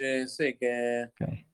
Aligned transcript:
Eh, 0.00 0.26
sì, 0.26 0.56
che 0.56 1.12
Ok. 1.20 1.44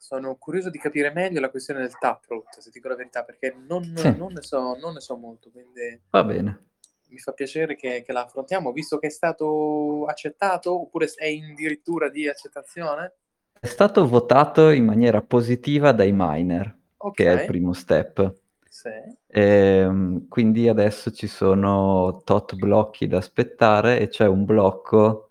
sono 0.00 0.36
curioso 0.36 0.70
di 0.70 0.78
capire 0.78 1.12
meglio 1.12 1.40
la 1.40 1.50
questione 1.50 1.80
del 1.80 1.98
Taproot, 1.98 2.58
se 2.60 2.70
dico 2.72 2.88
la 2.88 2.94
verità, 2.94 3.24
perché 3.24 3.52
non 3.66 3.82
Sì. 3.94 4.08
non 4.16 4.32
ne 4.32 4.42
so 4.42 4.74
non 4.80 4.94
ne 4.94 5.00
so 5.00 5.16
molto, 5.16 5.50
quindi 5.50 6.00
Va 6.12 6.22
bene. 6.24 6.66
mi 7.08 7.18
fa 7.18 7.32
piacere 7.32 7.74
che 7.74 8.02
che 8.02 8.12
la 8.12 8.24
affrontiamo, 8.24 8.72
visto 8.72 8.98
che 8.98 9.08
è 9.08 9.10
stato 9.10 10.04
accettato, 10.06 10.80
oppure 10.82 11.06
è 11.16 11.26
in 11.26 11.54
dirittura 11.54 12.08
di 12.08 12.28
accettazione? 12.28 13.14
È 13.60 13.66
stato 13.66 14.06
votato 14.06 14.70
in 14.70 14.84
maniera 14.84 15.20
positiva 15.20 15.92
dai 15.92 16.12
miner, 16.14 16.76
che 17.12 17.26
è 17.28 17.32
il 17.32 17.34
Okay. 17.34 17.44
primo 17.44 17.72
step. 17.72 18.34
Sì. 18.68 18.90
Ehm, 19.26 20.28
quindi 20.28 20.68
adesso 20.68 21.10
ci 21.12 21.26
sono 21.26 22.22
tot 22.24 22.54
blocchi 22.56 23.06
da 23.08 23.18
aspettare 23.18 24.00
e 24.00 24.08
c'è 24.08 24.26
un 24.26 24.44
blocco 24.44 25.27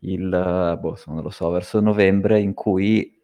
il 0.00 0.78
boh, 0.80 0.96
non 1.06 1.22
lo 1.22 1.30
so, 1.30 1.50
verso 1.50 1.80
novembre 1.80 2.40
in 2.40 2.54
cui 2.54 3.14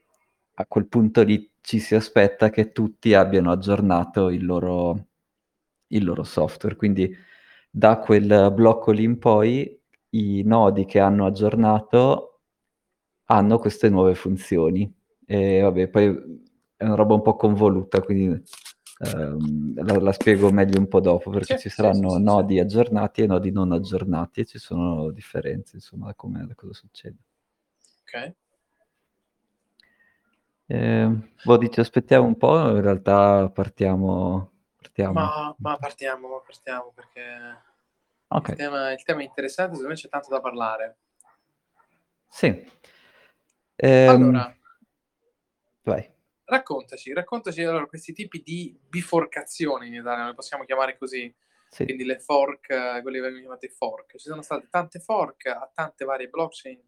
a 0.58 0.66
quel 0.66 0.86
punto 0.88 1.22
lì 1.22 1.50
ci 1.60 1.78
si 1.80 1.94
aspetta 1.94 2.50
che 2.50 2.72
tutti 2.72 3.14
abbiano 3.14 3.50
aggiornato 3.52 4.28
il 4.30 4.44
loro 4.46 5.06
il 5.88 6.04
loro 6.04 6.24
software. 6.24 6.76
Quindi 6.76 7.14
da 7.70 7.98
quel 8.00 8.52
blocco 8.54 8.92
lì 8.92 9.04
in 9.04 9.18
poi 9.18 9.78
i 10.10 10.42
nodi 10.44 10.84
che 10.86 10.98
hanno 11.00 11.26
aggiornato 11.26 12.40
hanno 13.26 13.58
queste 13.58 13.88
nuove 13.90 14.14
funzioni. 14.14 14.92
E 15.26 15.60
vabbè, 15.60 15.88
poi 15.88 16.06
è 16.76 16.84
una 16.84 16.94
roba 16.96 17.14
un 17.14 17.22
po' 17.22 17.36
convoluta, 17.36 18.00
quindi, 18.02 18.42
ehm, 18.98 19.74
la 19.84 19.98
la 20.00 20.12
spiego 20.12 20.50
meglio 20.50 20.78
un 20.78 20.88
po' 20.88 21.00
dopo, 21.00 21.30
perché 21.30 21.54
Sì, 21.54 21.56
ci 21.56 21.68
saranno 21.68 22.16
sì, 22.18 22.22
sì. 22.22 22.22
nodi 22.22 22.58
aggiornati 22.60 23.22
e 23.22 23.26
nodi 23.26 23.50
non 23.52 23.72
aggiornati 23.72 24.40
e 24.40 24.44
ci 24.46 24.58
sono 24.58 25.10
differenze 25.10 25.76
insomma 25.76 26.06
da 26.06 26.14
come 26.14 26.46
da 26.46 26.54
cosa 26.54 26.72
succede. 26.74 27.16
Okay. 28.08 28.34
Ehm, 30.68 31.28
boh, 31.42 31.56
dici 31.58 31.78
aspettiamo 31.80 32.26
un 32.26 32.36
po', 32.36 32.58
in 32.70 32.80
realtà 32.80 33.48
partiamo 33.50 34.50
partiamo. 34.76 35.14
Ma 35.14 35.54
ma 35.60 35.76
partiamo, 35.78 36.40
partiamo 36.44 36.90
perché 36.94 37.20
il 37.20 37.82
Okay. 38.30 38.54
tema 38.54 38.92
il 38.92 39.02
tema 39.04 39.20
è 39.20 39.24
interessante, 39.24 39.72
secondo 39.76 39.90
me 39.94 40.00
c'è 40.00 40.08
tanto 40.08 40.28
da 40.30 40.40
parlare. 40.40 40.96
Sì. 42.30 42.66
Ehm 43.78 44.24
Allora 44.24 44.56
Vai. 45.86 46.15
Raccontaci, 46.46 47.12
raccontaci 47.12 47.62
allora 47.62 47.86
questi 47.86 48.12
tipi 48.12 48.42
di 48.42 48.78
biforcazioni 48.88 49.88
in 49.88 49.94
Italia, 49.94 50.26
le 50.26 50.34
possiamo 50.34 50.64
chiamare 50.64 50.96
così, 50.98 51.34
Sì. 51.70 51.86
quindi 51.86 52.04
le 52.04 52.18
fork, 52.20 52.66
quelle 53.02 53.18
che 53.18 53.20
vengono 53.22 53.40
chiamate 53.40 53.68
fork. 53.68 54.16
Ci 54.16 54.28
sono 54.28 54.42
state 54.42 54.68
tante 54.70 54.98
fork 55.00 55.46
a 55.46 55.70
tante 55.74 56.04
varie 56.04 56.28
blockchain 56.28 56.78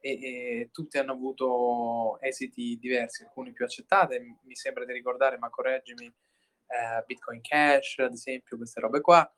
e 0.00 0.12
e 0.60 0.70
tutte 0.72 0.98
hanno 1.00 1.12
avuto 1.12 2.18
esiti 2.20 2.78
diversi, 2.78 3.24
alcuni 3.24 3.52
più 3.52 3.64
accettate, 3.64 4.20
mi 4.42 4.54
sembra 4.54 4.84
di 4.84 4.92
ricordare, 4.92 5.38
ma 5.38 5.50
correggimi, 5.50 6.04
ehm, 6.06 7.04
Bitcoin 7.06 7.40
Cash 7.42 7.98
ad 7.98 8.12
esempio, 8.12 8.56
queste 8.56 8.80
robe 8.80 9.00
qua, 9.00 9.28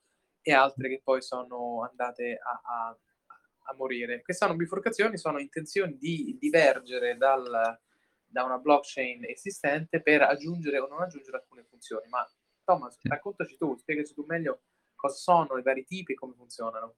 e 0.43 0.53
altre 0.53 0.89
che 0.91 1.01
poi 1.03 1.23
sono 1.23 1.85
andate 1.89 2.39
a 2.43 2.61
a 2.65 2.99
a 3.65 3.75
morire. 3.75 4.23
Queste 4.23 4.45
sono 4.47 4.57
biforcazioni, 4.59 5.17
sono 5.19 5.39
intenzioni 5.39 5.97
di 5.97 6.37
divergere 6.41 7.17
dal 7.17 7.79
da 8.31 8.45
una 8.45 8.59
blockchain 8.59 9.25
esistente 9.27 10.01
per 10.03 10.23
aggiungere 10.23 10.79
o 10.79 10.87
non 10.87 11.03
aggiungere 11.03 11.39
alcune 11.39 11.65
funzioni. 11.65 12.09
Ma 12.09 12.25
Thomas, 12.65 12.99
raccontaci 13.03 13.57
tu, 13.57 13.77
spiegaci 13.77 14.15
tu 14.15 14.25
meglio 14.27 14.63
cosa 14.95 15.17
sono 15.17 15.57
i 15.59 15.63
vari 15.63 15.85
tipi 15.85 16.13
e 16.13 16.15
come 16.15 16.35
funzionano. 16.35 16.95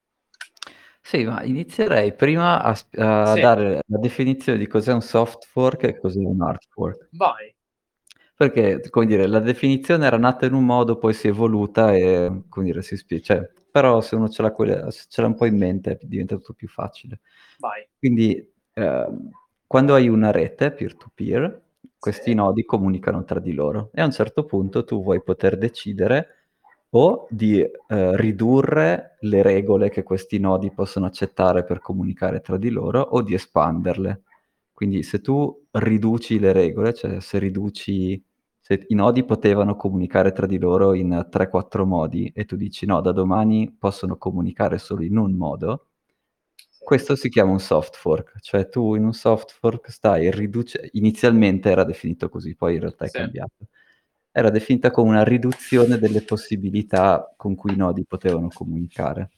Sì, 1.04 1.24
ma 1.24 1.42
inizierei 1.42 2.14
prima 2.14 2.62
a 2.62 2.70
a 2.96 3.34
Sì. 3.34 3.40
dare 3.40 3.80
la 3.86 3.98
definizione 3.98 4.56
di 4.58 4.66
cos'è 4.68 4.92
un 4.92 5.02
soft 5.02 5.46
fork 5.46 5.82
e 5.84 5.98
cos'è 5.98 6.18
un 6.20 6.40
hard 6.42 6.62
fork. 6.70 7.08
Vai. 7.12 7.54
Perché, 8.38 8.80
come 8.88 9.06
dire, 9.06 9.26
la 9.26 9.40
definizione 9.40 10.06
era 10.06 10.16
nata 10.16 10.46
in 10.46 10.54
un 10.54 10.64
modo, 10.64 10.96
poi 10.98 11.12
si 11.14 11.26
è 11.26 11.30
evoluta 11.30 11.92
e, 11.94 12.42
come 12.48 12.66
dire, 12.66 12.82
si 12.82 12.96
spie 12.96 13.20
cioè, 13.20 13.46
però 13.70 14.00
se 14.00 14.16
uno 14.16 14.28
ce 14.28 14.42
l'ha 14.42 14.52
quella 14.52 14.90
se 14.90 15.04
ce 15.08 15.20
l'ha 15.20 15.26
un 15.28 15.34
po' 15.34 15.46
in 15.46 15.56
mente 15.56 15.98
diventa 16.02 16.36
tutto 16.36 16.54
più 16.54 16.68
facile. 16.68 17.20
Vai. 17.60 17.86
Quindi, 17.98 18.52
ehm, 18.74 19.30
quando 19.72 19.94
hai 19.94 20.06
una 20.06 20.30
rete 20.30 20.70
peer 20.70 20.94
to 20.96 21.10
peer, 21.14 21.62
questi 21.98 22.30
Sì. 22.30 22.34
nodi 22.34 22.62
comunicano 22.66 23.24
tra 23.24 23.40
di 23.40 23.54
loro 23.54 23.88
e 23.94 24.02
a 24.02 24.04
un 24.04 24.10
certo 24.12 24.44
punto 24.44 24.84
tu 24.84 25.02
vuoi 25.02 25.22
poter 25.22 25.56
decidere 25.56 26.26
o 26.90 27.26
di, 27.30 27.58
ehm, 27.62 28.16
ridurre 28.16 29.16
le 29.20 29.40
regole 29.42 29.88
che 29.88 30.02
questi 30.02 30.38
nodi 30.38 30.70
possono 30.72 31.06
accettare 31.06 31.64
per 31.64 31.80
comunicare 31.80 32.40
tra 32.42 32.58
di 32.58 32.68
loro 32.68 33.00
o 33.00 33.22
di 33.22 33.32
espanderle. 33.32 34.22
Quindi 34.74 35.02
se 35.02 35.22
tu 35.22 35.66
riduci 35.70 36.38
le 36.38 36.52
regole, 36.52 36.92
cioè 36.92 37.20
se 37.20 37.38
riduci 37.38 38.22
se 38.60 38.84
i 38.88 38.94
nodi 38.94 39.24
potevano 39.24 39.74
comunicare 39.76 40.32
tra 40.32 40.44
di 40.46 40.58
loro 40.58 40.92
in 40.94 41.26
3, 41.30 41.48
4 41.48 41.86
modi 41.86 42.30
e 42.34 42.44
tu 42.44 42.56
dici: 42.56 42.84
"No, 42.86 43.00
da 43.00 43.12
domani 43.12 43.74
possono 43.78 44.16
comunicare 44.18 44.76
solo 44.78 45.02
in 45.02 45.16
un 45.16 45.32
modo". 45.32 45.86
Questo 46.82 47.16
si 47.16 47.28
chiama 47.28 47.52
un 47.52 47.60
soft 47.60 47.96
fork. 47.96 48.40
Cioè 48.40 48.68
tu 48.68 48.94
in 48.94 49.04
un 49.04 49.12
soft 49.14 49.52
fork 49.58 49.90
stai 49.90 50.30
riduce 50.30 50.88
inizialmente 50.92 51.70
era 51.70 51.84
definito 51.84 52.28
così, 52.28 52.54
poi 52.56 52.74
in 52.74 52.80
realtà 52.80 53.04
è 53.06 53.08
Sì. 53.08 53.18
cambiato. 53.18 53.66
Era 54.32 54.50
definita 54.50 54.90
come 54.90 55.10
una 55.10 55.24
riduzione 55.24 55.98
delle 55.98 56.22
possibilità 56.22 57.32
con 57.36 57.54
cui 57.54 57.72
i 57.72 57.76
nodi 57.76 58.04
potevano 58.06 58.48
comunicare. 58.48 59.30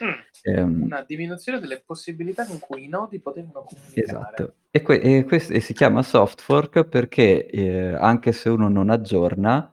Mh. 0.00 0.50
Ehm 0.50 0.82
Una 0.84 1.02
diminuzione 1.06 1.60
delle 1.60 1.80
possibilità 1.84 2.46
con 2.46 2.58
cui 2.58 2.84
i 2.84 2.88
nodi 2.88 3.20
potevano 3.20 3.62
comunicare. 3.64 4.02
Esatto. 4.04 4.54
E 4.70 4.82
que 4.82 5.00
e 5.00 5.24
ques 5.24 5.50
e 5.50 5.60
si 5.60 5.72
chiama 5.74 6.02
soft 6.02 6.40
fork 6.40 6.84
perché, 6.84 7.46
ehm, 7.46 7.96
anche 8.00 8.32
se 8.32 8.48
uno 8.48 8.68
non 8.68 8.90
aggiorna, 8.90 9.72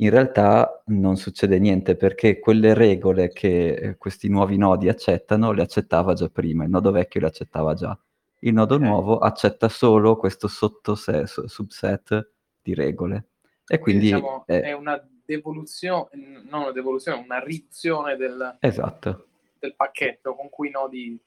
in 0.00 0.10
realtà 0.10 0.82
non 0.86 1.16
succede 1.16 1.58
niente, 1.58 1.96
perché 1.96 2.38
quelle 2.38 2.74
regole 2.74 3.28
che, 3.30 3.74
ehm, 3.74 3.96
questi 3.98 4.28
nuovi 4.28 4.56
nodi 4.56 4.88
accettano, 4.88 5.52
le 5.52 5.62
accettava 5.62 6.14
già 6.14 6.28
prima, 6.28 6.64
il 6.64 6.70
nodo 6.70 6.90
vecchio 6.92 7.20
le 7.20 7.26
accettava 7.28 7.74
già. 7.74 7.98
Il 8.40 8.52
nodo 8.54 8.76
Okay. 8.76 8.88
nuovo 8.88 9.18
accetta 9.18 9.68
solo 9.68 10.16
questo 10.16 10.46
sottose 10.48 11.26
su 11.26 11.46
subset 11.48 12.30
di 12.62 12.74
regole 12.74 13.30
e 13.66 13.78
Quindi 13.78 13.80
quindi 13.80 14.06
diciamo 14.12 14.44
è 14.46 14.60
è 14.60 14.72
una 14.72 15.02
devoluzio 15.24 16.08
n 16.14 16.46
non 16.48 16.62
una 16.62 16.72
devoluzione, 16.72 17.20
una 17.22 17.40
riduzione 17.40 18.16
del 18.16 18.56
Esatto. 18.60 19.26
del 19.58 19.74
pacchetto 19.74 20.34
con 20.36 20.48
cui 20.50 20.68
i 20.68 20.70
nodi 20.70 21.18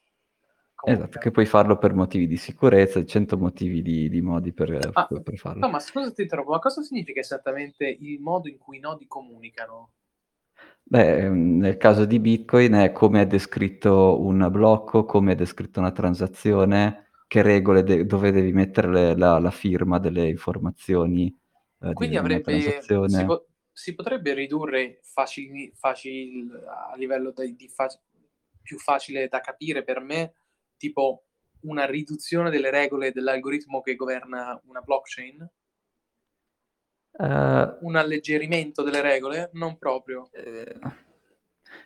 Esatto, 0.83 0.89
comunicano. 0.89 1.23
che 1.23 1.31
puoi 1.31 1.45
farlo 1.45 1.77
per 1.77 1.93
motivi 1.93 2.27
di 2.27 2.37
sicurezza, 2.37 3.03
100 3.05 3.37
motivi 3.37 3.81
di 3.81 4.09
di 4.09 4.21
modi 4.21 4.51
per 4.53 4.91
Ma 4.93 5.07
per 5.07 5.37
farlo. 5.37 5.61
Thomas, 5.61 5.87
scusa 5.87 6.07
se 6.07 6.13
ti 6.13 6.21
interrompo, 6.23 6.51
ma 6.51 6.59
cosa 6.59 6.81
significa 6.81 7.19
esattamente 7.19 7.85
il 7.85 8.19
modo 8.19 8.49
in 8.49 8.57
cui 8.57 8.77
i 8.77 8.79
nodi 8.79 9.07
comunicano? 9.07 9.91
Beh, 10.83 11.25
ehm, 11.25 11.57
nel 11.57 11.77
caso 11.77 12.05
di 12.05 12.19
Bitcoin 12.19 12.73
è 12.73 12.91
come 12.91 13.21
è 13.21 13.27
descritto 13.27 14.19
un 14.21 14.47
blocco, 14.51 15.05
come 15.05 15.33
è 15.33 15.35
descritta 15.35 15.79
una 15.79 15.91
transazione, 15.91 17.11
che 17.27 17.41
regole 17.41 17.83
de 17.83 18.05
dove 18.05 18.31
devi 18.31 18.51
mettere 18.51 18.89
le 18.89 19.15
la 19.15 19.39
la 19.39 19.51
firma 19.51 19.99
delle 19.99 20.27
informazioni, 20.27 21.33
di 21.77 21.93
Quindi 21.93 22.17
avrebbe 22.17 22.59
si 22.59 23.25
po 23.25 23.45
si 23.73 23.95
potrebbe 23.95 24.33
ridurre 24.33 24.99
facili 25.01 25.71
facil 25.73 26.51
a 26.67 26.95
livello 26.97 27.31
dei 27.31 27.55
di 27.55 27.69
fac 27.69 27.97
più 28.61 28.77
facile 28.77 29.27
da 29.27 29.39
capire 29.39 29.83
per 29.83 30.01
me, 30.01 30.33
tipo 30.81 31.25
una 31.61 31.85
riduzione 31.85 32.49
delle 32.49 32.71
regole 32.71 33.11
dell'algoritmo 33.11 33.81
che 33.81 33.95
governa 33.95 34.59
una 34.65 34.81
blockchain? 34.81 35.47
Ehm 37.19 37.77
Un 37.81 37.95
alleggerimento 37.95 38.83
delle 38.83 39.01
regole? 39.01 39.49
Non 39.53 39.77
proprio. 39.77 40.29
Ehm, 40.33 40.79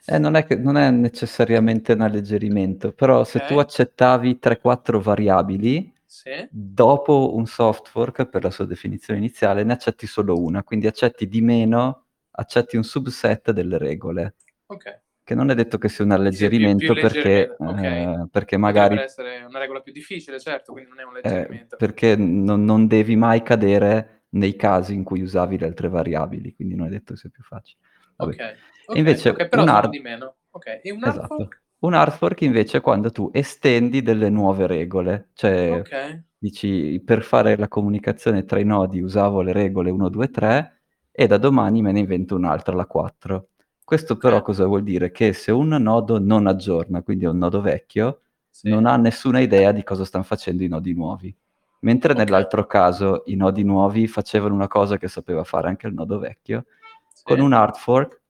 eh, 0.06 0.18
non 0.20 0.36
è 0.36 0.46
che 0.46 0.56
non 0.56 0.78
è 0.78 0.90
necessariamente 0.92 1.94
un 1.94 2.02
alleggerimento, 2.02 2.92
però 2.94 3.24
se 3.24 3.40
tu 3.40 3.54
Okay. 3.54 3.60
accettavi 3.60 4.40
3, 4.40 4.60
4 4.60 5.00
variabili, 5.02 5.94
Sì. 6.06 6.48
dopo 6.50 7.36
un 7.36 7.46
soft 7.48 7.88
fork, 7.90 8.26
per 8.28 8.44
la 8.44 8.52
sua 8.52 8.66
definizione 8.66 9.20
iniziale, 9.20 9.64
ne 9.64 9.74
accetti 9.74 10.08
solo 10.08 10.40
1, 10.40 10.64
quindi 10.64 10.88
accetti 10.88 11.28
di 11.28 11.42
meno, 11.42 12.06
accetti 12.32 12.78
un 12.78 12.84
subset 12.84 13.52
delle 13.52 13.78
regole. 13.78 14.36
Okay. 14.68 14.96
Che 15.28 15.34
non 15.34 15.50
è 15.50 15.56
detto 15.56 15.80
che 15.80 15.90
sia 15.90 16.06
un 16.06 16.12
sia 16.28 16.52
più 16.52 16.74
più 16.76 16.90
alleggerimento 16.90 16.98
perché 16.98 17.56
alleggerimento, 17.56 17.62
okay. 17.64 18.12
ehm, 18.14 18.28
perché 18.30 18.58
Potrebbe 18.62 18.96
magari 18.98 19.04
essere 19.04 19.44
una 19.44 19.60
regola 19.60 19.82
più 19.82 19.92
difficile, 19.92 20.40
certo, 20.40 20.72
quindi 20.72 20.90
non 20.90 21.00
è 21.00 21.04
un 21.04 21.12
Ehm, 21.24 21.48
alleggerimento. 21.52 21.76
perché 21.76 22.16
non 22.16 22.64
non 22.64 22.88
devi 22.88 23.16
mai 23.16 23.42
cadere 23.42 24.26
nei 24.30 24.56
casi 24.56 24.94
in 24.94 25.04
cui 25.04 25.22
usavi 25.22 25.58
le 25.58 25.66
altre 25.66 25.90
variabili, 25.90 26.54
quindi 26.54 26.76
non 26.76 26.88
è 26.88 26.90
detto 26.90 27.14
che 27.14 27.20
sia 27.20 27.30
più 27.30 27.44
facile. 27.44 27.80
Vabbè. 28.18 28.34
Okay, 28.34 28.64
E 28.92 29.00
okay, 29.00 29.26
okay, 29.28 29.48
invece 29.50 29.50
però 29.50 29.66
un 29.66 29.70
hard 29.70 29.90
di 29.90 30.00
meno. 30.00 30.38
Okay, 30.52 30.80
e 30.84 30.92
un 30.92 31.04
hard 31.04 31.20
esatto. 31.20 31.26
fork? 31.26 31.62
Un 31.80 31.94
hard 31.94 32.14
fork 32.14 32.42
invece 32.42 32.78
è 32.80 32.82
quando 32.82 33.12
tu 33.12 33.30
estendi 33.34 34.02
delle 34.02 34.30
nuove 34.30 34.68
regole, 34.68 35.30
cioè 35.34 35.86
Okay. 35.86 36.26
dici: 36.38 37.02
"Per 37.06 37.24
fare 37.24 37.58
la 37.58 37.68
comunicazione 37.68 38.46
tra 38.46 38.60
i 38.60 38.66
nodi 38.66 39.02
usavo 39.02 39.42
le 39.42 39.54
regole 39.54 39.92
1, 39.92 40.10
2, 40.10 40.30
3 40.30 40.84
e 41.12 41.28
da 41.28 41.38
domani 41.38 41.82
me 41.82 41.92
ne 41.92 42.00
invento 42.00 42.36
un'altra, 42.36 42.76
la 42.76 42.86
4". 42.88 43.50
Questo 43.86 44.18
però 44.18 44.38
Okay. 44.38 44.48
cosa 44.48 44.66
vuol 44.66 44.84
dire? 44.84 45.12
Che 45.12 45.32
se 45.32 45.52
un 45.52 45.70
nodo 45.70 46.20
non 46.20 46.48
aggiorna, 46.48 47.02
quindi 47.02 47.26
è 47.26 47.30
un 47.30 47.38
nodo 47.38 47.62
vecchio, 47.62 48.22
sì. 48.50 48.68
non 48.68 48.86
ha 48.86 48.98
nessuna 48.98 49.40
idea 49.40 49.72
di 49.72 49.84
cosa 49.84 50.04
stanno 50.04 50.26
facendo 50.26 50.64
i 50.64 50.68
nodi 50.68 50.94
nuovi. 50.94 51.34
Mentre 51.82 52.12
okay. 52.12 52.26
nell'altro 52.26 52.66
caso 52.66 53.22
i 53.28 53.36
nodi 53.36 53.64
nuovi 53.64 54.08
facevano 54.08 54.56
una 54.56 54.68
cosa 54.68 54.98
che 54.98 55.08
sapeva 55.08 55.44
fare 55.44 55.68
anche 55.70 55.88
il 55.88 55.94
nodo 55.94 56.20
vecchio, 56.20 56.66
sì. 57.14 57.24
con 57.24 57.40
un 57.40 57.54
hard 57.54 57.76
fork 57.76 58.24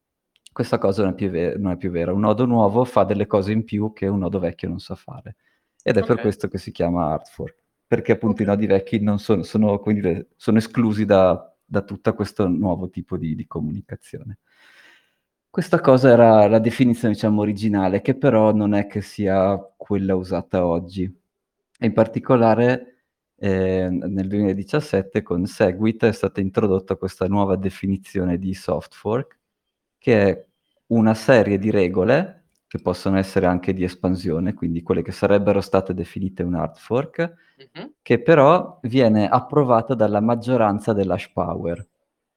questa 0.56 0.78
cosa 0.78 1.04
non 1.04 1.12
è, 1.12 1.16
più 1.16 1.30
ver- 1.30 1.57
non 1.57 1.74
è 1.74 1.75
più 1.75 1.92
vera. 1.92 2.13
Un 2.13 2.22
nodo 2.22 2.46
nuovo 2.46 2.86
fa 2.86 3.04
delle 3.04 3.28
cose 3.28 3.52
in 3.52 3.66
più 3.66 3.92
che 3.92 4.07
un 4.07 4.19
nodo 4.19 4.40
vecchio 4.40 4.69
non 4.69 4.80
sa 4.80 4.96
fare. 4.96 5.36
Ed 5.84 5.98
è 5.98 6.02
okay. 6.02 6.16
per 6.16 6.22
questo 6.24 6.48
che 6.48 6.57
si 6.57 6.72
chiama 6.72 7.12
hard 7.12 7.25
fork, 7.25 7.57
perché 7.86 8.13
appunto 8.13 8.42
okay. 8.42 8.46
i 8.46 8.50
nodi 8.50 8.66
vecchi 8.66 9.00
non 9.02 9.19
sono, 9.19 9.44
sono, 9.44 9.84
sono 10.38 10.57
esclusi 10.57 11.04
da, 11.04 11.54
da, 11.62 11.81
tutto 11.81 12.13
questo 12.13 12.48
nuovo 12.48 12.90
tipo 12.90 13.18
di, 13.18 13.36
di 13.36 13.46
comunicazione. 13.46 14.38
Questa 15.56 15.80
cosa 15.80 16.10
era 16.10 16.50
la 16.50 16.60
definizione, 16.60 17.13
diciamo, 17.13 17.40
originale, 17.40 18.02
che 18.02 18.13
però 18.18 18.54
non 18.54 18.74
è 18.74 18.88
che 18.88 19.02
sia 19.02 19.57
quella 19.78 20.13
usata 20.13 20.66
oggi. 20.66 21.04
E 21.06 21.86
in 21.86 21.94
particolare 21.94 23.06
eh, 23.38 23.88
nel 23.90 24.28
2017 24.28 25.22
con 25.22 25.46
Segwit 25.46 26.04
è 26.04 26.12
stata 26.12 26.42
introdotta 26.42 26.98
questa 26.98 27.28
nuova 27.28 27.56
definizione 27.56 28.38
di 28.38 28.54
soft 28.54 28.96
fork, 28.96 29.40
che 29.98 30.28
è 30.28 30.46
una 30.88 31.13
serie 31.13 31.57
di 31.57 31.72
regole, 31.72 32.48
che 32.68 32.80
possono 32.81 33.18
essere 33.18 33.46
anche 33.46 33.74
di 33.74 33.86
espansione, 33.86 34.54
quindi 34.54 34.81
quelle 34.81 35.04
che 35.04 35.13
sarebbero 35.13 35.62
state 35.62 35.94
definite 35.94 36.44
un 36.44 36.56
hard 36.56 36.75
fork, 36.75 37.34
mm-hmm. 37.78 37.88
che 38.02 38.22
però 38.22 38.78
viene 38.81 39.30
approvata 39.30 39.94
dalla 39.94 40.19
maggioranza 40.19 40.92
dell'hash 40.92 41.31
power. 41.31 41.88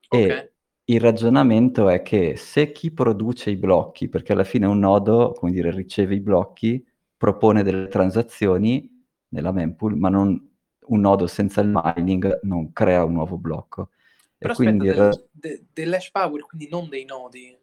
Okay. 0.07 0.29
E 0.29 0.53
il 0.91 1.01
ragionamento 1.01 1.89
è 1.89 2.01
che 2.01 2.37
se 2.37 2.73
chi 2.73 2.91
produce 2.91 3.51
i 3.51 3.57
blocchi, 3.57 4.09
perché 4.09 4.33
alla 4.33 4.45
fine 4.45 4.67
un 4.67 4.79
nodo, 4.79 5.33
come 5.33 5.53
dire, 5.53 5.71
riceve 5.71 6.15
i 6.15 6.21
blocchi, 6.21 6.83
propone 7.15 7.63
delle 7.63 7.89
transazioni 7.89 9.05
nella 9.29 9.53
mempool, 9.53 9.97
ma 9.97 10.09
non 10.09 10.47
un 10.81 11.01
nodo 11.01 11.27
senza 11.27 11.61
il 11.61 11.71
mining 11.71 12.41
non 12.45 12.73
crea 12.73 13.05
un 13.05 13.13
nuovo 13.13 13.37
blocco. 13.37 13.91
Però 14.39 14.51
e 14.51 14.57
aspetta, 14.57 14.71
quindi, 14.71 14.87
del, 14.87 15.29
de, 15.31 15.67
dell'hash 15.75 16.11
power, 16.11 16.47
quindi 16.47 16.69
non 16.71 16.89
dei 16.89 17.05
nodi. 17.05 17.55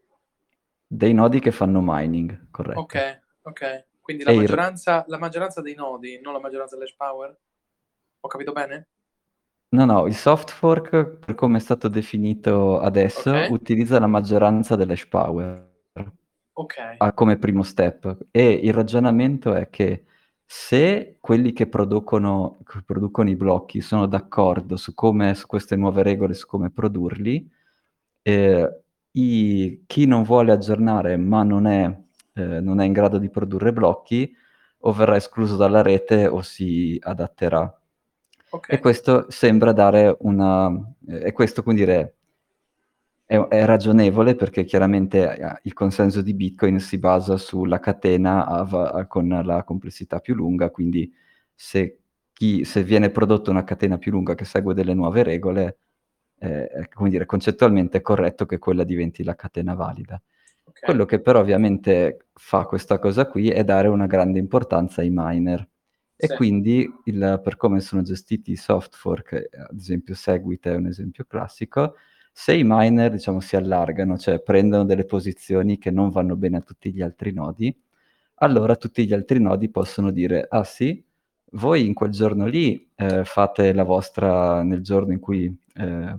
Dei 0.85 1.13
nodi 1.13 1.39
che 1.39 1.51
fanno 1.51 1.81
mining, 1.83 2.51
corretto. 2.51 2.79
Ok, 2.81 3.21
ok. 3.41 3.85
Quindi 4.01 4.23
la 4.23 4.33
maggioranza, 4.33 4.97
il... 4.97 5.05
la 5.07 5.17
maggioranza, 5.17 5.61
dei 5.61 5.73
nodi, 5.73 6.19
non 6.21 6.33
la 6.33 6.39
maggioranza 6.39 6.75
dell'hash 6.75 6.95
power? 6.95 7.35
Ho 8.19 8.27
capito 8.27 8.51
bene? 8.51 8.89
No, 9.69 9.85
no, 9.85 10.05
il 10.07 10.15
soft 10.15 10.51
fork, 10.51 11.05
per 11.05 11.35
come 11.35 11.57
è 11.57 11.59
stato 11.59 11.87
definito 11.87 12.79
adesso, 12.79 13.29
okay. 13.29 13.51
utilizza 13.51 13.99
la 13.99 14.07
maggioranza 14.07 14.75
dell'hash 14.75 15.07
power. 15.07 15.73
Ok. 16.57 17.13
come 17.13 17.37
primo 17.37 17.63
step. 17.63 18.27
E 18.31 18.49
il 18.49 18.71
ragionamento 18.73 19.53
è 19.53 19.69
che 19.69 20.05
se 20.45 21.17
quelli 21.19 21.51
che 21.51 21.67
producono, 21.67 22.59
che 22.63 22.81
producono 22.85 23.29
i 23.29 23.35
blocchi 23.35 23.81
sono 23.81 24.05
d'accordo 24.05 24.77
su, 24.77 24.93
come, 24.93 25.33
su 25.33 25.47
queste 25.47 25.75
nuove 25.75 26.03
regole, 26.03 26.33
su 26.33 26.45
come 26.47 26.69
produrli, 26.69 27.49
eh, 28.21 28.81
i, 29.11 29.83
chi 29.85 30.05
non 30.05 30.23
vuole 30.23 30.51
aggiornare 30.51 31.17
ma 31.17 31.43
non 31.43 31.65
è, 31.67 31.85
eh, 32.33 32.59
non 32.61 32.79
è 32.79 32.85
in 32.85 32.93
grado 32.93 33.17
di 33.17 33.29
produrre 33.29 33.73
blocchi 33.73 34.33
o 34.79 34.93
verrà 34.93 35.15
escluso 35.15 35.55
dalla 35.55 35.81
rete 35.81 36.27
o 36.27 36.41
si 36.41 36.97
adatterà. 37.01 37.81
Okay. 38.49 38.75
E 38.75 38.79
questo 38.79 39.25
sembra 39.29 39.71
dare 39.71 40.15
una... 40.19 40.69
Eh, 41.07 41.27
e 41.27 41.31
questo 41.31 41.63
quindi 41.63 41.83
è, 41.83 42.11
è, 43.25 43.65
ragionevole 43.65 44.35
perché 44.35 44.63
chiaramente 44.63 45.35
eh, 45.35 45.59
il 45.63 45.73
consenso 45.73 46.21
di 46.21 46.33
Bitcoin 46.33 46.79
si 46.79 46.97
basa 46.97 47.37
sulla 47.37 47.79
catena 47.79 48.45
a, 48.45 48.59
a, 48.61 49.07
con 49.07 49.27
la 49.43 49.63
complessità 49.63 50.19
più 50.19 50.35
lunga, 50.35 50.69
quindi 50.69 51.11
se, 51.53 51.99
chi, 52.33 52.63
se 52.65 52.83
viene 52.83 53.09
prodotta 53.09 53.49
una 53.49 53.63
catena 53.63 53.97
più 53.97 54.11
lunga 54.11 54.35
che 54.35 54.45
segue 54.45 54.73
delle 54.73 54.93
nuove 54.93 55.23
regole, 55.23 55.77
eh, 56.39 56.89
come 56.93 57.09
dire, 57.09 57.25
concettualmente 57.25 57.97
è 57.97 58.01
corretto 58.01 58.45
che 58.45 58.59
quella 58.59 58.83
diventi 58.83 59.23
la 59.23 59.35
catena 59.35 59.73
valida. 59.73 60.21
Okay. 60.63 60.81
Quello 60.83 61.05
che 61.05 61.19
però 61.19 61.39
ovviamente 61.39 62.27
fa 62.33 62.65
questa 62.65 62.99
cosa 62.99 63.25
qui 63.27 63.49
è 63.49 63.63
dare 63.63 63.87
una 63.87 64.07
grande 64.07 64.39
importanza 64.39 65.01
ai 65.01 65.09
miner. 65.11 65.67
E 66.17 66.27
sì. 66.27 66.35
quindi 66.35 66.89
il, 67.05 67.41
per 67.43 67.57
come 67.57 67.81
sono 67.81 68.01
gestiti 68.01 68.51
i 68.51 68.55
soft 68.55 68.95
fork, 68.95 69.33
eh, 69.33 69.49
ad 69.51 69.77
esempio 69.77 70.15
Segwit 70.15 70.67
è 70.67 70.75
un 70.75 70.87
esempio 70.87 71.25
classico, 71.25 71.95
se 72.31 72.53
i 72.53 72.63
miner 72.65 73.11
diciamo, 73.11 73.39
si 73.39 73.55
allargano, 73.55 74.17
cioè 74.17 74.41
prendono 74.41 74.85
delle 74.85 75.05
posizioni 75.05 75.77
che 75.77 75.91
non 75.91 76.09
vanno 76.09 76.35
bene 76.35 76.57
a 76.57 76.61
tutti 76.61 76.91
gli 76.93 77.01
altri 77.01 77.31
nodi, 77.31 77.75
allora 78.35 78.75
tutti 78.75 79.05
gli 79.05 79.13
altri 79.13 79.39
nodi 79.39 79.69
possono 79.69 80.11
dire, 80.11 80.45
ah 80.49 80.63
sì, 80.63 81.03
voi 81.51 81.85
in 81.85 81.93
quel 81.93 82.11
giorno 82.11 82.45
lì 82.45 82.91
eh, 82.95 83.23
fate 83.23 83.73
la 83.73 83.83
vostra, 83.83 84.63
nel 84.63 84.81
giorno 84.81 85.13
in 85.13 85.19
cui 85.19 85.53
eh, 85.75 86.17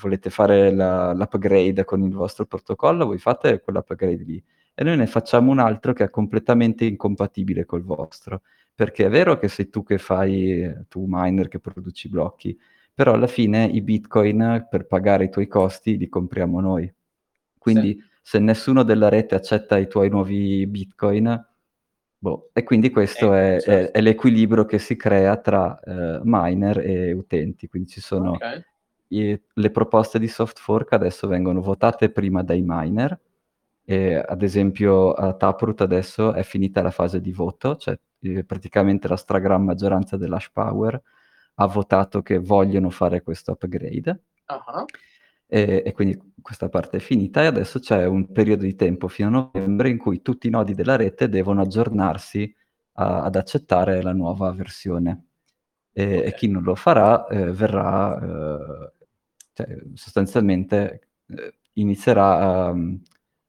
volete 0.00 0.30
fare 0.30 0.72
la, 0.72 1.12
l'upgrade 1.12 1.84
con 1.84 2.02
il 2.02 2.12
vostro 2.12 2.46
protocollo, 2.46 3.06
voi 3.06 3.18
fate 3.18 3.60
quell'upgrade 3.60 4.22
lì. 4.24 4.42
E 4.74 4.84
noi 4.84 4.96
ne 4.96 5.06
facciamo 5.06 5.50
un 5.50 5.58
altro 5.58 5.92
che 5.92 6.04
è 6.04 6.10
completamente 6.10 6.84
incompatibile 6.84 7.64
col 7.66 7.82
vostro. 7.82 8.42
Perché 8.82 9.06
è 9.06 9.08
vero 9.08 9.38
che 9.38 9.46
sei 9.46 9.70
tu 9.70 9.84
che 9.84 9.96
fai, 9.96 10.68
tu 10.88 11.04
miner 11.06 11.46
che 11.46 11.60
produci 11.60 12.08
blocchi, 12.08 12.58
però 12.92 13.12
alla 13.12 13.28
fine 13.28 13.64
i 13.64 13.80
bitcoin 13.80 14.66
per 14.68 14.88
pagare 14.88 15.26
i 15.26 15.30
tuoi 15.30 15.46
costi 15.46 15.96
li 15.96 16.08
compriamo 16.08 16.58
noi. 16.58 16.92
Quindi 17.56 17.92
sì. 17.92 18.04
se 18.20 18.40
nessuno 18.40 18.82
della 18.82 19.08
rete 19.08 19.36
accetta 19.36 19.78
i 19.78 19.86
tuoi 19.86 20.10
nuovi 20.10 20.66
bitcoin, 20.66 21.46
Boh, 22.18 22.50
e 22.52 22.64
quindi 22.64 22.90
questo 22.90 23.32
eh, 23.32 23.56
è, 23.56 23.60
certo. 23.60 23.92
è, 23.92 23.98
è, 23.98 24.00
l'equilibrio 24.00 24.64
che 24.64 24.80
si 24.80 24.96
crea 24.96 25.36
tra 25.36 25.78
uh, 25.80 26.20
miner 26.24 26.78
e 26.80 27.12
utenti. 27.12 27.68
Quindi 27.68 27.90
ci 27.90 28.00
sono 28.00 28.32
okay. 28.32 28.64
i, 29.08 29.40
le 29.54 29.70
proposte 29.70 30.18
di 30.18 30.26
soft 30.26 30.58
fork 30.58 30.92
adesso 30.92 31.28
vengono 31.28 31.60
votate 31.60 32.10
prima 32.10 32.42
dai 32.42 32.64
miner. 32.66 33.16
E, 33.84 34.16
ad 34.16 34.42
esempio 34.42 35.12
a 35.12 35.34
Taproot 35.34 35.82
adesso 35.82 36.32
è 36.32 36.42
finita 36.42 36.82
la 36.82 36.90
fase 36.90 37.20
di 37.20 37.30
voto, 37.30 37.76
cioè 37.76 37.96
eh, 38.22 38.44
praticamente 38.44 39.08
la 39.08 39.16
stragrande 39.16 39.66
maggioranza 39.66 40.16
dell'hash 40.16 40.50
power 40.50 41.02
ha 41.54 41.66
votato 41.66 42.22
che 42.22 42.38
vogliono 42.38 42.90
fare 42.90 43.22
questo 43.22 43.52
upgrade. 43.52 44.22
Uh-huh. 44.48 44.84
E, 45.46 45.82
e, 45.84 45.92
quindi 45.92 46.18
questa 46.40 46.68
parte 46.70 46.96
è 46.96 47.00
finita 47.00 47.42
e 47.42 47.46
adesso 47.46 47.78
c'è 47.78 48.06
un 48.06 48.32
periodo 48.32 48.62
di 48.62 48.74
tempo 48.74 49.06
fino 49.08 49.28
a 49.28 49.50
novembre 49.52 49.90
in 49.90 49.98
cui 49.98 50.22
tutti 50.22 50.46
i 50.46 50.50
nodi 50.50 50.74
della 50.74 50.96
rete 50.96 51.28
devono 51.28 51.60
aggiornarsi 51.60 52.54
a, 52.94 53.22
ad 53.24 53.36
accettare 53.36 54.00
la 54.02 54.12
nuova 54.12 54.50
versione. 54.52 55.26
E, 55.92 56.04
okay. 56.04 56.22
e 56.22 56.34
chi 56.34 56.48
non 56.48 56.62
lo 56.62 56.74
farà 56.74 57.26
eh, 57.26 57.52
verrà, 57.52 58.18
eh, 58.18 58.92
cioè, 59.52 59.76
sostanzialmente 59.92 61.08
eh, 61.26 61.54
inizierà 61.74 62.68
a, 62.68 62.74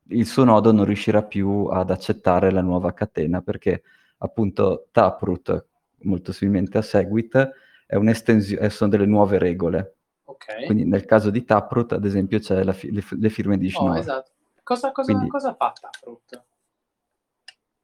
il 0.09 0.25
suo 0.25 0.43
nodo 0.43 0.71
non 0.71 0.85
riuscirà 0.85 1.23
più 1.23 1.67
ad 1.71 1.89
accettare 1.89 2.51
la 2.51 2.61
nuova 2.61 2.93
catena 2.93 3.41
perché 3.41 3.83
appunto 4.23 4.87
Taproot, 4.91 5.65
molto 5.99 6.31
similmente 6.31 6.77
a 6.77 6.81
Segwit, 6.81 7.51
è 7.85 7.95
un'estensione, 7.95 8.69
sono 8.69 8.89
delle 8.89 9.05
nuove 9.05 9.37
regole 9.37 9.97
Okay. 10.25 10.65
Quindi 10.65 10.85
nel 10.85 11.05
caso 11.05 11.29
di 11.29 11.43
Taproot, 11.43 11.93
ad 11.93 12.05
esempio, 12.05 12.39
c'è 12.39 12.63
fi- 12.73 12.91
le, 12.91 13.03
le, 13.09 13.29
firme 13.29 13.57
di 13.57 13.69
Schnorr. 13.69 13.95
Oh, 13.95 13.97
esatto. 13.97 14.31
Cosa, 14.63 14.91
cosa, 14.91 15.11
Quindi... 15.11 15.29
cosa 15.29 15.53
fa 15.53 15.73
Taproot? 15.79 16.43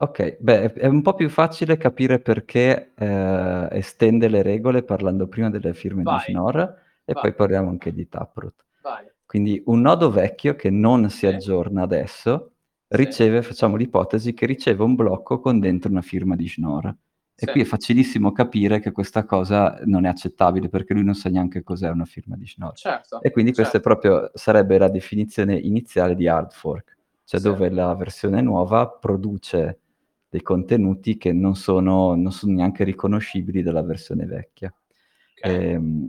Ok, 0.02 0.38
beh, 0.40 0.74
è 0.74 0.88
un 0.88 1.02
po' 1.02 1.14
più 1.14 1.30
facile 1.30 1.76
capire 1.76 2.20
perché 2.20 2.94
eh, 2.96 3.68
estende 3.72 4.30
le 4.30 4.42
regole 4.42 4.84
parlando 4.84 5.28
prima 5.28 5.50
delle 5.50 5.74
firme 5.74 6.04
Vai. 6.04 6.16
di 6.16 6.32
Schnorr 6.32 6.60
e 6.60 7.14
Vai. 7.14 7.22
poi 7.22 7.34
parliamo 7.34 7.70
anche 7.70 7.94
di 7.94 8.08
Taproot. 8.08 8.66
Vai. 8.82 9.06
Quindi 9.26 9.62
un 9.66 9.82
nodo 9.82 10.10
vecchio 10.10 10.56
che 10.56 10.70
non 10.70 11.10
si 11.10 11.28
aggiorna 11.28 11.84
adesso 11.84 12.54
riceve, 12.90 13.42
sì. 13.42 13.48
facciamo 13.48 13.76
l'ipotesi, 13.76 14.34
che 14.34 14.46
riceve 14.46 14.84
un 14.84 14.96
blocco 14.96 15.40
con 15.40 15.60
dentro 15.60 15.90
una 15.90 16.02
firma 16.02 16.36
di 16.36 16.48
Schnorr. 16.48 16.88
E 17.42 17.46
sì. 17.46 17.52
qui 17.52 17.62
è 17.62 17.66
facilissimo 17.66 18.34
capire 18.34 18.80
che 18.82 18.92
questa 18.92 19.24
cosa 19.24 19.80
non 19.86 20.06
è 20.06 20.10
accettabile 20.10 20.68
perché 20.68 20.94
lui 20.94 21.06
non 21.06 21.16
sa 21.16 21.30
neanche 21.30 21.64
cos'è 21.64 21.90
una 21.90 22.06
firma 22.06 22.36
di 22.36 22.46
Schnorr. 22.46 22.74
Certo, 22.74 23.22
e 23.22 23.32
quindi 23.32 23.54
certo. 23.54 23.70
questa 23.72 23.80
proprio 23.80 24.32
sarebbe 24.34 24.78
la 24.78 24.90
definizione 24.90 25.56
iniziale 25.56 26.16
di 26.16 26.28
hard 26.28 26.52
fork, 26.52 26.98
cioè 27.24 27.40
sì. 27.40 27.46
dove 27.48 27.70
la 27.70 27.96
versione 27.96 28.42
nuova 28.42 28.90
produce 28.90 29.80
dei 30.28 30.42
contenuti 30.42 31.18
che 31.18 31.32
non 31.32 31.56
sono, 31.56 32.14
non 32.16 32.32
sono 32.32 32.54
neanche 32.54 32.84
riconoscibili 32.84 33.64
dalla 33.64 33.84
versione 33.84 34.26
vecchia. 34.26 34.74
Okay. 35.38 35.56
E, 35.56 35.70
ehm, 35.72 36.06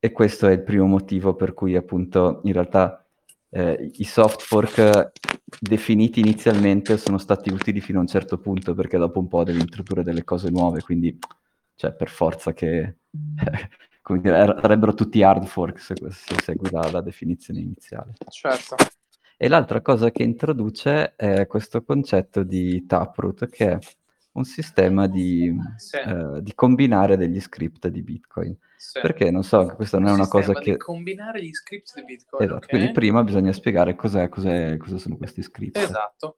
e 0.00 0.12
questo 0.12 0.46
è 0.46 0.52
il 0.52 0.62
primo 0.62 0.86
motivo 0.86 1.34
per 1.34 1.54
cui 1.54 1.74
appunto 1.74 2.40
in 2.44 2.52
realtà 2.52 3.04
eh, 3.50 3.90
i 3.94 4.04
soft 4.04 4.42
fork 4.42 5.12
definiti 5.58 6.20
inizialmente 6.20 6.98
sono 6.98 7.18
stati 7.18 7.50
utili 7.50 7.80
fino 7.80 7.98
a 7.98 8.02
un 8.02 8.06
certo 8.06 8.38
punto 8.38 8.74
perché 8.74 8.98
dopo 8.98 9.18
un 9.18 9.28
po' 9.28 9.44
devi 9.44 9.60
introdurre 9.60 10.02
delle 10.02 10.24
cose 10.24 10.50
nuove, 10.50 10.82
quindi 10.82 11.18
cioè 11.74 11.92
per 11.92 12.08
forza 12.10 12.52
che 12.52 12.96
come 14.02 14.20
dire, 14.20 14.38
er-, 14.38 14.58
sarebbero 14.60 14.94
tutti 14.94 15.22
hard 15.22 15.46
fork 15.46 15.80
se, 15.80 15.94
se 16.10 16.34
segui 16.42 16.70
la, 16.70 16.90
la, 16.90 17.00
definizione 17.00 17.60
iniziale. 17.60 18.12
Certo. 18.28 18.76
E 19.36 19.48
l'altra 19.48 19.80
cosa 19.80 20.10
che 20.10 20.22
introduce 20.22 21.14
è 21.14 21.46
questo 21.46 21.82
concetto 21.82 22.42
di 22.42 22.84
taproot 22.86 23.48
che 23.48 23.70
è 23.72 23.78
un 24.32 24.44
sistema 24.44 25.06
di, 25.06 25.56
Sì. 25.76 25.96
eh, 25.96 26.42
di 26.42 26.54
combinare 26.54 27.16
degli 27.16 27.40
script 27.40 27.88
di 27.88 28.02
Bitcoin. 28.02 28.56
Sì. 28.76 29.00
Perché 29.00 29.30
non 29.30 29.42
so, 29.42 29.74
questa 29.74 29.98
non 29.98 30.08
è 30.08 30.10
Un 30.12 30.18
una 30.18 30.28
cosa 30.28 30.54
sistema 30.54 30.60
di 30.64 30.70
che... 30.70 30.76
combinare 30.76 31.42
gli 31.44 31.52
script 31.52 31.94
di 31.96 32.04
Bitcoin, 32.04 32.42
Esatto, 32.44 32.64
ok? 32.64 32.68
quindi 32.70 32.92
prima 32.92 33.24
bisogna 33.24 33.52
spiegare 33.52 33.94
cos'è, 33.96 34.28
cos'è- 34.28 34.76
cosa 34.76 34.98
sono 34.98 35.16
questi 35.16 35.42
script. 35.42 35.76
Esatto. 35.76 36.36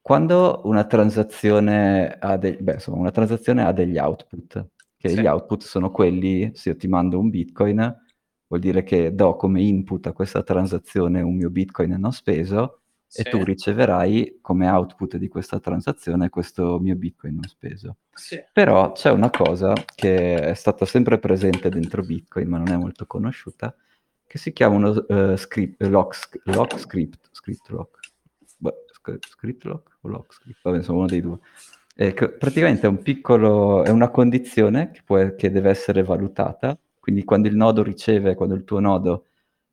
Quando 0.00 0.60
una 0.64 0.84
transazione 0.84 2.16
ha, 2.20 2.36
de- 2.36 2.58
beh, 2.60 2.74
insomma, 2.74 2.98
una 2.98 3.10
transazione 3.10 3.64
ha 3.64 3.72
degli 3.72 3.98
output, 3.98 4.68
che 4.96 5.08
Sì. 5.08 5.20
gli 5.20 5.26
output 5.26 5.62
sono 5.64 5.90
quelli, 5.90 6.52
se 6.54 6.70
io 6.70 6.76
ti 6.76 6.86
mando 6.86 7.18
un 7.18 7.28
bitcoin, 7.28 8.04
vuol 8.46 8.60
dire 8.60 8.84
che 8.84 9.12
do 9.12 9.34
come 9.34 9.60
input 9.62 10.06
a 10.06 10.12
questa 10.12 10.44
transazione 10.44 11.20
un 11.20 11.34
mio 11.34 11.50
bitcoin 11.50 11.96
non 11.98 12.12
speso 12.12 12.82
e 13.16 13.24
tu 13.24 13.42
riceverai 13.42 14.38
come 14.40 14.68
output 14.68 15.16
di 15.16 15.28
questa 15.28 15.58
transazione 15.60 16.28
questo 16.28 16.78
mio 16.78 16.94
bitcoin 16.96 17.34
non 17.34 17.48
speso. 17.48 17.96
Sì. 18.12 18.42
Però 18.52 18.92
c'è 18.92 19.10
una 19.10 19.30
cosa 19.30 19.72
che 19.94 20.36
è 20.40 20.54
stata 20.54 20.86
sempre 20.86 21.18
presente 21.18 21.68
dentro 21.68 22.02
Bitcoin, 22.02 22.48
ma 22.48 22.58
non 22.58 22.68
è 22.68 22.76
molto 22.76 23.06
conosciuta, 23.06 23.74
che 24.26 24.38
si 24.38 24.52
chiama 24.52 24.76
uno 24.76 25.06
eh, 25.06 25.36
script, 25.36 25.82
lock, 25.82 26.40
lock 26.44 26.78
script, 26.78 27.28
script 27.32 27.68
lock. 27.68 27.98
Beh, 28.58 28.74
sc- 28.86 29.18
script 29.28 29.64
lock 29.64 29.98
o 30.00 30.08
lock 30.08 30.32
script? 30.32 30.60
Vabbè, 30.62 30.78
insomma, 30.78 30.98
uno 30.98 31.08
dei 31.08 31.20
due. 31.20 31.38
Eh, 31.94 32.12
praticamente 32.12 32.86
è 32.86 32.88
un 32.88 33.02
piccolo, 33.02 33.84
è 33.84 33.90
una 33.90 34.08
condizione 34.08 34.90
che, 34.90 35.02
può- 35.04 35.34
che 35.34 35.50
deve 35.50 35.70
essere 35.70 36.02
valutata, 36.02 36.76
quindi 36.98 37.24
quando 37.24 37.48
il 37.48 37.56
nodo 37.56 37.82
riceve, 37.82 38.34
quando 38.34 38.54
il 38.54 38.64
tuo 38.64 38.80
nodo 38.80 39.26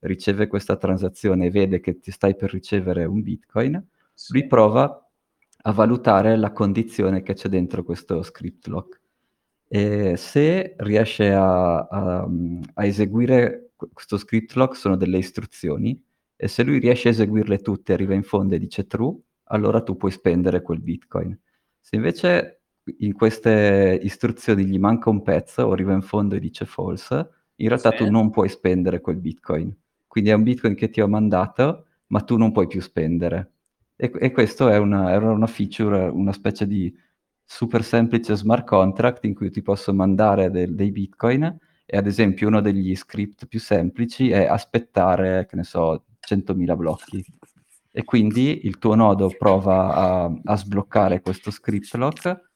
riceve 0.03 0.47
questa 0.47 0.75
transazione 0.77 1.45
e 1.47 1.49
vede 1.51 1.79
che 1.79 1.99
ti 1.99 2.11
stai 2.11 2.35
per 2.35 2.51
ricevere 2.51 3.05
un 3.05 3.21
Bitcoin, 3.21 3.83
Sì. 4.13 4.33
lui 4.33 4.47
prova 4.47 4.97
a 5.65 5.71
valutare 5.71 6.35
la 6.37 6.51
condizione 6.51 7.21
che 7.23 7.33
c'è 7.33 7.49
dentro 7.49 7.83
questo 7.83 8.21
script 8.21 8.67
lock. 8.67 8.99
E 9.67 10.15
se 10.17 10.75
riesce 10.77 11.31
a, 11.33 11.79
a- 11.79 12.29
a 12.75 12.85
eseguire 12.85 13.71
que- 13.75 13.89
questo 13.93 14.17
script 14.17 14.53
lock 14.55 14.75
sono 14.75 14.95
delle 14.97 15.17
istruzioni 15.17 15.99
e 16.35 16.47
se 16.47 16.63
lui 16.63 16.79
riesce 16.79 17.07
a 17.07 17.11
eseguirle 17.11 17.59
tutte, 17.59 17.93
arriva 17.93 18.13
in 18.13 18.23
fondo 18.23 18.55
e 18.55 18.59
dice 18.59 18.85
true, 18.87 19.15
allora 19.45 19.81
tu 19.81 19.95
puoi 19.97 20.11
spendere 20.11 20.61
quel 20.61 20.79
bitcoin. 20.81 21.37
Se 21.79 21.95
invece 21.95 22.61
in 22.99 23.13
queste 23.13 23.97
istruzioni 24.03 24.65
gli 24.65 24.77
manca 24.77 25.09
un 25.09 25.21
pezzo 25.21 25.63
o 25.63 25.71
arriva 25.71 25.93
in 25.93 26.01
fondo 26.01 26.35
e 26.35 26.39
dice 26.39 26.65
false, 26.65 27.29
in 27.55 27.67
realtà 27.69 27.91
Sì. 27.91 27.97
tu 27.97 28.09
non 28.11 28.29
puoi 28.29 28.49
spendere 28.49 28.99
quel 28.99 29.17
bitcoin. 29.17 29.73
Quindi 30.13 30.29
è 30.29 30.33
un 30.33 30.43
bitcoin 30.43 30.75
che 30.75 30.91
ti 30.91 31.01
ho 31.01 31.07
mandato, 31.07 31.87
ma 32.09 32.21
tu 32.21 32.37
non 32.37 32.51
puoi 32.51 32.67
più 32.67 32.79
spendere. 32.81 33.53
E, 33.95 34.11
e 34.19 34.31
questo 34.31 34.69
è 34.69 34.77
una, 34.77 35.17
una 35.17 35.47
feature, 35.47 36.07
una 36.07 36.31
specie 36.31 36.67
di 36.67 36.95
super 37.43 37.83
semplice 37.83 38.35
smart 38.35 38.63
contract 38.63 39.23
in 39.25 39.33
cui 39.33 39.49
ti 39.49 39.63
posso 39.63 39.91
mandare 39.91 40.51
del- 40.51 40.75
dei 40.75 40.91
bitcoin 40.91 41.57
e 41.83 41.97
ad 41.97 42.05
esempio 42.05 42.47
uno 42.47 42.61
degli 42.61 42.95
script 42.95 43.47
più 43.47 43.59
semplici 43.59 44.29
è 44.29 44.45
aspettare, 44.45 45.47
che 45.47 45.55
ne 45.55 45.63
so, 45.63 46.03
100.000 46.19 46.75
blocchi. 46.75 47.25
E 47.91 48.03
quindi 48.03 48.67
il 48.67 48.77
tuo 48.77 48.93
nodo 48.93 49.29
prova 49.35 49.95
a, 49.95 50.31
a 50.43 50.55
sbloccare 50.55 51.21
questo 51.21 51.49
script 51.49 51.91
lock, 51.95 52.49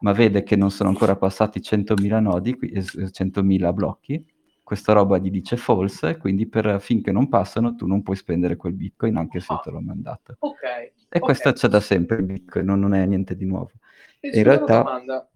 ma 0.00 0.12
vede 0.12 0.42
che 0.44 0.56
non 0.56 0.70
sono 0.70 0.88
ancora 0.88 1.16
passati 1.16 1.60
100.000 1.60 2.20
nodi, 2.20 2.56
qui- 2.56 2.70
eh, 2.70 3.10
100.000 3.10 3.70
blocchi. 3.74 4.24
Questa 4.72 4.94
roba 4.94 5.18
gli 5.18 5.28
dice 5.30 5.58
false, 5.58 6.08
e 6.08 6.16
quindi 6.16 6.46
per, 6.46 6.80
finché 6.80 7.12
non 7.12 7.28
passano 7.28 7.74
tu 7.74 7.86
non 7.86 8.02
puoi 8.02 8.16
spendere 8.16 8.56
quel 8.56 8.72
bitcoin 8.72 9.18
anche 9.18 9.38
se 9.38 9.52
io 9.52 9.60
te 9.62 9.70
l'ho 9.70 9.80
mandato. 9.82 10.36
Ok. 10.38 10.62
E 10.64 10.92
ok. 11.10 11.18
questo 11.18 11.52
c'è 11.52 11.68
da 11.68 11.78
sempre 11.78 12.20
in 12.20 12.24
Bitcoin, 12.24 12.64
non, 12.64 12.80
non 12.80 12.94
è 12.94 13.04
niente 13.04 13.36
di 13.36 13.44
nuovo. 13.44 13.70
E 14.18 14.30
in 14.30 14.42
realtà- 14.42 14.78
domanda. 14.78 15.30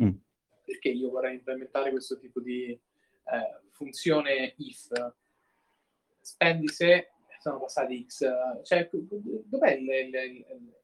Mm. 0.00 0.10
Perché 0.64 0.90
io 0.90 1.10
vorrei 1.10 1.34
implementare 1.34 1.90
questo 1.90 2.16
tipo 2.16 2.40
di 2.40 2.70
eh, 2.70 2.80
funzione 3.72 4.54
if? 4.58 4.86
Spendi 6.20 6.68
se 6.68 7.08
sono 7.40 7.58
passati 7.58 8.06
X. 8.08 8.24
Cioè, 8.62 8.88
dov'è 8.92 9.72
il... 9.72 9.80
il- 9.88 10.14
il- 10.14 10.74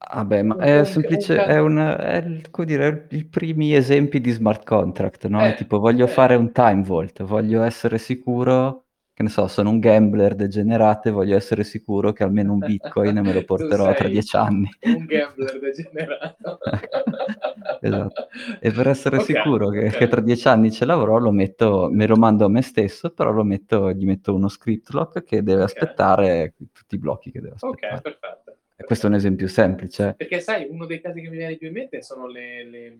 Vabbè, 0.00 0.42
ma 0.42 0.54
Un- 0.54 0.60
è 0.62 0.84
semplice, 0.84 1.44
è, 1.44 1.58
un, 1.58 1.76
è 1.78 2.16
il- 2.24 2.50
come 2.50 2.66
dire, 2.66 3.06
i 3.10 3.24
primi 3.26 3.74
esempi 3.74 4.20
di 4.20 4.30
smart 4.30 4.64
contract, 4.64 5.26
no? 5.26 5.44
È 5.44 5.48
Eh, 5.50 5.54
tipo, 5.54 5.78
voglio 5.80 6.06
eh. 6.06 6.12
fare 6.12 6.34
un 6.36 6.52
time 6.52 6.82
vault, 6.82 7.22
voglio 7.24 7.62
essere 7.62 7.98
sicuro, 7.98 8.86
che 9.12 9.22
ne 9.24 9.28
so, 9.28 9.48
sono 9.48 9.70
un 9.70 9.80
gambler 9.80 10.34
degenerato 10.36 11.08
e 11.08 11.10
voglio 11.10 11.36
essere 11.36 11.64
sicuro 11.64 12.12
che 12.12 12.22
almeno 12.22 12.52
un 12.52 12.62
bitcoin 12.62 13.18
me 13.18 13.32
lo 13.32 13.42
Tu 13.56 13.64
porterò 13.66 13.92
tra 13.92 14.08
sei 14.08 14.12
dieci 14.12 14.36
anni. 14.36 14.70
Un 14.92 15.06
gambler 15.06 15.58
degenerato. 15.60 16.60
Esatto. 17.80 18.26
E 18.60 18.72
per 18.72 18.88
essere 18.88 19.20
Ok, 19.20 19.20
sicuro 19.20 19.68
che, 19.70 19.92
ok. 19.92 19.94
che 19.94 20.08
tra 20.08 20.20
dieci 20.20 20.48
anni 20.48 20.72
ce 20.72 20.84
l'avrò, 20.84 21.18
lo 21.18 21.30
metto, 21.30 21.88
me 21.90 22.06
lo 22.06 22.16
mando 22.16 22.44
a 22.44 22.48
me 22.48 22.62
stesso, 22.62 23.10
però 23.10 23.30
lo 23.30 23.44
metto, 23.44 23.92
gli 23.92 24.04
metto 24.04 24.34
uno 24.34 24.48
script 24.48 24.90
lock 24.90 25.22
che 25.22 25.42
deve 25.42 25.62
Ok. 25.62 25.64
aspettare 25.64 26.54
tutti 26.72 26.94
i 26.96 26.98
blocchi 26.98 27.30
che 27.30 27.40
deve 27.40 27.54
Ok, 27.60 27.80
aspettare. 27.80 28.02
perfetto. 28.02 28.47
Questo 28.84 29.06
è 29.06 29.08
un 29.08 29.16
esempio 29.16 29.48
semplice. 29.48 30.14
Perché 30.16 30.40
sai, 30.40 30.66
uno 30.68 30.86
dei 30.86 31.00
casi 31.00 31.20
che 31.20 31.28
mi 31.28 31.36
viene 31.36 31.56
più 31.56 31.66
in 31.66 31.72
mente 31.74 32.00
sono 32.02 32.26
le, 32.26 32.64
le- 32.64 32.98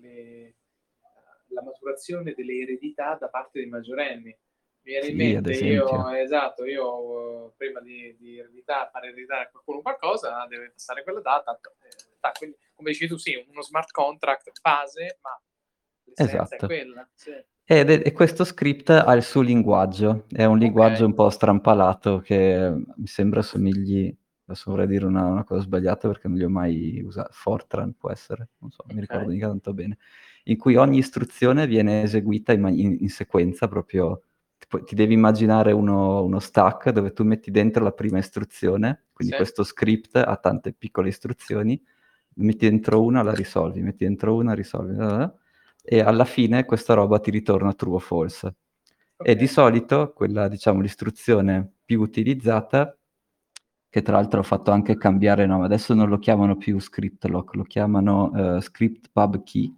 le- 0.00 0.54
la 1.48 1.62
maturazione 1.62 2.34
delle 2.34 2.54
eredità 2.60 3.16
da 3.20 3.28
parte 3.28 3.58
dei 3.60 3.68
magorenni. 3.68 4.24
Mi 4.82 4.92
viene 4.92 5.06
in 5.06 5.18
Sì, 5.18 5.34
ad 5.36 5.46
mente, 5.46 5.64
io, 5.64 6.08
esatto, 6.14 6.64
io 6.64 7.46
eh, 7.48 7.52
prima 7.56 7.80
di, 7.80 8.16
di 8.18 8.38
ereditare, 8.38 8.88
fare 8.90 9.08
ereditare 9.08 9.44
a 9.44 9.48
qualcuno 9.50 9.82
qualcosa, 9.82 10.46
deve 10.48 10.70
passare 10.70 11.02
quella 11.02 11.20
data. 11.20 11.58
eh, 11.60 12.30
quindi, 12.38 12.56
come 12.74 12.90
dici 12.90 13.06
tu, 13.06 13.16
sì, 13.16 13.34
uno 13.50 13.60
smart 13.62 13.90
contract 13.90 14.50
base, 14.62 15.18
ma 15.20 15.40
l'essenza 16.04 16.42
Esatto. 16.42 16.54
è 16.64 16.66
quella. 16.66 17.08
Sì. 17.14 17.32
Ed 17.64 17.90
è- 17.90 18.02
e 18.02 18.12
questo 18.12 18.44
script 18.44 18.88
ha 18.88 19.12
il 19.12 19.22
suo 19.22 19.42
linguaggio, 19.42 20.24
è 20.32 20.44
un 20.44 20.56
linguaggio 20.58 21.02
Ok. 21.02 21.08
un 21.10 21.14
po' 21.14 21.28
strampalato 21.28 22.20
che 22.20 22.70
mi 22.96 23.06
sembra 23.06 23.42
somigli, 23.42 24.14
adesso 24.52 24.70
vorrei 24.70 24.86
dire 24.86 25.04
una, 25.06 25.24
una 25.26 25.44
cosa 25.44 25.60
sbagliata 25.62 26.08
perché 26.08 26.28
non 26.28 26.36
li 26.38 26.44
ho 26.44 26.48
mai 26.50 27.02
usati, 27.04 27.28
Fortran 27.32 27.94
può 27.94 28.10
essere, 28.10 28.50
non 28.58 28.70
so, 28.70 28.84
mi 28.88 29.00
Ok. 29.00 29.00
ricordo 29.00 29.30
mica 29.30 29.48
tanto 29.48 29.72
bene, 29.74 29.98
in 30.44 30.56
cui 30.56 30.76
ogni 30.76 30.98
istruzione 30.98 31.66
viene 31.66 32.02
eseguita 32.02 32.52
in, 32.52 32.66
in- 32.68 32.96
in 33.00 33.08
sequenza, 33.10 33.68
proprio 33.68 34.22
tipo, 34.58 34.82
ti 34.84 34.94
devi 34.94 35.14
immaginare 35.14 35.72
uno, 35.72 36.22
uno 36.24 36.38
stack 36.40 36.90
dove 36.90 37.12
tu 37.12 37.24
metti 37.24 37.50
dentro 37.50 37.84
la 37.84 37.92
prima 37.92 38.18
istruzione, 38.18 39.06
quindi 39.12 39.34
Sì. 39.34 39.36
questo 39.36 39.64
script 39.64 40.16
ha 40.16 40.36
tante 40.36 40.72
piccole 40.72 41.08
istruzioni, 41.08 41.80
metti 42.36 42.68
dentro 42.68 43.02
una, 43.02 43.22
la 43.22 43.34
risolvi, 43.34 43.80
metti 43.82 44.04
dentro 44.04 44.34
una, 44.34 44.54
risolvi, 44.54 44.96
eh, 45.02 45.32
e 45.82 46.00
alla 46.00 46.24
fine 46.24 46.64
questa 46.64 46.94
roba 46.94 47.18
ti 47.20 47.30
ritorna 47.30 47.72
true 47.74 47.96
o 47.96 47.98
false. 47.98 48.54
E 49.20 49.34
Ok. 49.34 49.38
di 49.38 49.46
solito 49.48 50.12
quella, 50.12 50.48
diciamo, 50.48 50.80
l'istruzione 50.80 51.72
più 51.84 52.00
utilizzata, 52.00 52.97
che 53.90 54.02
tra 54.02 54.16
l'altro 54.16 54.40
ho 54.40 54.42
fatto 54.42 54.70
anche 54.70 54.96
cambiare 54.96 55.46
nome, 55.46 55.64
adesso 55.64 55.94
non 55.94 56.08
lo 56.08 56.18
chiamano 56.18 56.56
più 56.56 56.78
script 56.78 57.24
lock, 57.24 57.54
lo 57.54 57.62
chiamano 57.64 58.56
eh, 58.56 58.60
script 58.60 59.08
pub 59.12 59.42
key, 59.42 59.74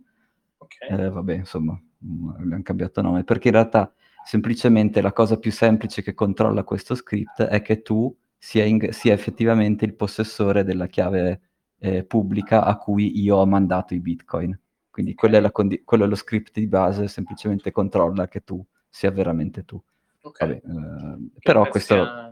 Ok. 0.58 0.76
eh, 0.88 1.08
vabbè, 1.10 1.34
insomma, 1.34 1.80
mm, 2.04 2.28
abbiamo 2.30 2.62
cambiato 2.62 3.02
nome, 3.02 3.24
perché 3.24 3.48
in 3.48 3.54
realtà 3.54 3.92
semplicemente 4.24 5.00
la 5.00 5.12
cosa 5.12 5.38
più 5.38 5.50
semplice 5.52 6.02
che 6.02 6.14
controlla 6.14 6.64
questo 6.64 6.94
script 6.94 7.42
è 7.42 7.62
che 7.62 7.82
tu 7.82 8.14
sia, 8.36 8.64
in- 8.64 8.92
sia 8.92 9.12
effettivamente 9.12 9.84
il 9.84 9.94
possessore 9.94 10.64
della 10.64 10.86
chiave 10.86 11.40
eh, 11.78 12.04
pubblica 12.04 12.64
a 12.64 12.76
cui 12.76 13.20
io 13.20 13.36
ho 13.36 13.46
mandato 13.46 13.94
i 13.94 14.00
bitcoin. 14.00 14.58
Quindi 14.90 15.12
Ok. 15.12 15.16
quella 15.18 15.38
è 15.38 15.40
la 15.40 15.50
condi- 15.52 15.82
quello 15.84 16.04
è 16.04 16.06
lo 16.08 16.14
script 16.14 16.52
di 16.58 16.66
base, 16.66 17.08
semplicemente 17.08 17.70
controlla 17.70 18.28
che 18.28 18.42
tu 18.42 18.62
sia 18.88 19.10
veramente 19.10 19.64
tu. 19.64 19.80
Ok. 20.22 20.38
Vabbè, 20.40 20.52
eh, 20.52 21.30
però 21.40 21.66
questo... 21.68 21.94
sia- 21.94 22.29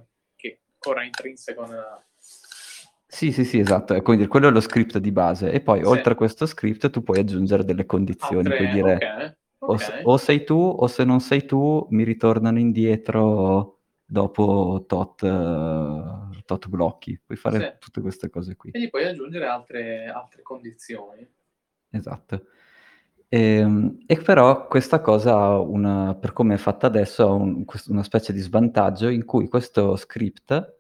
che 0.89 0.95
corra 0.95 1.05
intrinseco 1.05 1.67
nella... 1.67 2.03
Sì, 3.11 3.33
sì, 3.33 3.45
sì, 3.45 3.59
esatto, 3.59 3.95
è 3.95 4.03
quindi 4.03 4.27
quello 4.27 4.49
è 4.49 4.51
lo 4.51 4.61
script 4.61 4.99
di 4.99 5.11
base 5.13 5.51
e 5.51 5.61
poi 5.61 5.79
Sì. 5.81 5.87
oltre 5.87 6.13
a 6.13 6.17
questo 6.17 6.45
script 6.47 6.91
tu 6.91 7.03
puoi 7.03 7.19
aggiungere 7.21 7.65
delle 7.65 7.87
condizioni, 7.87 8.45
puoi 8.45 8.67
Altre- 8.67 8.83
dire 8.83 8.95
ok, 8.95 9.37
o, 9.61 9.73
ok. 9.73 9.81
s- 9.81 10.01
o 10.03 10.17
sei 10.19 10.45
tu 10.45 10.55
o 10.79 10.87
se 10.87 11.05
non 11.05 11.21
sei 11.21 11.47
tu 11.47 11.87
mi 11.91 12.05
ritornano 12.05 12.59
indietro 12.59 13.79
dopo 14.05 14.85
tot, 14.87 15.23
eh, 15.23 16.43
tot 16.45 16.69
blocchi, 16.69 17.19
puoi 17.25 17.39
fare 17.39 17.59
Sì. 17.59 17.79
tutte 17.79 18.01
queste 18.03 18.29
cose 18.31 18.57
qui. 18.57 18.71
E 18.73 18.81
gli 18.81 18.91
puoi 18.91 19.05
aggiungere 19.07 19.47
altre, 19.47 20.07
altre 20.07 20.43
condizioni. 20.43 21.27
Esatto. 21.91 22.45
Ehm, 23.31 23.99
E, 24.07 24.17
però 24.19 24.67
questa 24.67 25.01
cosa, 25.01 25.35
ha 25.35 25.59
una, 25.61 26.15
per 26.15 26.33
come 26.33 26.55
è 26.55 26.57
fatta 26.59 26.87
adesso, 26.87 27.23
ha 27.27 27.33
un- 27.33 27.65
una 27.89 28.03
specie 28.03 28.33
di 28.33 28.41
svantaggio 28.41 29.09
in 29.09 29.25
cui 29.25 29.49
questo 29.49 29.97
script 29.97 30.77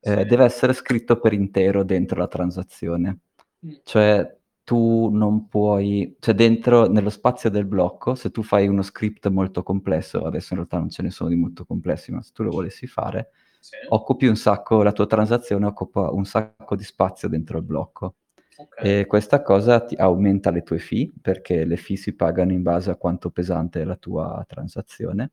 eh, 0.00 0.24
deve 0.24 0.44
essere 0.44 0.72
scritto 0.72 1.18
per 1.20 1.32
intero 1.32 1.82
dentro 1.84 2.18
la 2.18 2.28
transazione. 2.28 3.18
Mm. 3.66 3.70
Cioè 3.82 4.36
tu 4.64 5.08
non 5.10 5.48
puoi, 5.48 6.16
cioè 6.20 6.34
dentro 6.34 6.86
nello 6.88 7.08
spazio 7.10 7.48
del 7.50 7.64
blocco, 7.64 8.14
se 8.14 8.30
tu 8.30 8.42
fai 8.42 8.68
uno 8.68 8.82
script 8.82 9.26
molto 9.28 9.62
complesso, 9.62 10.24
adesso 10.26 10.48
in 10.52 10.58
realtà 10.58 10.78
non 10.78 10.90
ce 10.90 11.02
ne 11.02 11.10
sono 11.10 11.30
di 11.30 11.36
molto 11.36 11.64
complessi, 11.64 12.12
ma 12.12 12.20
se 12.22 12.32
tu 12.34 12.42
lo 12.42 12.50
volessi 12.50 12.86
fare, 12.86 13.30
Sì. 13.60 13.76
occupi 13.88 14.26
un 14.26 14.36
sacco, 14.36 14.82
la 14.82 14.92
tua 14.92 15.06
transazione 15.06 15.64
occupa 15.66 16.10
un 16.10 16.24
sacco 16.26 16.76
di 16.76 16.84
spazio 16.84 17.28
dentro 17.28 17.56
il 17.58 17.64
blocco. 17.64 18.16
Okay. 18.58 19.00
E 19.00 19.06
questa 19.06 19.40
cosa 19.42 19.80
ti 19.84 19.94
aumenta 19.94 20.50
le 20.50 20.62
tue 20.62 20.78
fee, 20.78 21.12
perché 21.22 21.64
le 21.64 21.76
fee 21.76 21.96
si 21.96 22.14
pagano 22.14 22.52
in 22.52 22.62
base 22.62 22.90
a 22.90 22.96
quanto 22.96 23.30
pesante 23.30 23.80
è 23.80 23.84
la 23.84 23.96
tua 23.96 24.44
transazione. 24.46 25.30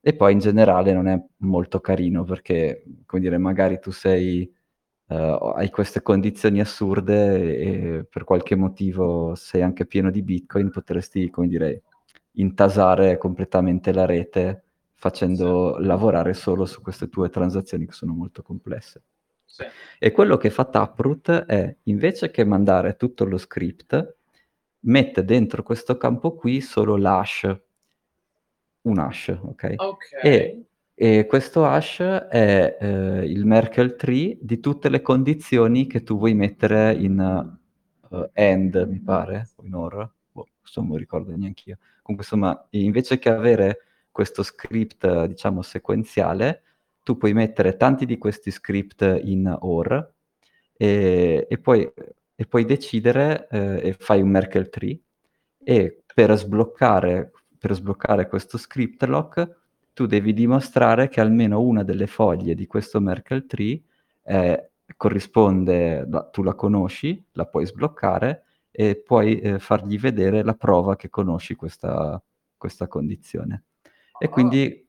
E 0.00 0.14
poi 0.14 0.32
in 0.32 0.38
generale 0.38 0.92
non 0.92 1.08
è 1.08 1.20
molto 1.38 1.80
carino 1.80 2.24
perché, 2.24 2.84
come 3.04 3.20
dire, 3.22 3.36
magari 3.38 3.78
tu 3.80 3.90
sei 3.90 4.50
uh, 5.08 5.14
hai 5.14 5.70
queste 5.70 6.02
condizioni 6.02 6.60
assurde 6.60 7.56
e 7.56 8.06
per 8.08 8.24
qualche 8.24 8.54
motivo 8.54 9.34
sei 9.34 9.62
anche 9.62 9.86
pieno 9.86 10.10
di 10.10 10.22
Bitcoin, 10.22 10.70
potresti, 10.70 11.30
come 11.30 11.48
dire, 11.48 11.82
intasare 12.32 13.18
completamente 13.18 13.92
la 13.92 14.06
rete 14.06 14.64
facendo 14.94 15.76
sì. 15.76 15.84
lavorare 15.84 16.34
solo 16.34 16.66
su 16.66 16.80
queste 16.80 17.08
tue 17.08 17.28
transazioni 17.28 17.86
che 17.86 17.92
sono 17.92 18.12
molto 18.12 18.42
complesse. 18.42 19.02
Sì. 19.44 19.64
E 19.98 20.12
quello 20.12 20.36
che 20.36 20.50
fa 20.50 20.64
Taproot 20.64 21.30
è, 21.46 21.76
invece 21.84 22.30
che 22.30 22.44
mandare 22.44 22.96
tutto 22.96 23.24
lo 23.24 23.38
script, 23.38 24.16
mette 24.80 25.24
dentro 25.24 25.62
questo 25.62 25.96
campo 25.96 26.34
qui 26.34 26.60
solo 26.60 26.96
l'hash, 26.96 27.60
un 28.88 28.98
hash, 28.98 29.38
ok? 29.40 29.74
Ok. 29.76 30.04
E 30.22 30.62
e 31.00 31.26
questo 31.26 31.64
hash 31.64 32.00
è 32.00 32.76
eh, 32.80 33.24
il 33.24 33.46
Merkle 33.46 33.94
tree 33.94 34.36
di 34.40 34.58
tutte 34.58 34.88
le 34.88 35.00
condizioni 35.00 35.86
che 35.86 36.02
tu 36.02 36.18
vuoi 36.18 36.34
mettere 36.34 36.92
in 36.92 37.20
uh, 38.10 38.30
AND, 38.34 38.84
mi 38.88 38.98
pare, 38.98 39.50
o 39.54 39.64
in 39.64 39.74
OR, 39.76 40.10
boh, 40.32 40.48
non 40.74 40.88
mi 40.88 40.98
ricordo 40.98 41.36
neanche 41.36 41.62
io. 41.66 41.78
Comunque, 42.02 42.26
insomma, 42.26 42.66
invece 42.70 43.20
che 43.20 43.28
avere 43.30 43.84
questo 44.10 44.42
script, 44.42 45.26
diciamo, 45.26 45.62
sequenziale, 45.62 46.62
tu 47.04 47.16
puoi 47.16 47.32
mettere 47.32 47.76
tanti 47.76 48.04
di 48.04 48.18
questi 48.18 48.50
script 48.50 49.20
in 49.22 49.56
OR 49.56 50.14
e, 50.76 51.46
e, 51.48 51.58
poi, 51.58 51.88
e 52.34 52.46
puoi 52.46 52.64
decidere 52.64 53.46
eh, 53.52 53.88
e 53.90 53.96
fai 53.96 54.20
un 54.20 54.30
Merkle 54.30 54.68
tree 54.68 54.98
e 55.62 56.02
per 56.12 56.36
sbloccare, 56.36 57.30
per 57.58 57.74
sbloccare 57.74 58.28
questo 58.28 58.56
script 58.56 59.02
lock 59.04 59.56
tu 59.98 60.06
devi 60.06 60.32
dimostrare 60.32 61.08
che 61.08 61.20
almeno 61.20 61.60
una 61.60 61.82
delle 61.82 62.06
foglie 62.06 62.54
di 62.54 62.68
questo 62.68 63.00
Merkle 63.00 63.46
tree 63.46 63.82
eh, 64.22 64.70
corrisponde, 64.96 66.08
tu 66.30 66.44
la 66.44 66.54
conosci, 66.54 67.20
la 67.32 67.46
puoi 67.46 67.66
sbloccare 67.66 68.44
e 68.70 69.02
puoi 69.04 69.40
eh, 69.40 69.58
fargli 69.58 69.98
vedere 69.98 70.44
la 70.44 70.54
prova 70.54 70.94
che 70.94 71.08
conosci 71.08 71.56
questa, 71.56 72.22
questa 72.56 72.86
condizione. 72.86 73.64
E 74.20 74.26
ah. 74.26 74.28
quindi, 74.28 74.86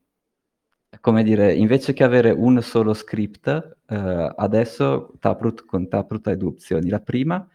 come 1.01 1.23
dire, 1.23 1.55
invece 1.55 1.93
che 1.93 2.03
avere 2.03 2.29
un 2.29 2.61
solo 2.61 2.93
script, 2.93 3.77
eh, 3.88 4.33
adesso 4.35 5.13
Taproot, 5.19 5.65
con 5.65 5.88
Taproot 5.88 6.27
hai 6.27 6.38
due 6.38 6.49
opzioni. 6.49 6.88
La 6.88 6.99
prima 6.99 7.35
è 7.39 7.47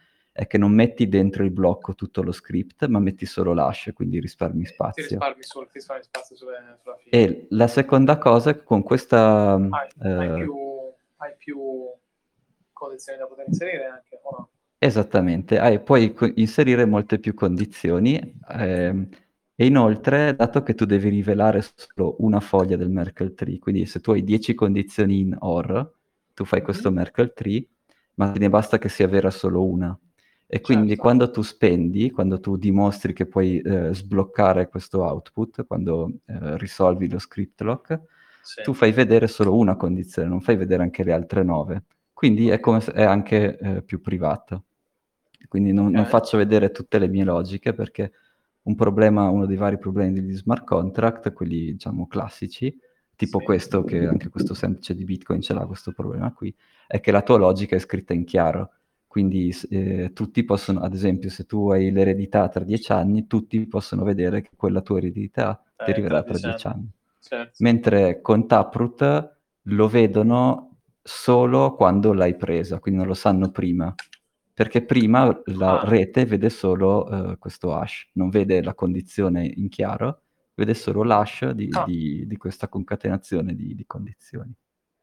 che 0.47 0.57
non 0.57 0.71
metti 0.71 1.07
dentro 1.07 1.45
il 1.45 1.51
blocco 1.51 1.95
tutto 1.95 2.21
lo 2.21 2.33
script, 2.33 2.85
ma 2.87 2.99
metti 2.99 3.25
solo 3.25 3.53
l'hash, 3.53 3.91
quindi 3.93 4.19
risparmi 4.19 4.65
spazio. 4.65 5.03
Ti 5.03 5.09
risparmi, 5.13 5.43
sul, 5.43 5.65
ti 5.67 5.71
risparmi 5.75 6.03
spazio 6.03 6.35
sulla 6.35 6.97
fine. 6.97 7.23
E 7.23 7.47
la 7.51 7.67
seconda 7.67 8.17
cosa 8.17 8.49
è 8.49 8.57
che 8.57 8.63
con 8.63 8.83
questa... 8.83 9.53
Hai, 9.53 9.89
eh, 10.03 10.09
hai, 10.09 10.43
più, 10.43 10.55
hai 11.17 11.33
più 11.37 11.59
condizioni 12.73 13.17
da 13.17 13.27
poter 13.27 13.45
inserire 13.47 13.85
anche, 13.85 14.19
o 14.23 14.35
no? 14.37 14.49
Esattamente, 14.77 15.57
hai, 15.57 15.79
puoi 15.79 16.13
co- 16.13 16.29
inserire 16.35 16.85
molte 16.85 17.17
più 17.17 17.33
condizioni 17.33 18.19
eh, 18.49 19.07
e 19.55 19.65
inoltre, 19.65 20.35
dato 20.35 20.63
che 20.63 20.73
tu 20.73 20.83
devi 20.83 21.07
rivelare 21.07 21.61
solo 21.61 22.17
una 22.19 22.41
foglia 22.41 22.75
del 22.75 22.89
Merkle 22.89 23.33
tree, 23.33 23.57
quindi 23.57 23.85
se 23.85 24.01
tu 24.01 24.11
hai 24.11 24.21
10 24.21 24.53
condizioni 24.53 25.19
in 25.21 25.35
OR, 25.39 25.93
tu 26.33 26.43
fai 26.43 26.59
mm-hmm. 26.59 26.67
questo 26.67 26.91
Merkle 26.91 27.31
tree, 27.31 27.65
ma 28.15 28.33
ne 28.33 28.49
basta 28.49 28.77
che 28.77 28.89
sia 28.89 29.07
vera 29.07 29.31
solo 29.31 29.63
una. 29.65 29.97
E 30.47 30.61
quindi 30.61 30.89
certo. 30.89 31.01
quando 31.01 31.31
tu 31.31 31.41
spendi, 31.41 32.11
quando 32.11 32.39
tu 32.39 32.55
dimostri 32.55 33.13
che 33.13 33.25
puoi 33.25 33.59
eh, 33.61 33.93
sbloccare 33.93 34.67
questo 34.67 35.03
output, 35.03 35.65
quando 35.65 36.19
eh, 36.25 36.57
risolvi 36.57 37.09
lo 37.09 37.17
script 37.17 37.61
lock, 37.61 37.99
sì. 38.41 38.61
tu 38.61 38.73
fai 38.73 38.91
vedere 38.91 39.27
solo 39.27 39.55
una 39.55 39.75
condizione, 39.75 40.27
non 40.27 40.41
fai 40.41 40.55
vedere 40.55 40.83
anche 40.83 41.03
le 41.03 41.13
altre 41.13 41.43
nove. 41.43 41.83
Quindi 42.13 42.49
è, 42.49 42.59
come 42.59 42.79
è 42.93 43.03
anche 43.03 43.57
eh, 43.57 43.81
più 43.81 44.01
privata. 44.01 44.61
Quindi 45.47 45.73
non, 45.73 45.91
non, 45.91 46.05
faccio 46.05 46.37
vedere 46.37 46.71
tutte 46.71 46.99
le 46.99 47.07
mie 47.07 47.23
logiche 47.23 47.73
perché 47.73 48.11
un 48.63 48.75
problema, 48.75 49.29
uno 49.29 49.45
dei 49.45 49.57
vari 49.57 49.77
problemi 49.77 50.13
degli 50.13 50.35
smart 50.35 50.63
contract, 50.63 51.33
quelli 51.33 51.71
diciamo 51.73 52.07
classici, 52.07 52.75
tipo 53.15 53.39
sì. 53.39 53.45
questo, 53.45 53.83
che 53.83 54.05
anche 54.05 54.29
questo 54.29 54.53
semplice 54.53 54.95
di 54.95 55.03
Bitcoin 55.03 55.41
ce 55.41 55.53
l'ha 55.53 55.65
questo 55.65 55.91
problema 55.91 56.31
qui, 56.33 56.53
è 56.87 56.99
che 56.99 57.11
la 57.11 57.21
tua 57.21 57.37
logica 57.37 57.75
è 57.75 57.79
scritta 57.79 58.13
in 58.13 58.25
chiaro 58.25 58.71
quindi 59.15 59.55
eh, 59.69 60.11
tutti 60.11 60.43
possono, 60.43 60.81
ad 60.81 60.93
esempio, 60.93 61.29
se 61.29 61.45
tu 61.45 61.69
hai 61.69 61.89
l'eredità 61.89 62.49
tra 62.49 62.65
dieci 62.65 62.91
anni, 62.91 63.27
tutti 63.27 63.65
possono 63.65 64.03
vedere 64.03 64.41
che 64.41 64.49
quella 64.57 64.81
tua 64.81 64.97
eredità 64.97 65.63
eh, 65.77 65.85
deriverà 65.85 66.21
tra 66.21 66.37
dieci 66.37 66.67
anni. 66.67 66.91
Certo. 67.21 67.53
Mentre 67.59 68.19
con 68.19 68.45
Taproot 68.45 69.37
lo 69.61 69.87
vedono 69.87 70.79
solo 71.01 71.75
quando 71.75 72.11
l'hai 72.11 72.35
presa, 72.35 72.79
quindi 72.79 72.99
non 72.99 73.07
lo 73.07 73.13
sanno 73.13 73.51
prima. 73.51 73.95
Perché 74.53 74.83
prima 74.83 75.41
la 75.45 75.79
ah. 75.79 75.87
rete 75.87 76.25
vede 76.25 76.49
solo 76.49 77.05
uh, 77.05 77.37
questo 77.39 77.73
hash, 77.73 78.09
non 78.15 78.27
vede 78.27 78.61
la 78.61 78.73
condizione 78.73 79.45
in 79.45 79.69
chiaro, 79.69 80.23
vede 80.55 80.73
solo 80.73 81.03
l'hash 81.03 81.51
di, 81.51 81.69
ah. 81.71 81.85
di, 81.85 82.27
di 82.27 82.35
questa 82.35 82.67
concatenazione 82.67 83.55
di, 83.55 83.75
di 83.75 83.85
condizioni. 83.85 84.53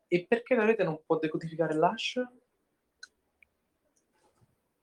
E 0.06 0.26
perché 0.28 0.54
la 0.54 0.66
rete 0.66 0.84
non 0.84 1.00
può 1.06 1.18
decodificare 1.18 1.74
l'hash? 1.74 2.22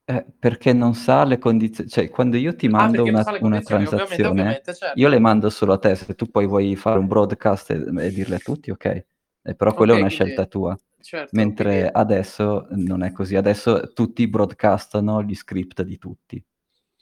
Eh, 0.10 0.26
perché 0.40 0.74
non 0.74 0.96
sa 0.96 1.24
le 1.24 1.38
condizioni, 1.38 1.88
cioè 1.88 2.10
quando 2.10 2.36
io 2.36 2.56
ti 2.56 2.66
ah, 2.66 2.72
mando 2.72 3.04
ah, 3.04 3.10
una, 3.10 3.38
una 3.42 3.62
transazione, 3.62 4.02
ovviamente, 4.02 4.28
ovviamente, 4.28 4.74
certo. 4.74 5.00
io 5.00 5.08
le 5.08 5.20
mando 5.20 5.52
solo 5.52 5.74
a 5.74 5.78
te, 5.78 5.94
se 5.94 6.16
tu 6.16 6.32
poi 6.32 6.48
vuoi 6.48 6.76
fare 6.76 6.98
un 6.98 7.06
broadcast 7.06 7.70
e, 7.70 7.76
e 7.76 8.10
dirle 8.12 8.38
a 8.38 8.40
tutti, 8.40 8.72
ok, 8.72 8.86
eh, 8.86 9.06
però 9.54 9.72
quella 9.76 9.92
okay, 9.92 10.02
è 10.04 10.08
una 10.08 10.16
quindi, 10.16 10.16
scelta 10.16 10.46
tua. 10.48 10.80
Certo, 11.00 11.30
Mentre 11.34 11.72
quindi... 11.74 11.92
adesso 11.94 12.66
non 12.72 13.04
è 13.04 13.12
così, 13.12 13.36
adesso 13.36 13.94
tutti 13.94 14.28
broadcastano 14.28 15.22
gli 15.22 15.36
script 15.36 15.84
di 15.84 16.00
tutti. 16.00 16.44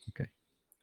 Okay. 0.10 0.30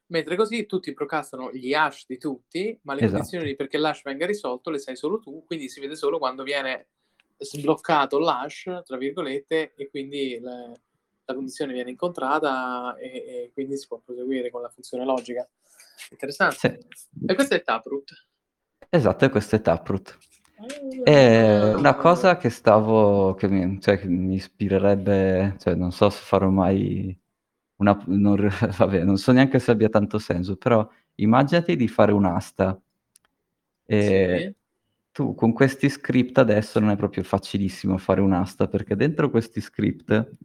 Mentre 0.07 0.35
così 0.35 0.65
tutti 0.65 0.91
broadcastano 0.93 1.51
gli 1.53 1.75
hash 1.75 2.05
di 2.07 2.17
tutti, 2.17 2.75
ma 2.85 2.95
le 2.95 3.01
esatto. 3.01 3.17
condizioni 3.17 3.55
perché 3.55 3.77
l'hash 3.77 4.01
venga 4.01 4.25
risolto 4.25 4.71
le 4.71 4.79
sai 4.79 4.95
solo 4.95 5.19
tu, 5.19 5.43
quindi 5.45 5.69
si 5.69 5.79
vede 5.79 5.95
solo 5.95 6.17
quando 6.17 6.41
viene 6.41 6.87
sbloccato 7.37 8.17
l'hash, 8.17 8.81
tra 8.83 8.97
virgolette, 8.97 9.75
e 9.75 9.89
quindi... 9.91 10.39
Le 10.39 10.79
la 11.25 11.33
condizione 11.33 11.73
viene 11.73 11.89
incontrata 11.89 12.95
e, 12.97 13.07
e, 13.07 13.51
quindi 13.53 13.77
si 13.77 13.87
può 13.87 13.99
proseguire 14.03 14.49
con 14.51 14.61
la 14.61 14.69
funzione 14.69 15.03
logica. 15.05 15.47
Interessante. 16.11 16.57
Sì. 16.91 17.25
E 17.25 17.35
questo 17.35 17.55
è 17.55 17.63
Taproot. 17.63 18.27
Esatto, 18.89 19.25
e 19.25 19.29
questo 19.29 19.55
è 19.55 19.61
Taproot. 19.61 20.17
È 21.03 21.73
una 21.73 21.95
cosa 21.95 22.37
che 22.37 22.49
stavo, 22.49 23.33
che 23.33 23.47
mi, 23.47 23.79
cioè, 23.81 23.99
che 23.99 24.07
mi 24.07 24.35
ispirerebbe, 24.35 25.55
cioè, 25.59 25.75
non 25.75 25.91
so 25.91 26.09
se 26.09 26.21
farò 26.23 26.49
mai 26.49 27.17
una, 27.77 28.01
non, 28.05 28.49
vabbè, 28.77 29.03
non 29.03 29.17
so 29.17 29.31
neanche 29.31 29.59
se 29.59 29.71
abbia 29.71 29.89
tanto 29.89 30.17
senso, 30.17 30.55
però 30.55 30.87
immaginati 31.15 31.75
di 31.75 31.87
fare 31.87 32.11
un'asta. 32.13 32.79
E 33.87 34.37
sì. 34.39 34.55
tu 35.11 35.35
con 35.35 35.53
questi 35.53 35.89
script 35.89 36.37
adesso 36.37 36.79
non 36.79 36.89
è 36.89 36.95
proprio 36.95 37.23
facilissimo 37.23 37.97
fare 37.97 38.21
un'asta, 38.21 38.67
perché 38.67 38.95
dentro 38.95 39.29
questi 39.29 39.59
script 39.59 40.37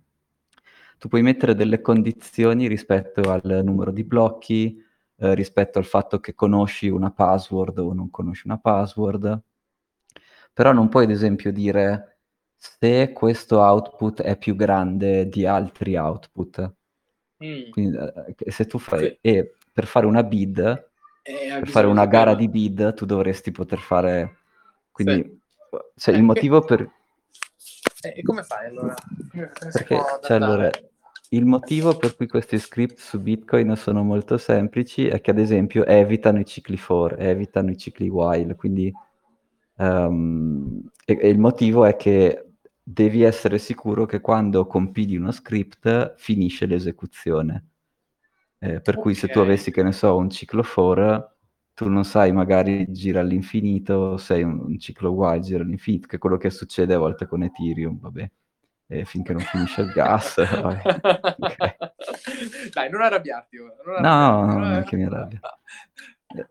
tu 1.00 1.08
puoi 1.08 1.22
mettere 1.22 1.54
delle 1.54 1.80
condizioni 1.80 2.66
rispetto 2.66 3.32
al 3.32 3.62
numero 3.64 3.90
di 3.90 4.04
blocchi, 4.04 4.84
eh, 5.16 5.34
rispetto 5.34 5.78
al 5.78 5.86
fatto 5.86 6.20
che 6.20 6.34
conosci 6.34 6.90
una 6.90 7.10
password 7.10 7.78
o 7.78 7.94
non 7.94 8.10
conosci 8.10 8.42
una 8.44 8.58
password, 8.58 9.40
però 10.52 10.72
non 10.72 10.90
puoi 10.90 11.04
ad 11.04 11.10
esempio 11.10 11.52
dire 11.52 12.18
se 12.54 13.12
questo 13.14 13.60
output 13.60 14.20
è 14.20 14.36
più 14.36 14.54
grande 14.54 15.26
di 15.30 15.46
altri 15.46 15.96
output. 15.96 16.72
Mm. 17.42 17.70
Quindi, 17.70 17.96
eh, 17.96 18.50
se 18.50 18.66
tu 18.66 18.78
fai, 18.78 19.06
sì. 19.06 19.18
e 19.22 19.54
per 19.72 19.86
fare 19.86 20.04
una 20.04 20.22
bid, 20.22 20.58
eh, 21.22 21.56
per 21.60 21.68
fare 21.68 21.86
una 21.86 22.04
gara 22.04 22.34
di 22.34 22.46
bid, 22.46 22.92
tu 22.92 23.06
dovresti 23.06 23.52
poter 23.52 23.78
fare, 23.78 24.40
quindi, 24.90 25.40
sì. 25.70 25.78
cioè, 25.96 26.14
il 26.14 26.22
motivo 26.22 26.60
per... 26.60 26.86
E 28.02 28.22
come 28.22 28.42
fai 28.42 28.66
allora? 28.66 28.94
Perché, 29.72 29.98
cioè, 30.22 30.36
allora, 30.36 30.70
il 31.32 31.46
motivo 31.46 31.96
per 31.96 32.16
cui 32.16 32.26
questi 32.26 32.58
script 32.58 32.98
su 32.98 33.20
Bitcoin 33.20 33.76
sono 33.76 34.02
molto 34.02 34.36
semplici 34.36 35.06
è 35.06 35.20
che 35.20 35.30
ad 35.30 35.38
esempio 35.38 35.84
evitano 35.84 36.40
i 36.40 36.44
cicli 36.44 36.76
for, 36.76 37.14
evitano 37.20 37.70
i 37.70 37.76
cicli 37.76 38.08
while, 38.08 38.56
quindi 38.56 38.92
um, 39.76 40.82
e, 41.04 41.18
e 41.20 41.28
il 41.28 41.38
motivo 41.38 41.84
è 41.84 41.94
che 41.94 42.46
devi 42.82 43.22
essere 43.22 43.58
sicuro 43.58 44.06
che 44.06 44.20
quando 44.20 44.66
compili 44.66 45.16
uno 45.16 45.30
script 45.30 46.14
finisce 46.16 46.66
l'esecuzione. 46.66 47.66
Eh, 48.58 48.80
per 48.80 48.94
okay. 48.94 49.02
cui 49.02 49.14
se 49.14 49.28
tu 49.28 49.38
avessi, 49.38 49.70
che 49.70 49.82
ne 49.84 49.92
so, 49.92 50.16
un 50.16 50.30
ciclo 50.30 50.64
for, 50.64 51.36
tu 51.74 51.88
non 51.88 52.04
sai, 52.04 52.32
magari 52.32 52.90
gira 52.90 53.20
all'infinito, 53.20 54.16
sei 54.16 54.42
un, 54.42 54.58
un 54.58 54.78
ciclo 54.78 55.10
while, 55.10 55.40
gira 55.40 55.62
all'infinito, 55.62 56.08
che 56.08 56.16
è 56.16 56.18
quello 56.18 56.36
che 56.36 56.50
succede 56.50 56.94
a 56.94 56.98
volte 56.98 57.26
con 57.26 57.42
Ethereum, 57.44 58.00
vabbè 58.00 58.30
eh, 58.90 59.04
finché 59.04 59.32
non 59.32 59.42
finisce 59.42 59.82
il 59.82 59.92
gas. 59.92 60.36
okay. 60.42 61.76
Dai, 62.72 62.90
non 62.90 63.02
arrabbiarti 63.02 63.56
ora. 63.56 64.00
Non 64.00 64.00
no, 64.02 64.46
no, 64.46 64.58
non 64.58 64.72
è 64.78 64.82
che 64.82 64.96
mi 64.96 65.04
arrabbio. 65.04 65.40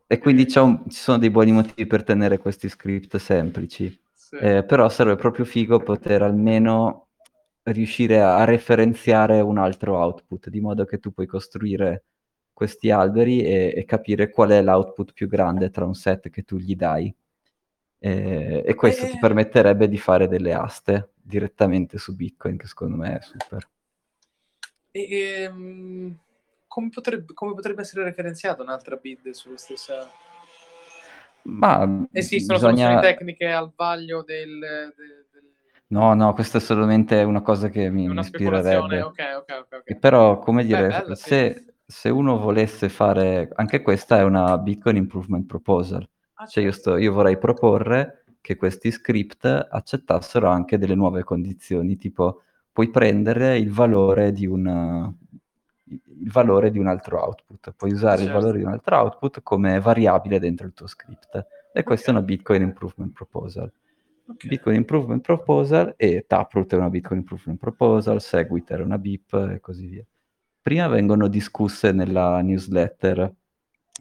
E 0.07 0.17
quindi 0.17 0.45
un, 0.57 0.89
ci 0.89 0.97
sono 0.97 1.17
dei 1.17 1.29
buoni 1.29 1.53
motivi 1.53 1.87
per 1.87 2.03
tenere 2.03 2.37
questi 2.37 2.67
script 2.67 3.15
semplici. 3.15 3.97
Sì. 4.13 4.35
Eh, 4.35 4.65
però 4.65 4.89
sarebbe 4.89 5.15
proprio 5.15 5.45
figo 5.45 5.79
poter 5.79 6.21
almeno 6.21 7.07
riuscire 7.63 8.21
a 8.21 8.43
referenziare 8.43 9.39
un 9.39 9.57
altro 9.57 9.95
output, 9.95 10.49
di 10.49 10.59
modo 10.59 10.83
che 10.83 10.99
tu 10.99 11.13
puoi 11.13 11.27
costruire 11.27 12.03
questi 12.51 12.91
alberi 12.91 13.41
e, 13.41 13.73
e 13.73 13.85
capire 13.85 14.29
qual 14.29 14.49
è 14.49 14.61
l'output 14.61 15.13
più 15.13 15.29
grande 15.29 15.69
tra 15.69 15.85
un 15.85 15.95
set 15.95 16.29
che 16.29 16.43
tu 16.43 16.57
gli 16.57 16.75
dai. 16.75 17.15
Eh, 17.99 18.63
e 18.65 18.75
questo 18.75 19.05
eh... 19.05 19.11
ti 19.11 19.17
permetterebbe 19.17 19.87
di 19.87 19.97
fare 19.97 20.27
delle 20.27 20.53
aste 20.53 21.11
direttamente 21.29 21.99
su 21.99 22.15
Bitcoin, 22.15 22.57
che 22.57 22.65
secondo 22.65 22.97
me 22.97 23.17
è 23.17 23.21
super. 23.21 23.69
E, 24.91 25.43
ehm, 25.43 26.17
come, 26.67 26.89
potrebbe, 26.89 27.33
come, 27.33 27.53
potrebbe, 27.53 27.81
essere 27.81 28.03
referenziata 28.03 28.63
un'altra 28.63 28.95
bid 28.95 29.29
sulla 29.29 29.57
stessa... 29.57 30.09
Ma 31.43 32.07
esistono 32.11 32.57
bisogna... 32.57 32.87
soluzioni 32.87 33.01
tecniche 33.01 33.51
al 33.51 33.71
vaglio 33.73 34.23
del, 34.23 34.59
del, 34.59 35.27
del, 35.31 35.53
No, 35.87 36.13
no, 36.13 36.33
questa 36.33 36.57
è 36.57 36.61
solamente 36.61 37.23
una 37.23 37.41
cosa 37.41 37.69
che 37.69 37.89
mi, 37.89 38.07
mi 38.07 38.19
ispirerebbe. 38.19 39.01
Okay, 39.01 39.33
okay, 39.35 39.59
okay, 39.59 39.97
Però, 39.97 40.39
come 40.39 40.65
dire, 40.65 40.87
Beh, 40.87 40.99
bello, 41.01 41.15
se, 41.15 41.55
sì. 41.55 41.73
se, 41.85 42.09
uno 42.09 42.39
volesse 42.39 42.89
fare... 42.89 43.49
Anche 43.53 43.81
questa 43.81 44.17
è 44.17 44.23
una 44.23 44.57
Bitcoin 44.57 44.97
Improvement 44.97 45.45
Proposal. 45.45 46.07
Ah, 46.33 46.45
cioè, 46.45 46.63
io, 46.63 46.71
certo. 46.71 46.91
sto, 46.91 46.97
io 46.97 47.13
vorrei 47.13 47.37
proporre 47.37 48.18
che 48.41 48.55
questi 48.55 48.91
script 48.91 49.45
accettassero 49.45 50.47
anche 50.47 50.77
delle 50.77 50.95
nuove 50.95 51.23
condizioni, 51.23 51.97
tipo 51.97 52.41
puoi 52.71 52.89
prendere 52.89 53.57
il 53.57 53.71
valore 53.71 54.31
di 54.31 54.45
un, 54.45 55.13
il 55.89 56.31
valore 56.31 56.71
di 56.71 56.77
un 56.77 56.87
altro 56.87 57.21
output, 57.21 57.73
puoi 57.73 57.91
usare 57.91 58.21
certo. 58.21 58.31
il 58.31 58.39
valore 58.39 58.57
di 58.59 58.63
un 58.63 58.71
altro 58.71 58.97
output 58.97 59.41
come 59.41 59.79
variabile 59.79 60.39
dentro 60.39 60.67
il 60.67 60.73
tuo 60.73 60.87
script. 60.87 61.45
E 61.73 61.83
questa 61.83 62.11
okay. 62.11 62.15
è 62.15 62.17
una 62.17 62.25
Bitcoin 62.25 62.61
Improvement 62.61 63.11
Proposal. 63.11 63.71
Okay. 64.29 64.49
Bitcoin 64.49 64.75
Improvement 64.75 65.21
Proposal 65.21 65.93
e 65.97 66.25
Taproot 66.27 66.73
è 66.73 66.77
una 66.77 66.89
Bitcoin 66.89 67.19
Improvement 67.19 67.59
Proposal, 67.59 68.21
Segwit 68.21 68.69
era 68.69 68.83
una 68.83 68.97
BIP 68.97 69.33
e 69.33 69.59
così 69.59 69.87
via. 69.87 70.05
Prima 70.61 70.87
vengono 70.87 71.27
discusse 71.27 71.91
nella 71.91 72.39
newsletter 72.41 73.33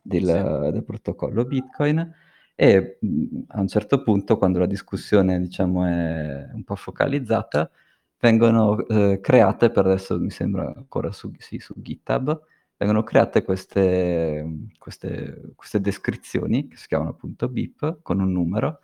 del, 0.03 0.25
sì. 0.25 0.71
del 0.73 0.85
protocollo 0.85 1.45
Bitcoin 1.45 2.15
e 2.61 2.99
mh, 3.01 3.43
a 3.51 3.61
un 3.61 3.69
certo 3.69 4.03
punto, 4.03 4.37
quando 4.37 4.59
la 4.59 4.67
discussione 4.67 5.41
diciamo, 5.41 5.87
è 5.87 6.51
un 6.53 6.65
po' 6.65 6.75
focalizzata, 6.75 7.71
vengono 8.19 8.85
eh, 8.89 9.21
create, 9.21 9.71
per 9.71 9.87
adesso 9.87 10.19
mi 10.19 10.31
sembra 10.31 10.73
ancora 10.75 11.13
su, 11.13 11.31
sì, 11.39 11.61
su 11.61 11.75
GitHub, 11.77 12.37
vengono 12.77 13.05
create 13.05 13.45
queste, 13.45 14.73
queste, 14.77 15.53
queste, 15.55 15.81
descrizioni, 15.81 16.67
che 16.67 16.77
si 16.77 16.89
chiamano 16.89 17.11
appunto 17.11 17.49
BIP, 17.49 18.01
con 18.03 18.19
un 18.19 18.33
numero, 18.33 18.81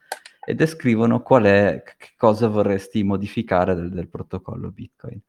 e 0.46 0.54
descrivono 0.54 1.20
qual 1.22 1.42
è, 1.42 1.82
che 1.84 2.12
cosa 2.16 2.46
vorresti 2.46 3.02
modificare 3.02 3.74
del, 3.74 3.90
del 3.90 4.08
protocollo 4.08 4.70
Bitcoin. 4.70 5.20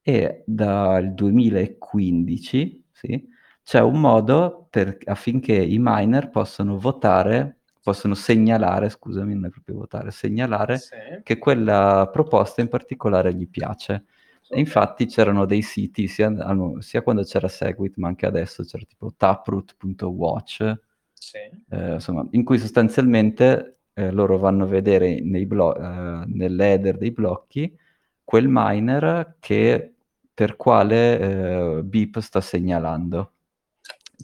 E 0.00 0.44
dal 0.46 1.12
2015 1.12 2.86
sì, 2.92 3.28
c'è 3.64 3.80
un 3.80 4.00
modo 4.00 4.68
per, 4.70 4.96
affinché 5.06 5.54
i 5.54 5.78
miner 5.80 6.30
possano 6.30 6.78
votare 6.78 7.62
possono 7.84 8.14
segnalare, 8.14 8.88
scusami, 8.88 9.34
non 9.34 9.44
è 9.44 9.48
proprio 9.50 9.76
votare, 9.76 10.10
segnalare 10.10 10.78
sì. 10.78 10.96
che 11.22 11.36
quella 11.36 12.08
proposta 12.10 12.62
in 12.62 12.68
particolare 12.68 13.34
gli 13.34 13.46
piace. 13.46 14.04
Okay. 14.46 14.56
E 14.56 14.60
infatti 14.60 15.04
c'erano 15.04 15.44
dei 15.44 15.60
siti, 15.60 16.08
sia, 16.08 16.32
sia, 16.78 17.02
quando 17.02 17.22
c'era 17.24 17.46
Segwit, 17.46 17.96
ma 17.98 18.08
anche 18.08 18.24
adesso 18.24 18.62
c'era 18.64 18.84
tipo 18.88 19.12
taproot.watch, 19.14 20.78
sì. 21.12 21.38
eh, 21.68 21.92
insomma, 21.92 22.26
in 22.30 22.42
cui 22.42 22.58
sostanzialmente 22.58 23.80
eh, 23.92 24.10
loro 24.10 24.38
vanno 24.38 24.64
a 24.64 24.68
vedere 24.68 25.20
blo- 25.46 25.76
eh, 25.76 26.24
nell'header 26.26 26.96
dei 26.96 27.10
blocchi 27.10 27.78
quel 28.24 28.46
miner 28.48 29.36
che 29.40 29.92
per 30.32 30.56
quale 30.56 31.18
eh, 31.18 31.82
BIP 31.82 32.18
sta 32.20 32.40
segnalando. 32.40 33.33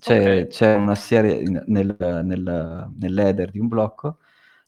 C'è, 0.01 0.19
okay. 0.19 0.47
c'è 0.49 0.75
una 0.75 0.95
serie, 0.95 1.43
nel, 1.67 1.95
nel, 2.25 2.91
nell'header 2.99 3.51
di 3.51 3.59
un 3.59 3.69
blocco, 3.69 4.19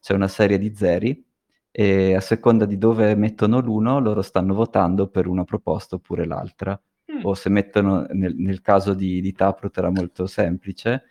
c'è 0.00 0.12
una 0.14 0.28
serie 0.28 0.58
di 0.58 0.74
zeri 0.74 1.24
e 1.70 2.14
a 2.14 2.20
seconda 2.20 2.66
di 2.66 2.76
dove 2.76 3.14
mettono 3.14 3.60
l'uno, 3.60 3.98
loro 3.98 4.20
stanno 4.20 4.52
votando 4.52 5.08
per 5.08 5.26
una 5.26 5.44
proposta 5.44 5.96
oppure 5.96 6.26
l'altra. 6.26 6.78
Mm. 7.10 7.20
O 7.24 7.34
se 7.34 7.48
mettono, 7.48 8.06
nel, 8.10 8.36
nel 8.36 8.60
caso 8.60 8.92
di, 8.92 9.20
di 9.22 9.32
Taproot 9.32 9.76
era 9.78 9.90
molto 9.90 10.26
semplice, 10.26 11.02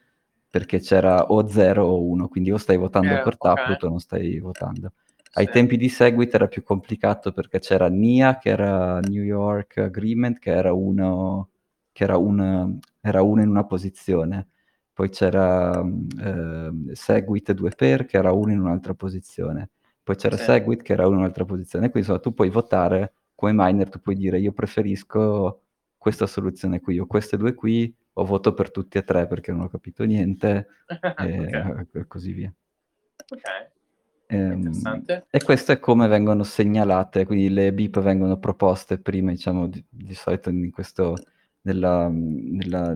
perché 0.49 0.79
c'era 0.79 1.31
o 1.31 1.47
0 1.47 1.84
o 1.84 2.03
1, 2.03 2.27
quindi 2.27 2.51
o 2.51 2.57
stai 2.57 2.77
votando 2.77 3.13
eh, 3.13 3.21
per 3.21 3.38
Taproot 3.38 3.77
okay. 3.77 3.88
o 3.88 3.89
non 3.89 3.99
stai 3.99 4.38
votando. 4.39 4.93
Ai 5.34 5.45
sì. 5.45 5.51
tempi 5.51 5.77
di 5.77 5.88
Segwit 5.88 6.34
era 6.34 6.47
più 6.47 6.62
complicato 6.62 7.31
perché 7.31 7.60
c'era 7.60 7.88
NIA, 7.88 8.38
che 8.38 8.49
era 8.49 8.99
New 8.99 9.23
York 9.23 9.77
Agreement, 9.77 10.38
che 10.39 10.51
era 10.51 10.73
uno 10.73 11.51
che 11.91 12.04
era, 12.04 12.17
un, 12.17 12.80
era 12.99 13.21
uno 13.21 13.41
in 13.41 13.49
una 13.49 13.65
posizione, 13.65 14.49
poi 14.93 15.10
c'era 15.10 15.82
eh, 15.82 16.71
Segwit 16.93 17.51
2 17.54 17.69
per 17.71 18.06
che 18.06 18.17
era 18.17 18.32
uno 18.32 18.51
in 18.51 18.60
un'altra 18.60 18.93
posizione, 18.93 19.69
poi 20.04 20.15
c'era 20.15 20.38
sì. 20.38 20.43
Segwit 20.43 20.82
che 20.82 20.93
era 20.93 21.06
uno 21.06 21.15
in 21.15 21.21
un'altra 21.21 21.45
posizione, 21.45 21.89
quindi 21.89 22.10
insomma 22.10 22.19
tu 22.19 22.34
puoi 22.34 22.49
votare 22.49 23.13
come 23.36 23.54
miner, 23.56 23.89
tu 23.89 23.99
puoi 23.99 24.15
dire 24.15 24.39
io 24.39 24.51
preferisco 24.51 25.62
questa 25.97 26.27
soluzione 26.27 26.80
qui 26.80 26.99
o 26.99 27.06
queste 27.06 27.38
due 27.38 27.54
qui 27.54 27.93
o 28.13 28.25
voto 28.25 28.54
per 28.54 28.71
tutti 28.71 28.97
e 28.97 29.04
tre 29.04 29.27
perché 29.27 29.51
non 29.51 29.62
ho 29.62 29.69
capito 29.69 30.04
niente 30.04 30.67
e, 31.17 31.47
okay. 31.47 31.88
e 31.93 32.08
così 32.08 32.32
via. 32.34 32.54
Ok. 33.30 33.69
Ehm, 34.32 34.71
e 35.30 35.43
questo 35.43 35.73
è 35.73 35.80
come 35.80 36.08
vengono 36.08 36.43
segnalate, 36.43 37.25
quindi 37.25 37.49
le 37.49 37.73
BIP 37.73 37.99
vengono 37.99 38.38
proposte 38.38 38.97
prima, 38.97 39.32
diciamo, 39.32 39.67
di, 39.67 39.84
di 39.89 40.13
solito 40.13 40.49
in 40.49 40.71
questo 40.71 41.15
nella, 41.62 42.08
nella, 42.10 42.95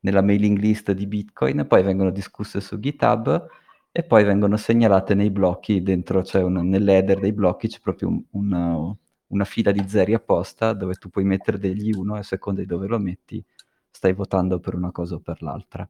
nella 0.00 0.22
mailing 0.22 0.58
list 0.58 0.92
di 0.92 1.06
Bitcoin, 1.06 1.66
poi 1.66 1.82
vengono 1.82 2.10
discusse 2.10 2.60
su 2.60 2.78
GitHub 2.78 3.46
e 3.90 4.02
poi 4.02 4.24
vengono 4.24 4.56
segnalate 4.56 5.14
nei 5.14 5.30
blocchi, 5.30 5.82
dentro 5.82 6.22
c'è 6.22 6.40
cioè 6.40 6.48
nell'header 6.48 7.20
dei 7.20 7.32
blocchi 7.32 7.68
c'è 7.68 7.78
proprio 7.80 8.08
un, 8.08 8.22
una, 8.30 8.96
una, 9.28 9.44
fila 9.44 9.70
di 9.70 9.88
zeri 9.88 10.14
apposta 10.14 10.72
dove 10.72 10.94
tu 10.94 11.10
puoi 11.10 11.24
mettere 11.24 11.58
degli 11.58 11.92
uno 11.92 12.16
e 12.16 12.18
a 12.18 12.22
seconda 12.24 12.60
di 12.60 12.66
dove 12.66 12.88
lo 12.88 12.98
metti 12.98 13.42
stai 13.90 14.12
votando 14.12 14.58
per 14.58 14.74
una 14.74 14.90
cosa 14.90 15.14
o 15.14 15.20
per 15.20 15.40
l'altra. 15.42 15.88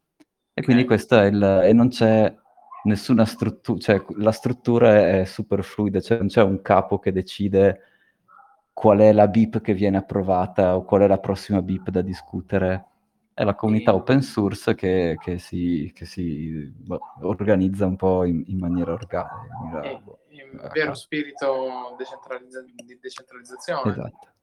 E 0.52 0.62
quindi 0.62 0.84
questo 0.84 1.18
è 1.18 1.26
il... 1.26 1.42
e 1.64 1.72
non 1.72 1.88
c'è 1.88 2.32
nessuna 2.84 3.24
struttura, 3.24 3.78
cioè 3.78 4.04
la 4.16 4.32
struttura 4.32 5.08
è 5.08 5.24
super 5.24 5.64
fluida, 5.64 6.00
cioè 6.00 6.18
non 6.18 6.28
c'è 6.28 6.42
un 6.42 6.60
capo 6.60 6.98
che 6.98 7.10
decide 7.10 7.80
qual 8.74 8.98
è 8.98 9.12
la 9.12 9.28
BIP 9.28 9.60
che 9.60 9.72
viene 9.72 9.96
approvata 9.96 10.76
o 10.76 10.84
qual 10.84 11.02
è 11.02 11.06
la 11.06 11.18
prossima 11.18 11.62
BIP 11.62 11.88
da 11.88 12.02
discutere. 12.02 12.88
È 13.32 13.42
la 13.42 13.54
comunità 13.54 13.94
open 13.94 14.20
source 14.20 14.74
che, 14.74 15.16
che 15.20 15.38
si, 15.38 15.90
che 15.94 16.04
si 16.04 16.72
boh, 16.76 17.00
organizza 17.22 17.86
un 17.86 17.96
po' 17.96 18.24
in, 18.24 18.44
in 18.46 18.58
maniera 18.58 18.92
organica. 18.92 19.46
In, 19.62 20.40
in 20.40 20.70
vero 20.72 20.94
spirito 20.94 21.94
decentralizza- 21.96 22.62
di 22.62 22.98
decentralizzazione. 23.00 23.90
Esatto 23.90 24.33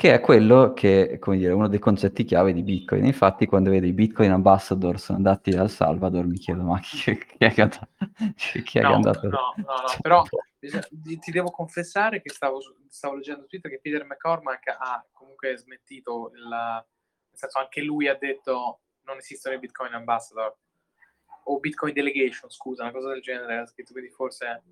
che 0.00 0.14
è 0.14 0.20
quello 0.20 0.72
che, 0.72 1.18
come 1.20 1.36
dire, 1.36 1.52
uno 1.52 1.68
dei 1.68 1.78
concetti 1.78 2.24
chiave 2.24 2.54
di 2.54 2.62
Bitcoin. 2.62 3.04
Infatti, 3.04 3.44
quando 3.44 3.68
vedo 3.68 3.84
i 3.84 3.92
Bitcoin 3.92 4.30
ambassador 4.30 4.98
sono 4.98 5.18
andati 5.18 5.50
al 5.50 5.68
Salvador, 5.68 6.24
mi 6.24 6.38
chiedo, 6.38 6.62
ma 6.62 6.80
chi, 6.80 7.18
chi 7.36 7.36
è 7.36 7.52
che 7.52 8.80
è 8.80 8.80
no, 8.80 8.94
andato? 8.94 9.28
No, 9.28 9.52
no, 9.56 9.62
no, 9.62 9.96
però 10.00 10.22
ti 10.58 11.30
devo 11.30 11.50
confessare 11.50 12.22
che 12.22 12.30
stavo, 12.30 12.60
stavo 12.88 13.16
leggendo 13.16 13.44
Twitter 13.44 13.70
che 13.70 13.78
Peter 13.82 14.06
McCormack 14.06 14.68
ha 14.68 15.06
comunque 15.12 15.58
smentito 15.58 16.30
il... 16.34 16.48
Nel 16.48 17.38
senso, 17.38 17.58
anche 17.58 17.82
lui 17.82 18.08
ha 18.08 18.16
detto 18.16 18.80
non 19.04 19.18
esistono 19.18 19.54
i 19.54 19.58
Bitcoin 19.58 19.92
ambassador 19.92 20.56
o 21.44 21.58
Bitcoin 21.58 21.92
delegation, 21.92 22.48
scusa, 22.48 22.84
una 22.84 22.92
cosa 22.92 23.10
del 23.10 23.20
genere, 23.20 23.58
ha 23.58 23.66
scritto, 23.66 23.92
quindi 23.92 24.10
forse 24.10 24.62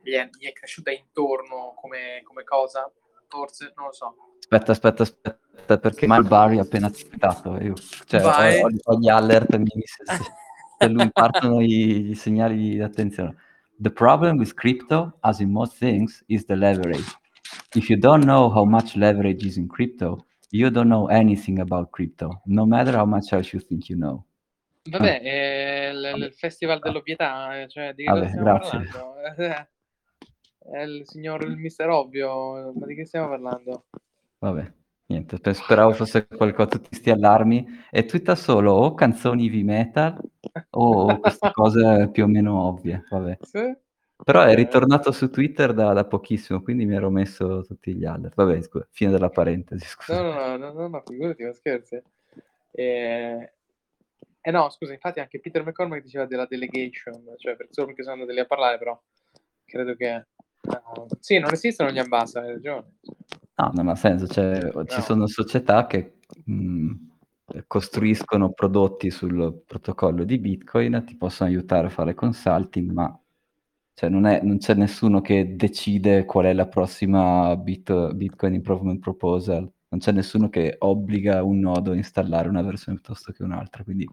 gli 0.00 0.12
è, 0.12 0.28
gli 0.38 0.46
è 0.46 0.52
cresciuta 0.52 0.92
intorno 0.92 1.74
come, 1.74 2.20
come 2.22 2.44
cosa, 2.44 2.88
forse, 3.26 3.72
non 3.74 3.86
lo 3.86 3.92
so. 3.92 4.14
Aspetta, 4.48 4.70
aspetta, 4.70 5.02
aspetta, 5.02 5.78
perché 5.78 6.06
Mal 6.06 6.24
Barry 6.24 6.58
ha 6.58 6.62
appena 6.62 6.88
citato. 6.92 7.58
Io, 7.60 7.74
cioè, 8.06 8.62
ho, 8.62 8.68
ho, 8.84 8.98
gli 8.98 9.08
alert 9.08 9.56
mi, 9.56 9.66
se, 9.84 10.04
se 10.78 10.86
lui 10.88 11.10
partono 11.10 11.60
i, 11.60 12.10
i 12.10 12.14
segnali 12.14 12.56
di 12.56 12.80
attenzione. 12.80 13.34
The 13.78 13.90
problem 13.90 14.38
with 14.38 14.54
crypto, 14.54 15.18
as 15.20 15.40
in 15.40 15.50
most 15.50 15.78
things, 15.78 16.22
is 16.28 16.44
the 16.46 16.54
leverage. 16.54 17.04
If 17.74 17.90
you 17.90 17.98
don't 17.98 18.22
know 18.22 18.48
how 18.48 18.64
much 18.64 18.94
leverage 18.94 19.44
is 19.44 19.56
in 19.56 19.66
crypto, 19.66 20.26
you 20.50 20.70
don't 20.70 20.88
know 20.88 21.08
anything 21.08 21.58
about 21.58 21.90
crypto, 21.90 22.42
no 22.44 22.64
matter 22.64 22.94
how 22.94 23.04
much 23.04 23.32
else 23.32 23.52
you 23.52 23.60
think 23.60 23.88
you 23.88 23.98
know. 23.98 24.24
Vabbè, 24.88 25.16
ah. 25.16 25.20
è 25.20 25.92
l- 25.92 26.18
il 26.18 26.32
festival 26.34 26.78
dell'ovvietà, 26.78 27.60
eh, 27.60 27.68
cioè 27.68 27.92
di 27.94 28.04
che 28.04 28.12
Vabbè, 28.12 28.28
stiamo 28.28 28.44
grazie. 28.44 28.84
parlando? 28.84 29.68
È 30.66 30.80
il 30.80 31.02
signor 31.04 31.44
il 31.44 31.56
mister 31.56 31.88
ovvio, 31.88 32.72
ma 32.74 32.86
di 32.86 32.96
che 32.96 33.04
stiamo 33.04 33.28
parlando? 33.28 33.84
Vabbè. 34.38 34.72
Niente, 35.08 35.38
pe 35.38 35.54
speravo 35.54 35.92
fosse 35.92 36.26
qualcosa 36.26 36.68
tutti 36.68 36.96
'sti 36.96 37.10
allarmi 37.10 37.64
e 37.92 38.04
twitta 38.06 38.34
solo 38.34 38.72
o 38.72 38.94
canzoni 38.94 39.44
heavy 39.44 39.62
metal 39.62 40.18
o 40.70 41.20
queste 41.20 41.52
cose 41.52 42.08
più 42.10 42.24
o 42.24 42.26
meno 42.26 42.60
ovvie, 42.60 43.04
vabbè. 43.08 43.38
Sì, 43.40 43.76
Però 44.24 44.40
è 44.40 44.44
okay. 44.50 44.56
ritornato 44.56 45.12
su 45.12 45.30
Twitter 45.30 45.72
da 45.72 45.92
da 45.92 46.04
pochissimo, 46.06 46.60
quindi 46.60 46.86
mi 46.86 46.96
ero 46.96 47.10
messo 47.10 47.62
tutti 47.62 47.94
gli 47.94 48.04
alert. 48.04 48.34
Vabbè 48.34 48.60
scusa, 48.62 48.88
fine 48.90 49.12
della 49.12 49.28
parentesi, 49.28 49.86
scusa. 49.86 50.20
no, 50.20 50.32
no, 50.32 50.56
no, 50.56 50.72
no, 50.72 50.88
no, 50.88 51.02
figurati, 51.06 51.44
ma 51.44 51.52
scherzi? 51.52 52.02
Ehm, 52.72 53.48
eh 54.40 54.50
no, 54.50 54.70
scusa, 54.70 54.92
infatti 54.92 55.20
anche 55.20 55.38
Peter 55.38 55.64
McCormack 55.64 56.02
diceva 56.02 56.26
della 56.26 56.46
delegation, 56.46 57.32
cioè 57.36 57.54
per 57.54 57.68
solo 57.70 57.86
perché 57.86 58.02
sono 58.02 58.14
andati 58.14 58.32
lì 58.32 58.40
a 58.40 58.46
parlare, 58.46 58.78
però 58.78 59.00
credo 59.64 59.94
che 59.94 60.26
uh, 60.62 61.06
sì, 61.20 61.38
non 61.38 61.52
esistono 61.52 61.90
gli 61.90 61.98
ambassador, 61.98 62.48
hai 62.48 62.54
ragione. 62.54 62.94
No, 63.58 63.70
non 63.72 63.88
ha 63.88 63.94
senso, 63.94 64.26
cioè 64.26 64.60
ci 64.86 64.96
No. 64.98 65.02
sono 65.02 65.26
società 65.26 65.86
che, 65.86 66.18
mhmm, 66.44 67.14
costruiscono 67.66 68.52
prodotti 68.52 69.10
sul 69.10 69.62
protocollo 69.66 70.24
di 70.24 70.38
Bitcoin, 70.38 71.02
ti 71.06 71.16
possono 71.16 71.48
aiutare 71.48 71.86
a 71.86 71.90
fare 71.90 72.12
consulting, 72.14 72.90
ma 72.90 73.18
cioè 73.94 74.10
non 74.10 74.26
è 74.26 74.42
non 74.42 74.58
c'è 74.58 74.74
nessuno 74.74 75.22
che 75.22 75.56
decide 75.56 76.26
qual 76.26 76.46
è 76.46 76.52
la 76.52 76.66
prossima 76.66 77.56
bit 77.56 78.12
Bitcoin 78.12 78.54
Improvement 78.54 78.98
Proposal, 79.00 79.60
non 79.88 80.00
c'è 80.00 80.12
nessuno 80.12 80.50
che 80.50 80.74
obbliga 80.80 81.42
un 81.42 81.60
nodo 81.60 81.92
a 81.92 81.94
installare 81.96 82.48
una 82.48 82.60
versione 82.62 82.98
piuttosto 83.00 83.32
che 83.32 83.42
un'altra, 83.42 83.84
quindi 83.84 84.06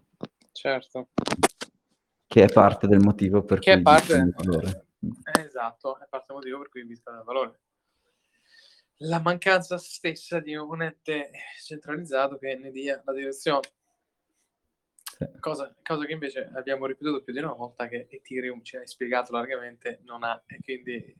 Certo. 0.52 1.08
che 2.26 2.44
è 2.44 2.50
parte 2.50 2.86
del 2.86 3.00
motivo 3.00 3.42
per 3.44 3.58
Che 3.58 3.72
cui 3.72 3.80
è 3.80 3.82
parte 3.82 4.22
Bitcoin 4.22 4.32
ha 4.34 4.42
valore. 4.42 4.86
Mh. 5.00 5.10
esatto, 5.38 5.98
è 6.00 6.06
parte 6.08 6.26
del 6.28 6.36
motivo 6.36 6.58
per 6.60 6.68
cui 6.70 6.84
Bitcoin 6.86 7.16
ha 7.18 7.22
valore. 7.24 7.58
La 9.00 9.18
mancanza 9.20 9.76
stessa 9.76 10.38
di 10.38 10.54
un 10.54 10.80
ente 10.82 11.30
centralizzato 11.64 12.38
che 12.38 12.54
ne 12.54 12.70
dia 12.70 13.02
la 13.04 13.12
direzione. 13.12 13.68
Sì. 15.18 15.26
Cosa 15.42 15.74
cosa 15.82 16.06
che 16.06 16.12
invece 16.12 16.50
abbiamo 16.54 16.86
ripetuto 16.86 17.22
più 17.22 17.32
di 17.32 17.38
una 17.40 17.52
volta 17.52 17.86
che 17.88 18.06
Ethereum, 18.08 18.62
ci 18.62 18.76
hai 18.76 18.86
spiegato 18.86 19.32
largamente, 19.32 20.00
non 20.04 20.22
ha 20.24 20.42
e 20.46 20.60
quindi, 20.62 21.14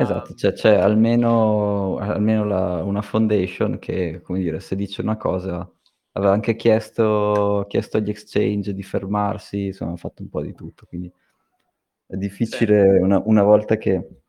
Esatto, 0.00 0.32
uhm 0.32 0.36
cioè 0.36 0.52
c'è 0.52 0.76
almeno 0.76 1.96
almeno 1.98 2.44
la 2.44 2.84
una 2.84 3.02
foundation 3.02 3.80
che, 3.80 4.20
come 4.22 4.38
dire, 4.38 4.60
se 4.60 4.76
dice 4.76 5.00
una 5.00 5.16
cosa 5.16 5.68
aveva 6.12 6.32
anche 6.32 6.54
chiesto 6.54 7.64
chiesto 7.68 7.96
agli 7.96 8.08
exchange 8.10 8.72
di 8.74 8.84
fermarsi, 8.84 9.66
insomma 9.66 9.94
ha 9.94 9.96
fatto 9.96 10.22
un 10.22 10.28
po' 10.28 10.40
di 10.42 10.54
tutto, 10.54 10.86
quindi 10.86 11.12
è 12.06 12.16
Sì. 12.42 12.58
difficile 12.58 13.00
una 13.00 13.20
una 13.24 13.42
volta 13.42 13.76
che 13.76 14.20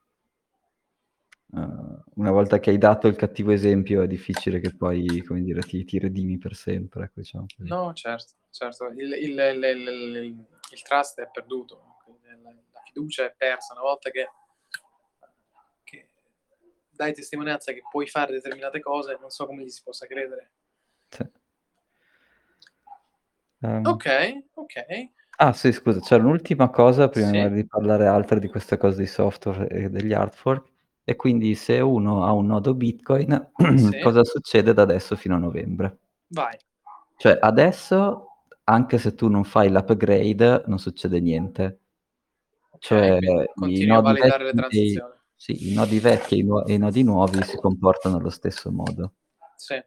uhm, 1.53 1.98
una 2.19 2.31
volta 2.31 2.59
che 2.59 2.69
hai 2.71 2.77
dato 2.77 3.07
il 3.07 3.15
cattivo 3.15 3.51
esempio 3.51 4.01
è 4.01 4.07
difficile 4.07 4.59
che 4.59 4.71
poi, 4.75 5.23
come 5.23 5.41
dire, 5.41 5.61
ti 5.61 5.83
ti 5.85 5.97
redimi 5.99 6.37
per 6.37 6.53
sempre, 6.55 7.05
ecco, 7.05 7.19
diciamo. 7.21 7.45
No, 7.57 7.93
certo, 7.93 8.33
certo. 8.51 8.87
Il 8.89 9.13
il 9.13 9.35
l 9.35 9.59
l 9.59 9.83
l 9.83 10.45
il 10.71 10.81
trust 10.83 11.19
è 11.21 11.29
perduto, 11.31 11.95
la 12.73 12.81
fiducia 12.85 13.25
è 13.25 13.33
persa 13.35 13.73
una 13.73 13.81
volta 13.83 14.09
che 14.11 14.29
che 15.83 16.09
dai 16.91 17.13
testimonianza 17.13 17.71
che 17.73 17.81
puoi 17.89 18.07
fare 18.07 18.33
determinate 18.33 18.79
cose, 18.81 19.17
non 19.19 19.29
so 19.29 19.45
come 19.45 19.63
gli 19.63 19.69
si 19.69 19.81
possa 19.83 20.05
credere. 20.05 20.51
Sì. 21.09 21.23
Ehm 23.61 23.85
Okay, 23.85 24.43
okay. 24.55 25.11
Ah 25.37 25.53
sì, 25.53 25.71
scusa, 25.71 25.99
c'era 26.01 26.23
un'ultima 26.23 26.69
cosa 26.69 27.07
prima 27.09 27.47
Sì. 27.47 27.53
di 27.53 27.65
parlare 27.65 28.07
altre 28.07 28.39
di 28.39 28.49
queste 28.49 28.77
cose 28.77 28.97
di 29.01 29.07
software 29.07 29.67
e 29.69 29.89
degli 29.89 30.11
hard 30.13 30.33
fork, 30.33 30.67
e 31.09 31.15
quindi 31.15 31.55
se 31.55 31.79
uno 31.79 32.23
ha 32.23 32.31
un 32.33 32.45
nodo 32.45 32.75
Bitcoin, 32.75 33.51
Sì. 33.75 33.99
cosa 33.99 34.23
succede 34.23 34.75
da 34.75 34.83
adesso 34.83 35.15
fino 35.15 35.33
a 35.33 35.39
novembre? 35.39 35.97
Vai. 36.27 36.55
Cioè 37.17 37.39
adesso, 37.41 38.43
anche 38.65 38.99
se 38.99 39.15
tu 39.15 39.27
non 39.27 39.43
fai 39.43 39.71
l'upgrade, 39.71 40.65
non 40.67 40.77
succede 40.77 41.19
niente. 41.19 41.79
Okay, 42.69 43.19
Cioè 43.19 43.45
quindi 43.55 43.81
i 43.81 43.85
nodi 43.87 44.03
validare 44.03 44.43
le 44.43 44.51
vecchi 44.53 44.93
e 44.93 45.03
sì, 45.35 45.71
i 45.71 45.73
nodi 45.73 45.99
vecchi 45.99 46.35
e 46.35 46.37
i 46.37 46.43
nuo 46.43 46.63
e 46.63 46.73
i 46.73 46.77
nodi 46.77 47.01
nuovi 47.01 47.41
si 47.41 47.57
comportano 47.57 48.17
allo 48.17 48.29
stesso 48.29 48.71
modo. 48.71 49.13
Sì. 49.55 49.81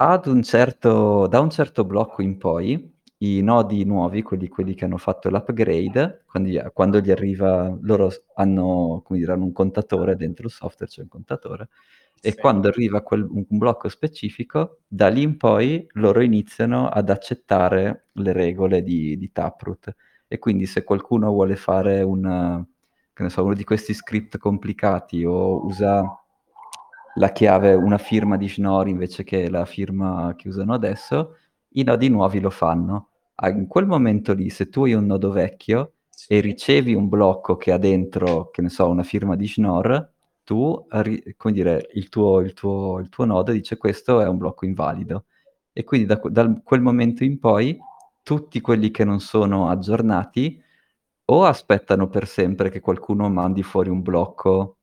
Ad 0.00 0.26
un 0.26 0.42
certo 0.42 1.28
da 1.28 1.38
un 1.38 1.50
certo 1.50 1.84
blocco 1.84 2.20
in 2.20 2.36
poi, 2.36 2.97
i 3.18 3.40
nodi 3.42 3.84
nuovi, 3.84 4.22
quelli 4.22 4.48
quelli 4.48 4.74
che 4.74 4.84
hanno 4.84 4.96
fatto 4.98 5.28
l'upgrade, 5.30 6.22
quindi 6.26 6.58
a 6.58 6.70
quando 6.70 7.00
gli 7.00 7.10
arriva 7.10 7.76
loro 7.82 8.10
hanno 8.36 9.02
come 9.04 9.18
dire, 9.18 9.32
hanno 9.32 9.44
un 9.44 9.52
contatore 9.52 10.16
dentro 10.16 10.46
il 10.46 10.52
software, 10.52 10.90
c'è 10.90 11.02
un 11.02 11.08
contatore, 11.08 11.68
e 12.20 12.32
Sì. 12.32 12.36
quando 12.36 12.68
arriva 12.68 13.02
quel 13.02 13.22
un 13.22 13.44
un 13.48 13.58
blocco 13.58 13.88
specifico, 13.88 14.80
da 14.88 15.08
lì 15.08 15.22
in 15.22 15.36
poi 15.36 15.86
loro 15.94 16.20
iniziano 16.22 16.88
ad 16.88 17.10
accettare 17.10 18.08
le 18.12 18.32
regole 18.32 18.82
di 18.82 19.16
di 19.18 19.32
Taproot. 19.32 19.94
E 20.28 20.38
quindi 20.38 20.66
se 20.66 20.84
qualcuno 20.84 21.30
vuole 21.32 21.56
fare 21.56 22.02
un 22.02 22.64
che 23.14 23.22
ne 23.24 23.30
so, 23.30 23.44
uno 23.44 23.54
di 23.54 23.64
questi 23.64 23.94
script 23.94 24.38
complicati 24.38 25.24
o 25.24 25.64
usa 25.64 26.02
la 27.16 27.32
chiave 27.32 27.74
una 27.74 27.98
firma 27.98 28.36
di 28.36 28.48
Schnorr 28.48 28.88
invece 28.88 29.24
che 29.24 29.48
la 29.50 29.64
firma 29.64 30.34
che 30.36 30.48
usano 30.48 30.74
adesso, 30.74 31.36
i 31.80 31.82
nodi 31.84 32.08
nuovi 32.08 32.40
lo 32.40 32.50
fanno. 32.50 33.08
A 33.36 33.48
in 33.50 33.66
quel 33.66 33.86
momento 33.86 34.34
lì, 34.34 34.50
se 34.50 34.68
tu 34.68 34.84
hai 34.84 34.94
un 34.94 35.06
nodo 35.06 35.30
vecchio 35.30 35.94
e 36.28 36.40
ricevi 36.40 36.94
un 36.94 37.08
blocco 37.08 37.56
che 37.56 37.72
ha 37.72 37.78
dentro, 37.78 38.50
che 38.50 38.62
ne 38.62 38.68
so, 38.70 38.88
una 38.88 39.02
firma 39.04 39.36
di 39.36 39.46
Schnorr, 39.48 39.96
tu 40.44 40.86
come 41.36 41.52
dire, 41.54 41.88
il 41.94 42.08
tuo 42.08 42.40
il 42.40 42.52
tuo 42.54 42.98
il 43.00 43.08
tuo 43.10 43.24
nodo 43.26 43.52
dice: 43.52 43.76
"Questo 43.76 44.20
è 44.20 44.26
un 44.28 44.38
blocco 44.38 44.64
invalido." 44.66 45.26
E 45.72 45.84
quindi 45.84 46.06
da 46.06 46.20
dal 46.30 46.62
quel 46.64 46.80
momento 46.82 47.24
in 47.24 47.38
poi, 47.38 47.78
tutti 48.22 48.60
quelli 48.60 48.90
che 48.90 49.04
non 49.04 49.20
sono 49.20 49.68
aggiornati 49.68 50.60
o 51.26 51.44
aspettano 51.44 52.08
per 52.08 52.26
sempre 52.26 52.70
che 52.70 52.80
qualcuno 52.80 53.28
mandi 53.30 53.62
fuori 53.62 53.90
un 53.90 54.02
blocco, 54.02 54.78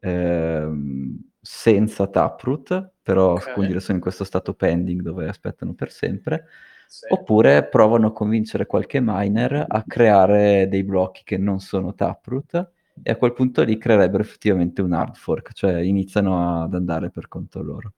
ehm, 0.00 1.29
senza 1.40 2.06
Taproot, 2.08 2.92
però 3.02 3.48
come 3.50 3.66
Okay. 3.66 3.66
dire, 3.66 3.80
sono 3.80 3.96
in 3.98 4.02
questo 4.02 4.24
stato 4.24 4.54
pending 4.54 5.00
dove 5.02 5.28
aspettano 5.28 5.74
per 5.74 5.90
sempre, 5.92 6.46
Sì. 6.90 7.06
oppure 7.06 7.66
provano 7.68 8.08
a 8.08 8.12
convincere 8.12 8.66
qualche 8.66 9.00
miner 9.02 9.64
a 9.68 9.84
creare 9.84 10.68
dei 10.68 10.84
blocchi 10.84 11.22
che 11.24 11.38
non 11.38 11.60
sono 11.60 11.94
Taproot 11.94 12.70
e 13.02 13.10
a 13.12 13.16
quel 13.16 13.32
punto 13.32 13.62
lì 13.64 13.78
creerebbero 13.78 14.22
effettivamente 14.22 14.82
un 14.82 14.92
hard 14.92 15.16
fork, 15.16 15.52
cioè 15.52 15.78
iniziano 15.80 16.62
ad 16.62 16.74
andare 16.74 17.10
per 17.10 17.28
conto 17.28 17.62
loro. 17.62 17.92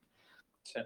Sì. 0.65 0.83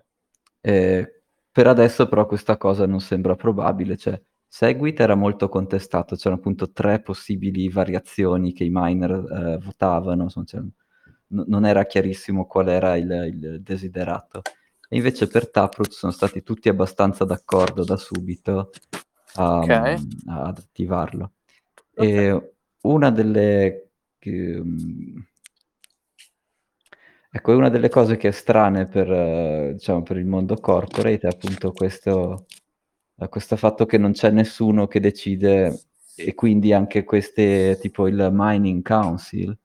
Ehm, 0.65 1.05
per 1.51 1.67
adesso 1.67 2.07
però 2.07 2.25
questa 2.25 2.57
cosa 2.57 2.85
non 2.85 2.99
sembra 3.01 3.35
probabile, 3.35 3.97
cioè 3.97 4.19
Segwit 4.47 4.99
era 4.99 5.15
molto 5.15 5.49
contestato, 5.49 6.15
c'erano 6.15 6.35
appunto 6.39 6.71
3 6.71 7.01
possibili 7.01 7.69
variazioni 7.69 8.53
che 8.53 8.63
i 8.63 8.69
miner, 8.71 9.11
ehm, 9.11 9.59
votavano, 9.59 10.23
insomma 10.23 10.45
c'erano 10.45 10.71
no 11.29 11.43
non 11.47 11.65
era 11.65 11.85
chiarissimo 11.85 12.45
qual 12.45 12.69
era 12.69 12.95
il 12.95 13.09
il 13.31 13.61
desiderato. 13.61 14.41
E 14.89 14.95
invece 14.97 15.27
per 15.27 15.49
Taproot 15.49 15.91
sono 15.91 16.11
stati 16.11 16.43
tutti 16.43 16.69
abbastanza 16.69 17.25
d'accordo 17.25 17.83
da 17.83 17.97
subito 17.97 18.71
a 19.35 19.59
Okay. 19.59 20.07
ad 20.27 20.57
attivarlo. 20.57 21.33
Okay. 21.93 22.27
E 22.29 22.53
una 22.81 23.11
delle 23.11 23.89
mhmm 24.25 25.25
ecco, 27.29 27.51
è 27.51 27.55
una 27.55 27.69
delle 27.69 27.89
cose 27.89 28.17
che 28.17 28.29
è 28.29 28.31
strane 28.31 28.87
per 28.87 29.73
diciamo 29.73 30.01
per 30.03 30.17
il 30.17 30.25
mondo 30.25 30.55
corporate 30.55 31.27
è 31.27 31.31
appunto 31.31 31.71
questo 31.71 32.45
questo 33.29 33.55
fatto 33.57 33.85
che 33.85 33.97
non 33.97 34.11
c'è 34.13 34.29
nessuno 34.31 34.87
che 34.87 34.99
decide 34.99 35.87
e 36.15 36.33
quindi 36.33 36.73
anche 36.73 37.03
queste 37.03 37.77
tipo 37.79 38.07
il 38.07 38.29
Mining 38.31 38.81
Council, 38.83 39.55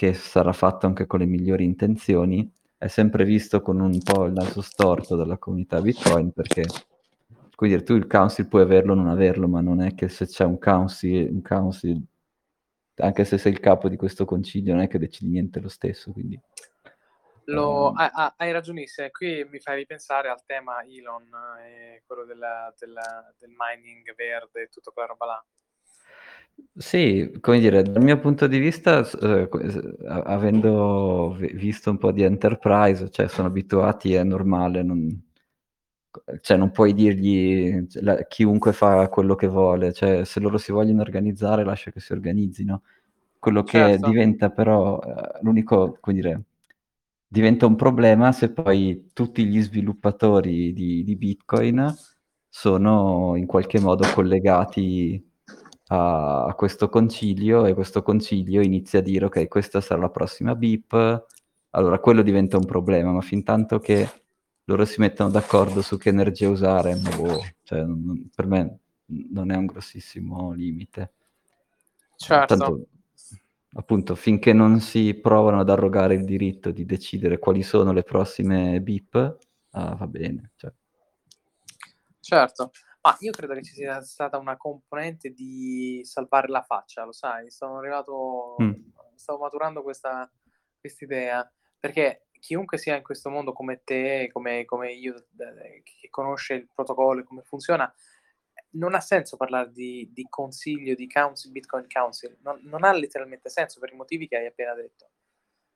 che 0.00 0.14
sarà 0.14 0.54
fatto 0.54 0.86
anche 0.86 1.06
con 1.06 1.18
le 1.18 1.26
migliori 1.26 1.62
intenzioni, 1.62 2.50
è 2.78 2.86
sempre 2.86 3.26
visto 3.26 3.60
con 3.60 3.78
un 3.80 4.00
po' 4.02 4.24
il 4.24 4.32
naso 4.32 4.62
storto 4.62 5.14
dalla 5.14 5.36
comunità 5.36 5.78
Bitcoin 5.82 6.32
perché, 6.32 6.64
dire, 7.58 7.82
tu 7.82 7.92
il 7.96 8.06
council 8.06 8.48
puoi 8.48 8.62
averlo 8.62 8.92
o 8.92 8.94
non 8.94 9.08
averlo, 9.08 9.46
ma 9.46 9.60
non 9.60 9.82
è 9.82 9.94
che 9.94 10.08
se 10.08 10.24
c'è 10.24 10.44
un 10.44 10.58
counci 10.58 11.28
un 11.30 11.42
council 11.42 12.02
anche 12.94 13.26
se 13.26 13.36
sei 13.36 13.52
il 13.52 13.60
capo 13.60 13.90
di 13.90 13.96
questo 13.96 14.24
concilio, 14.24 14.72
non 14.72 14.82
è 14.82 14.88
che 14.88 14.98
decidi 14.98 15.32
niente 15.32 15.60
lo 15.60 15.68
stesso, 15.68 16.12
quindi 16.12 16.40
Lo 17.44 17.92
ha 17.92 18.10
ha 18.10 18.34
hai 18.38 18.52
ragionissime. 18.52 19.10
Qui 19.10 19.46
mi 19.50 19.60
fai 19.60 19.76
ripensare 19.76 20.30
al 20.30 20.42
tema 20.46 20.82
Elon 20.82 21.28
e 21.62 22.02
quello 22.06 22.24
della 22.24 22.72
della 22.78 23.34
del 23.38 23.50
mining 23.54 24.14
verde 24.14 24.62
e 24.62 24.68
tutta 24.68 24.92
quella 24.92 25.08
roba 25.08 25.26
là. 25.26 25.44
Sì, 26.76 27.30
come 27.40 27.58
dire, 27.58 27.82
dal 27.82 28.02
mio 28.02 28.18
punto 28.20 28.46
di 28.46 28.58
vista 28.58 29.02
s 29.04 29.16
que 29.50 29.70
s 29.70 29.76
a 30.06 30.22
avendo 30.22 31.34
vi 31.38 31.48
visto 31.52 31.90
un 31.90 31.98
po' 31.98 32.12
di 32.12 32.22
enterprise, 32.22 33.10
cioè 33.10 33.28
sono 33.28 33.48
abituati, 33.48 34.14
è 34.14 34.22
normale, 34.22 34.82
non 34.82 35.22
cioè 36.40 36.56
non 36.56 36.70
puoi 36.72 36.92
dirgli 36.94 37.86
la 38.00 38.24
chiunque 38.26 38.72
fa 38.72 39.08
quello 39.08 39.34
che 39.36 39.46
vuole, 39.46 39.92
cioè 39.92 40.24
se 40.24 40.40
loro 40.40 40.58
si 40.58 40.72
vogliono 40.72 41.02
organizzare 41.02 41.64
lascia 41.64 41.90
che 41.92 42.00
si 42.00 42.12
organizzino. 42.12 42.82
Quello 43.38 43.62
che 43.64 43.78
Certo. 43.80 44.08
diventa 44.10 44.50
però, 44.50 45.00
ehm, 45.00 45.38
l'unico 45.42 45.96
come 46.00 46.16
dire 46.16 46.42
diventa 47.28 47.66
un 47.66 47.76
problema 47.76 48.32
se 48.32 48.52
poi 48.52 49.10
tutti 49.12 49.46
gli 49.46 49.60
sviluppatori 49.62 50.72
di, 50.72 51.04
di 51.04 51.16
Bitcoin 51.16 51.94
sono 52.48 53.36
in 53.36 53.46
qualche 53.46 53.80
modo 53.80 54.04
collegati 54.14 55.29
a, 55.92 56.52
questo 56.56 56.88
concilio 56.88 57.66
e 57.66 57.74
questo 57.74 58.02
concilio 58.02 58.62
inizia 58.62 59.00
a 59.00 59.02
dire 59.02 59.24
ok, 59.26 59.48
questa 59.48 59.80
sarà 59.80 60.00
la 60.00 60.10
prossima 60.10 60.54
BIP, 60.54 61.26
allora 61.70 61.98
quello 61.98 62.22
diventa 62.22 62.56
un 62.56 62.64
problema, 62.64 63.12
ma 63.12 63.20
fin 63.20 63.42
tanto 63.42 63.78
che 63.80 64.08
loro 64.64 64.84
si 64.84 65.00
mettono 65.00 65.30
d'accordo 65.30 65.82
su 65.82 65.98
che 65.98 66.10
energia 66.10 66.48
usare, 66.48 66.94
boh, 66.94 67.44
cioè, 67.62 67.82
non, 67.82 68.28
per 68.34 68.46
me 68.46 68.78
non 69.30 69.50
è 69.50 69.56
un 69.56 69.66
grossissimo 69.66 70.52
limite. 70.52 71.12
Certo. 72.16 72.56
Tanto, 72.56 72.86
appunto, 73.72 74.14
finché 74.14 74.52
non 74.52 74.78
si 74.80 75.14
provano 75.14 75.58
ad 75.58 75.70
arrogare 75.70 76.14
il 76.14 76.24
diritto 76.24 76.70
di 76.70 76.84
decidere 76.84 77.38
quali 77.38 77.64
sono 77.64 77.92
le 77.92 78.04
prossime 78.04 78.80
BIP, 78.80 79.36
ah, 79.70 79.94
va 79.96 80.06
bene. 80.06 80.52
Cioè. 80.54 80.72
Certo, 82.20 82.70
ma 83.02 83.16
io 83.20 83.32
credo 83.32 83.54
che 83.54 83.62
ci 83.62 83.72
sia 83.72 84.02
stata 84.02 84.38
una 84.38 84.56
componente 84.56 85.30
di 85.30 86.00
salvare 86.04 86.48
la 86.48 86.62
faccia, 86.62 87.04
lo 87.04 87.12
sai, 87.12 87.50
sono 87.50 87.78
arrivato, 87.78 88.56
mm. 88.62 88.72
stavo 89.14 89.40
maturando 89.40 89.82
questa 89.82 90.30
idea, 90.98 91.50
perché 91.78 92.26
chiunque 92.40 92.78
sia 92.78 92.96
in 92.96 93.02
questo 93.02 93.30
mondo 93.30 93.52
come 93.52 93.82
te, 93.84 94.28
come, 94.32 94.64
come 94.64 94.92
io, 94.92 95.26
che 95.82 96.08
conosce 96.10 96.54
il 96.54 96.68
protocollo 96.74 97.20
e 97.20 97.24
come 97.24 97.42
funziona, 97.42 97.92
non 98.72 98.94
ha 98.94 99.00
senso 99.00 99.36
parlare 99.36 99.72
di, 99.72 100.10
di 100.12 100.26
consiglio 100.28 100.94
di 100.94 101.08
council, 101.08 101.50
Bitcoin 101.50 101.86
Council, 101.88 102.36
non, 102.42 102.60
non, 102.64 102.84
ha 102.84 102.92
letteralmente 102.92 103.48
senso 103.48 103.80
per 103.80 103.92
i 103.92 103.96
motivi 103.96 104.28
che 104.28 104.36
hai 104.36 104.46
appena 104.46 104.74
detto. 104.74 105.10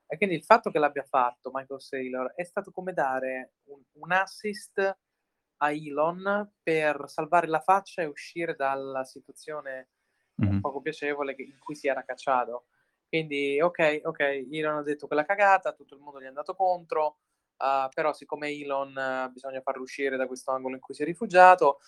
E 0.06 0.16
quindi 0.16 0.36
il 0.36 0.44
fatto 0.44 0.70
che 0.70 0.78
l'abbia 0.78 1.02
fatto 1.02 1.50
Michael 1.52 1.80
Saylor 1.80 2.32
è 2.34 2.44
stato 2.44 2.70
come 2.70 2.92
dare 2.92 3.54
un, 3.64 3.82
un 3.92 4.12
assist 4.12 4.96
a 5.64 5.72
Elon 5.72 6.52
per 6.62 7.04
salvare 7.06 7.46
la 7.46 7.60
faccia 7.60 8.02
e 8.02 8.06
uscire 8.06 8.54
dalla 8.54 9.04
situazione 9.04 9.88
mm-hmm. 10.42 10.60
poco 10.60 10.80
piacevole 10.80 11.34
in 11.38 11.58
cui 11.58 11.74
si 11.74 11.88
era 11.88 12.04
cacciato. 12.04 12.66
Quindi, 13.08 13.60
ok, 13.60 14.00
ok, 14.04 14.46
Elon 14.50 14.78
ha 14.78 14.82
detto 14.82 15.06
quella 15.06 15.24
cagata, 15.24 15.72
tutto 15.72 15.94
il 15.94 16.00
mondo 16.00 16.20
gli 16.20 16.24
è 16.24 16.28
andato 16.28 16.54
contro, 16.54 17.18
uh, 17.58 17.88
però 17.92 18.12
siccome 18.12 18.48
Elon 18.48 18.88
uh, 19.28 19.32
bisogna 19.32 19.60
farlo 19.60 19.82
uscire 19.82 20.16
da 20.16 20.26
questo 20.26 20.50
angolo 20.50 20.74
in 20.74 20.80
cui 20.80 20.94
si 20.94 21.02
è 21.02 21.04
rifugiato, 21.04 21.78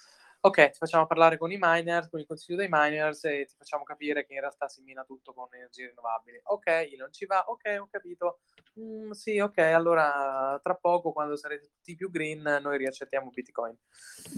ok, 0.47 0.71
ti 0.71 0.79
facciamo 0.79 1.07
parlare 1.07 1.39
con 1.39 1.51
i 1.51 1.59
miners, 1.61 2.09
con 2.09 2.21
il 2.21 2.27
consiglio 2.27 2.59
dei 2.59 2.69
miners 2.71 3.25
e 3.25 3.47
ti 3.47 3.55
facciamo 3.57 3.83
capire 3.83 4.25
che 4.25 4.35
in 4.35 4.41
realtà 4.41 4.69
si 4.69 4.81
mina 4.83 5.05
tutto 5.05 5.33
con 5.33 5.49
energie 5.51 5.89
rinnovabili. 5.89 6.41
Ok, 6.45 6.95
non 6.97 7.13
ci 7.13 7.27
va, 7.27 7.45
ok, 7.47 7.77
ho 7.81 7.89
capito. 7.91 8.41
Mm, 8.79 9.11
sì, 9.11 9.39
ok, 9.41 9.59
allora 9.59 10.59
tra 10.63 10.77
poco, 10.77 11.13
quando 11.13 11.37
sarete 11.37 11.69
tutti 11.69 11.97
più 11.97 12.11
green, 12.11 12.61
noi 12.63 12.79
riaccettiamo 12.79 13.31
Bitcoin. 13.31 13.77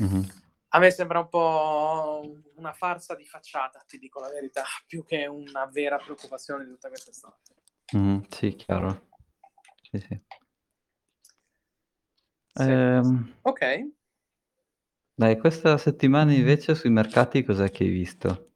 Mm-hmm. 0.03 0.23
A 0.71 0.79
me 0.79 0.91
sembra 0.91 1.19
un 1.21 1.29
po' 1.29 2.23
una 2.57 2.73
farsa 2.73 3.15
di 3.15 3.25
facciata, 3.27 3.85
ti 3.87 3.99
dico 3.99 4.21
la 4.21 4.29
verità, 4.29 4.65
più 4.87 5.05
che 5.05 5.27
una 5.27 5.67
vera 5.67 5.99
preoccupazione 5.99 6.65
di 6.65 6.71
tutta 6.71 6.89
questa 6.89 7.13
storia. 7.13 7.39
Mm, 7.97 8.21
sì, 8.29 8.55
chiaro. 8.55 9.09
Sì, 9.91 9.99
sì. 9.99 10.21
sì. 12.55 12.71
Ehm... 12.71 13.39
Ok. 13.43 13.97
Dai, 15.19 15.37
questa 15.37 15.77
settimana 15.79 16.33
invece 16.33 16.77
sui 16.77 16.91
mercati 16.91 17.43
cos'è 17.43 17.73
che 17.73 17.83
hai 17.83 17.91
visto? 17.91 18.53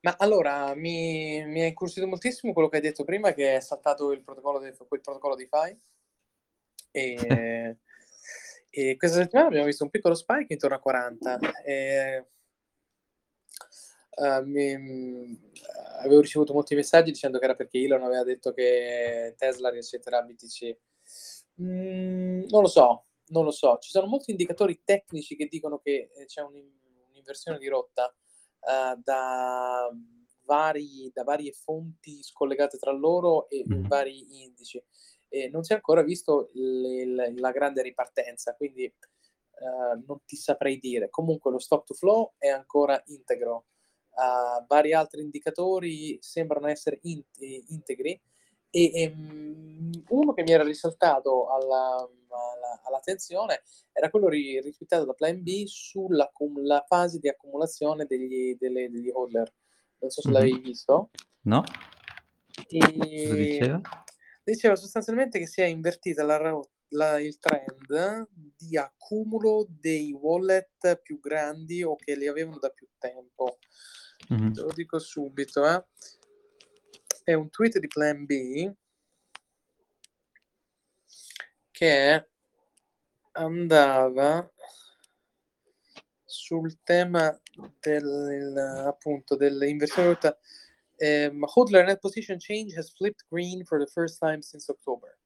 Ma 0.00 0.16
allora, 0.18 0.74
mi, 0.74 1.46
mi 1.46 1.60
è 1.60 1.66
incuriosito 1.66 2.08
moltissimo 2.08 2.52
quello 2.52 2.68
che 2.68 2.78
hai 2.78 2.82
detto 2.82 3.04
prima, 3.04 3.32
che 3.32 3.54
è 3.54 3.60
saltato 3.60 4.10
il 4.10 4.24
protocollo 4.24 4.58
di, 4.58 4.72
quel 4.76 5.00
protocollo 5.00 5.36
di 5.36 5.48
FI. 5.48 5.80
E, 6.90 7.76
e 8.68 8.96
questa 8.96 9.18
settimana 9.18 9.46
abbiamo 9.46 9.66
visto 9.66 9.84
un 9.84 9.90
piccolo 9.90 10.16
spike 10.16 10.52
intorno 10.54 10.74
a 10.74 10.80
40. 10.80 11.38
E, 11.64 12.26
uh, 14.16 14.44
mi, 14.44 15.40
avevo 16.02 16.20
ricevuto 16.20 16.52
molti 16.52 16.74
messaggi 16.74 17.12
dicendo 17.12 17.38
che 17.38 17.44
era 17.44 17.54
perché 17.54 17.78
Elon 17.78 18.02
aveva 18.02 18.24
detto 18.24 18.52
che 18.52 19.36
Tesla 19.38 19.70
riaccetterà 19.70 20.20
BTC. 20.22 20.76
Mm, 21.62 22.42
non 22.48 22.62
lo 22.62 22.68
so, 22.68 23.04
non 23.30 23.44
lo 23.44 23.50
so, 23.50 23.78
ci 23.78 23.90
sono 23.90 24.06
molti 24.06 24.30
indicatori 24.30 24.82
tecnici 24.84 25.36
che 25.36 25.46
dicono 25.46 25.78
che 25.78 26.10
eh, 26.14 26.26
c'è 26.26 26.42
un'inversione 26.42 27.58
di 27.58 27.68
rotta 27.68 28.14
uh, 28.60 29.00
da, 29.02 29.88
vari, 30.44 31.10
da, 31.12 31.22
varie 31.22 31.52
fonti 31.52 32.22
scollegate 32.22 32.78
tra 32.78 32.92
loro 32.92 33.48
e 33.48 33.64
mm. 33.66 33.86
vari 33.86 34.42
indici. 34.42 34.82
E 35.28 35.48
non 35.48 35.62
si 35.62 35.72
è 35.72 35.76
ancora 35.76 36.02
visto 36.02 36.50
le, 36.54 37.06
le, 37.06 37.34
la 37.36 37.52
grande 37.52 37.82
ripartenza, 37.82 38.54
quindi 38.56 38.84
uh, 38.84 40.04
non 40.06 40.18
ti 40.24 40.36
saprei 40.36 40.78
dire. 40.78 41.08
Comunque 41.08 41.50
lo 41.50 41.58
stop 41.58 41.84
to 41.86 41.94
flow 41.94 42.32
è 42.36 42.48
ancora 42.48 43.00
integro. 43.06 43.66
Uh, 44.10 44.64
vari 44.66 44.92
altri 44.92 45.22
indicatori 45.22 46.18
sembrano 46.20 46.66
essere 46.66 46.98
in, 47.02 47.22
integri 47.68 48.20
e, 48.70 48.90
e 48.92 49.14
um, 49.16 49.90
uno 50.08 50.32
che 50.32 50.42
mi 50.42 50.50
era 50.50 50.64
risaltato 50.64 51.48
alla, 51.48 52.08
alla, 52.36 52.80
all'attenzione 52.84 53.62
era 53.92 54.10
quello 54.10 54.28
ritwittato 54.28 55.04
da 55.04 55.12
Plan 55.12 55.42
B 55.42 55.64
sulla 55.66 56.30
fase 56.86 57.18
di 57.18 57.28
accumulazione 57.28 58.06
degli, 58.06 58.56
delle, 58.56 58.90
degli 58.90 59.10
holder. 59.10 59.52
Non 59.98 60.10
so 60.10 60.20
se 60.20 60.28
mm-hmm. 60.28 60.38
l'avevi 60.38 60.60
visto. 60.60 61.10
No. 61.42 61.62
E... 62.68 62.78
Diceva? 62.78 63.80
Diceva 64.42 64.76
sostanzialmente 64.76 65.38
che 65.38 65.46
si 65.46 65.60
è 65.60 65.66
invertita 65.66 66.24
la, 66.24 66.60
la, 66.88 67.20
il 67.20 67.38
trend 67.38 68.28
di 68.56 68.76
accumulo 68.76 69.66
dei 69.68 70.12
wallet 70.12 71.00
più 71.02 71.20
grandi 71.20 71.82
o 71.82 71.96
che 71.96 72.16
li 72.16 72.26
avevano 72.26 72.58
da 72.58 72.70
più 72.70 72.88
tempo. 72.98 73.58
Mm-hmm. 74.32 74.52
Te 74.52 74.60
lo 74.60 74.72
dico 74.74 74.98
subito, 74.98 75.66
eh. 75.66 75.84
È 77.22 77.34
un 77.34 77.50
tweet 77.50 77.78
di 77.78 77.86
Plan 77.86 78.24
B 78.24 78.72
che 81.80 82.28
andava 83.32 84.52
sul 86.26 86.78
tema 86.82 87.34
del, 87.80 88.84
appunto 88.86 89.34
dell'inversione 89.34 90.08
rotta. 90.08 90.38
Um, 90.98 91.42
Hodler 91.54 91.86
net 91.86 91.98
position 92.00 92.36
change 92.38 92.76
has 92.76 92.92
flipped 92.92 93.24
green 93.30 93.64
for 93.64 93.78
the 93.78 93.90
first 93.90 94.18
time 94.18 94.42
since 94.42 94.70
October. 94.70 95.18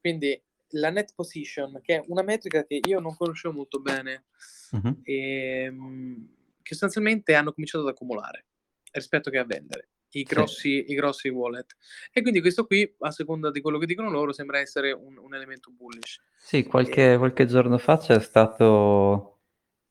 Quindi 0.00 0.38
la 0.72 0.90
net 0.90 1.14
position, 1.14 1.80
che 1.80 1.96
è 1.96 2.04
una 2.08 2.22
metrica 2.22 2.62
che 2.66 2.80
io 2.86 3.00
non 3.00 3.16
conoscevo 3.16 3.54
molto 3.54 3.80
bene, 3.80 4.26
uh-huh. 4.72 5.00
e, 5.04 5.68
um, 5.68 6.28
che 6.60 6.74
sostanzialmente 6.74 7.34
hanno 7.34 7.54
cominciato 7.54 7.84
ad 7.84 7.90
accumulare 7.94 8.48
rispetto 8.90 9.30
che 9.30 9.38
a 9.38 9.46
vendere 9.46 9.88
i 10.12 10.22
grossi, 10.22 10.84
sì. 10.84 10.92
i 10.92 10.94
grossi 10.94 11.28
wallet. 11.28 11.76
E 12.12 12.22
quindi 12.22 12.40
questo 12.40 12.66
qui, 12.66 12.90
a 13.00 13.10
seconda 13.10 13.50
di 13.50 13.60
quello 13.60 13.78
che 13.78 13.86
dicono 13.86 14.10
loro, 14.10 14.32
sembra 14.32 14.58
essere 14.58 14.92
un, 14.92 15.16
un 15.18 15.34
elemento 15.34 15.70
bullish. 15.70 16.20
Sì, 16.36 16.64
qualche, 16.64 17.14
e... 17.14 17.18
qualche, 17.18 17.46
giorno 17.46 17.78
fa 17.78 17.98
c'è 17.98 18.20
stato 18.20 19.38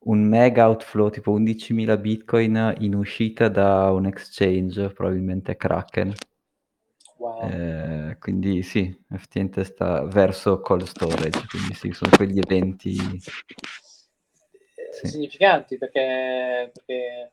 un 0.04 0.24
mega 0.24 0.68
outflow, 0.68 1.10
tipo 1.10 1.38
11.000 1.38 2.00
bitcoin 2.00 2.76
in 2.80 2.96
uscita 2.96 3.50
da 3.50 3.92
un 3.92 4.06
exchange, 4.06 4.90
probabilmente 4.90 5.56
Kraken. 5.56 6.14
Wow. 7.18 7.50
Eh, 7.50 8.18
quindi 8.20 8.64
sì, 8.64 8.96
effettivamente 9.12 9.64
sta 9.64 10.04
verso 10.06 10.60
cold 10.60 10.86
storage, 10.86 11.46
quindi 11.48 11.74
sì, 11.74 11.92
sono 11.92 12.12
quegli 12.16 12.40
eventi... 12.40 12.96
Sì. 14.92 15.08
Significanti 15.08 15.78
perché, 15.78 16.70
perché 16.74 17.32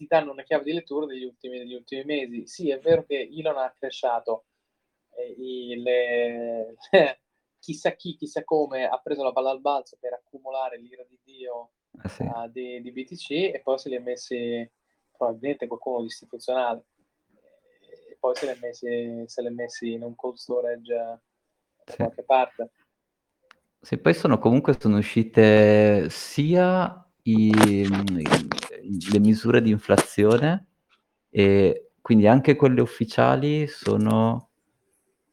ti 0.00 0.06
danno 0.06 0.32
una 0.32 0.44
chiave 0.44 0.64
di 0.64 0.72
lettura 0.72 1.04
degli 1.04 1.24
ultimi, 1.24 1.58
degli 1.58 1.74
ultimi 1.74 2.04
mesi. 2.04 2.46
Sì, 2.46 2.70
è 2.70 2.78
vero 2.78 3.04
che 3.04 3.28
Elon 3.30 3.58
ha 3.58 3.70
cresciato, 3.78 4.46
eh, 5.10 5.76
le, 5.76 6.74
chissà 7.60 7.90
chi, 7.90 8.16
chissà 8.16 8.42
come 8.42 8.88
ha 8.88 8.98
preso 8.98 9.22
la 9.22 9.32
palla 9.32 9.50
al 9.50 9.60
balzo 9.60 9.98
per 10.00 10.14
accumulare 10.14 10.78
l'ira 10.78 11.04
di 11.06 11.18
Dio 11.22 11.72
ah, 11.98 12.08
sì. 12.08 12.22
uh, 12.22 12.48
di, 12.48 12.80
di, 12.80 12.92
BTC 12.92 13.30
e 13.30 13.60
poi 13.62 13.78
se 13.78 13.90
li 13.90 13.96
ha 13.96 14.00
messi 14.00 14.66
probabilmente 15.14 15.66
qualcuno 15.66 16.00
di 16.00 16.06
istituzionale 16.06 16.86
e 18.08 18.16
poi 18.18 18.34
se 18.36 18.46
li 18.46 18.52
ha 18.52 18.58
messi, 18.58 19.24
se 19.26 19.42
li 19.42 19.48
ha 19.48 19.52
messi 19.52 19.92
in 19.92 20.02
un 20.02 20.14
cold 20.14 20.36
storage 20.36 20.94
da 20.94 21.20
sì. 21.84 21.96
qualche 21.96 22.22
parte. 22.22 22.70
Sì, 23.82 23.98
poi 23.98 24.14
sono 24.14 24.38
comunque 24.38 24.74
sono 24.80 24.96
uscite 24.96 26.08
sia 26.08 27.06
i, 27.24 27.52
le 29.12 29.18
misure 29.18 29.62
di 29.62 29.70
inflazione 29.70 30.66
e 31.30 31.90
quindi 32.00 32.26
anche 32.26 32.56
quelle 32.56 32.80
ufficiali 32.80 33.66
sono 33.66 34.48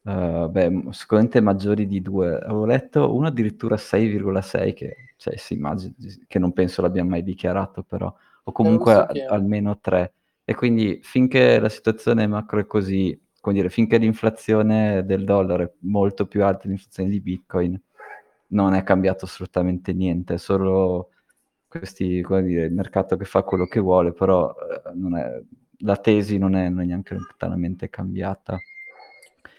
uh, 0.02 0.48
beh, 0.48 0.84
sicuramente 0.90 1.40
maggiori 1.40 1.86
di 1.86 2.00
due. 2.02 2.38
Avevo 2.38 2.66
letto 2.66 3.14
uno 3.14 3.28
addirittura 3.28 3.76
6,6 3.76 4.74
che, 4.74 4.96
cioè, 5.16 5.36
si 5.36 5.54
immagina, 5.54 5.94
che 6.26 6.38
non 6.38 6.52
penso 6.52 6.82
l'abbia 6.82 7.04
mai 7.04 7.22
dichiarato 7.22 7.82
però, 7.82 8.14
o 8.44 8.52
comunque 8.52 8.92
a, 8.92 9.08
almeno 9.28 9.78
3. 9.80 10.12
E 10.44 10.54
quindi 10.54 11.00
finché 11.02 11.58
la 11.58 11.68
situazione 11.68 12.26
macro 12.26 12.60
è 12.60 12.66
così 12.66 13.18
come 13.40 13.54
dire, 13.54 13.70
finché 13.70 13.98
l'inflazione 13.98 15.04
del 15.04 15.24
dollaro 15.24 15.62
è 15.62 15.72
molto 15.80 16.26
più 16.26 16.44
alta 16.44 16.62
dell'inflazione 16.64 17.08
di 17.08 17.20
Bitcoin, 17.20 17.80
non 18.48 18.74
è 18.74 18.82
cambiato 18.82 19.24
assolutamente 19.24 19.92
niente, 19.92 20.34
è 20.34 20.38
solo 20.38 21.10
questi, 21.68 22.22
come 22.22 22.42
dire, 22.42 22.64
il 22.64 22.72
mercato 22.72 23.16
che 23.16 23.24
fa 23.24 23.42
quello 23.42 23.66
che 23.66 23.80
vuole, 23.80 24.12
però 24.12 24.54
eh, 24.54 24.90
non 24.94 25.16
è, 25.16 25.40
la 25.80 25.96
tesi 25.96 26.38
non 26.38 26.56
è, 26.56 26.68
non 26.68 26.80
è 26.80 26.84
neanche 26.86 27.14
lontanamente 27.14 27.88
cambiata. 27.88 28.58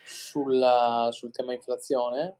Sulla, 0.03 1.09
sul 1.11 1.31
tema 1.31 1.53
inflazione? 1.53 2.37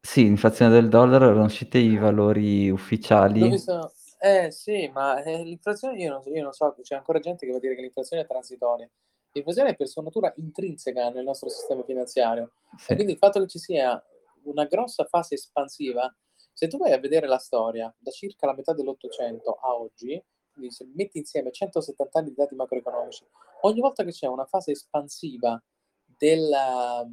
Sì, 0.00 0.26
inflazione 0.26 0.70
del 0.70 0.88
dollaro, 0.88 1.24
erano 1.24 1.44
usciti 1.44 1.78
i 1.78 1.96
valori 1.96 2.68
ufficiali. 2.70 3.48
Visto... 3.48 3.92
Eh 4.20 4.50
sì, 4.50 4.90
ma 4.92 5.22
eh, 5.22 5.42
l'inflazione 5.42 5.96
io 5.98 6.10
non, 6.10 6.22
io 6.34 6.42
non 6.42 6.52
so, 6.52 6.74
c'è 6.80 6.94
ancora 6.94 7.18
gente 7.18 7.44
che 7.44 7.52
va 7.52 7.58
a 7.58 7.60
dire 7.60 7.74
che 7.74 7.82
l'inflazione 7.82 8.22
è 8.22 8.26
transitoria. 8.26 8.88
L'inflazione 9.32 9.70
è 9.70 9.76
per 9.76 9.88
sua 9.88 10.02
natura 10.02 10.32
intrinseca 10.36 11.10
nel 11.10 11.24
nostro 11.24 11.48
sistema 11.48 11.82
finanziario. 11.82 12.52
Sì. 12.76 12.92
E 12.92 12.94
quindi 12.94 13.12
il 13.12 13.18
fatto 13.18 13.40
che 13.40 13.48
ci 13.48 13.58
sia 13.58 14.02
una 14.44 14.64
grossa 14.64 15.04
fase 15.04 15.34
espansiva, 15.34 16.14
se 16.54 16.68
tu 16.68 16.78
vai 16.78 16.92
a 16.92 16.98
vedere 16.98 17.26
la 17.26 17.38
storia 17.38 17.92
da 17.98 18.10
circa 18.12 18.46
la 18.46 18.54
metà 18.54 18.72
dell'Ottocento 18.72 19.58
a 19.60 19.74
oggi, 19.74 20.22
quindi 20.52 20.72
se 20.72 20.88
metti 20.94 21.18
insieme 21.18 21.50
170 21.50 22.18
anni 22.18 22.28
di 22.28 22.36
dati 22.36 22.54
macroeconomici, 22.54 23.26
ogni 23.62 23.80
volta 23.80 24.04
che 24.04 24.12
c'è 24.12 24.28
una 24.28 24.46
fase 24.46 24.70
espansiva 24.70 25.60
della, 26.04 27.04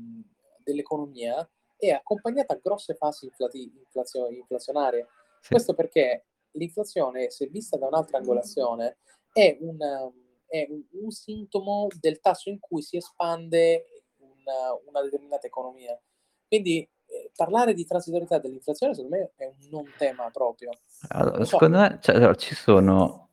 dell'economia 0.64 1.50
è 1.76 1.90
accompagnata 1.90 2.54
a 2.54 2.60
grosse 2.62 2.94
fasi 2.94 3.26
inflati- 3.26 3.74
inflazio- 3.76 4.30
inflazionarie. 4.30 5.08
Questo 5.48 5.74
perché 5.74 6.28
l'inflazione, 6.52 7.32
se 7.32 7.48
vista 7.48 7.78
da 7.78 7.88
un'altra 7.88 8.20
angolazione, 8.20 9.00
è 9.34 9.58
un, 9.60 9.78
è 10.46 10.68
un, 10.70 10.84
un 11.02 11.10
sintomo 11.10 11.88
del 12.00 12.20
tasso 12.20 12.50
in 12.50 12.60
cui 12.60 12.84
si 12.84 12.98
espande 12.98 14.04
una, 14.18 14.80
una 14.86 15.02
determinata 15.02 15.48
economia. 15.48 16.00
Quindi 16.48 16.88
parlare 17.36 17.74
di 17.74 17.86
transitorietà 17.86 18.40
dell'inflazione 18.40 18.94
secondo 18.94 19.16
me 19.16 19.32
è 19.36 19.46
un 19.46 19.70
non 19.70 19.86
tema 19.98 20.30
proprio. 20.32 20.72
Allora, 21.10 21.38
so. 21.38 21.46
Secondo 21.46 21.78
me 21.80 22.00
cioè, 22.02 22.16
allora, 22.16 22.36
ci 22.36 22.56
sono 22.56 23.30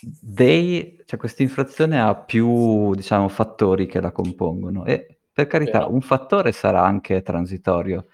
dei, 0.00 1.02
cioè 1.04 1.18
questa 1.18 1.42
inflazione 1.42 2.00
ha 2.00 2.14
più 2.14 2.94
diciamo 2.94 3.28
fattori 3.28 3.86
che 3.86 4.00
la 4.00 4.12
compongono 4.12 4.84
e 4.84 5.18
per 5.32 5.46
carità 5.46 5.80
Vero. 5.80 5.92
un 5.92 6.00
fattore 6.00 6.52
sarà 6.52 6.84
anche 6.84 7.22
transitorio 7.22 8.06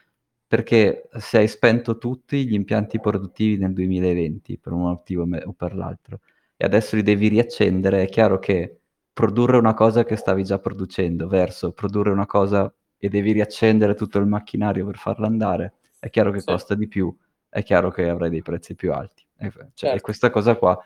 perché 0.47 1.09
se 1.19 1.39
hai 1.39 1.49
spento 1.49 1.99
tutti 1.99 2.47
gli 2.47 2.55
impianti 2.55 3.01
produttivi 3.01 3.57
nel 3.59 3.73
2020 3.73 4.59
per 4.59 4.73
un 4.73 4.83
motivo 4.83 5.27
o 5.45 5.53
per 5.53 5.75
l'altro 5.75 6.21
e 6.57 6.65
adesso 6.65 6.97
li 6.97 7.03
devi 7.03 7.29
riaccendere, 7.29 8.03
è 8.03 8.09
chiaro 8.09 8.39
che 8.39 8.81
produrre 9.13 9.59
una 9.59 9.75
cosa 9.75 10.05
che 10.05 10.17
stavi 10.17 10.45
già 10.45 10.59
producendo 10.59 11.29
verso 11.29 11.73
produrre 11.73 12.11
una 12.11 12.27
cosa 12.27 12.73
e 12.99 13.09
devi 13.09 13.33
riaccendere 13.33 13.95
tutto 13.95 14.19
il 14.19 14.27
macchinario 14.27 14.87
per 14.87 14.97
farla 14.97 15.27
andare, 15.27 15.75
è 15.99 16.11
chiaro 16.11 16.31
che 16.31 16.41
sì. 16.41 16.47
costa 16.47 16.75
di 16.75 16.89
più, 16.89 17.15
è 17.49 17.63
chiaro 17.63 17.91
che 17.91 18.09
avrai 18.09 18.31
dei 18.31 18.43
prezzi 18.43 18.75
più 18.75 18.93
alti. 18.93 19.25
E, 19.39 19.51
cioè, 19.51 19.69
certo. 19.75 19.97
e 19.97 20.01
questa 20.01 20.31
cosa 20.31 20.57
qua 20.57 20.83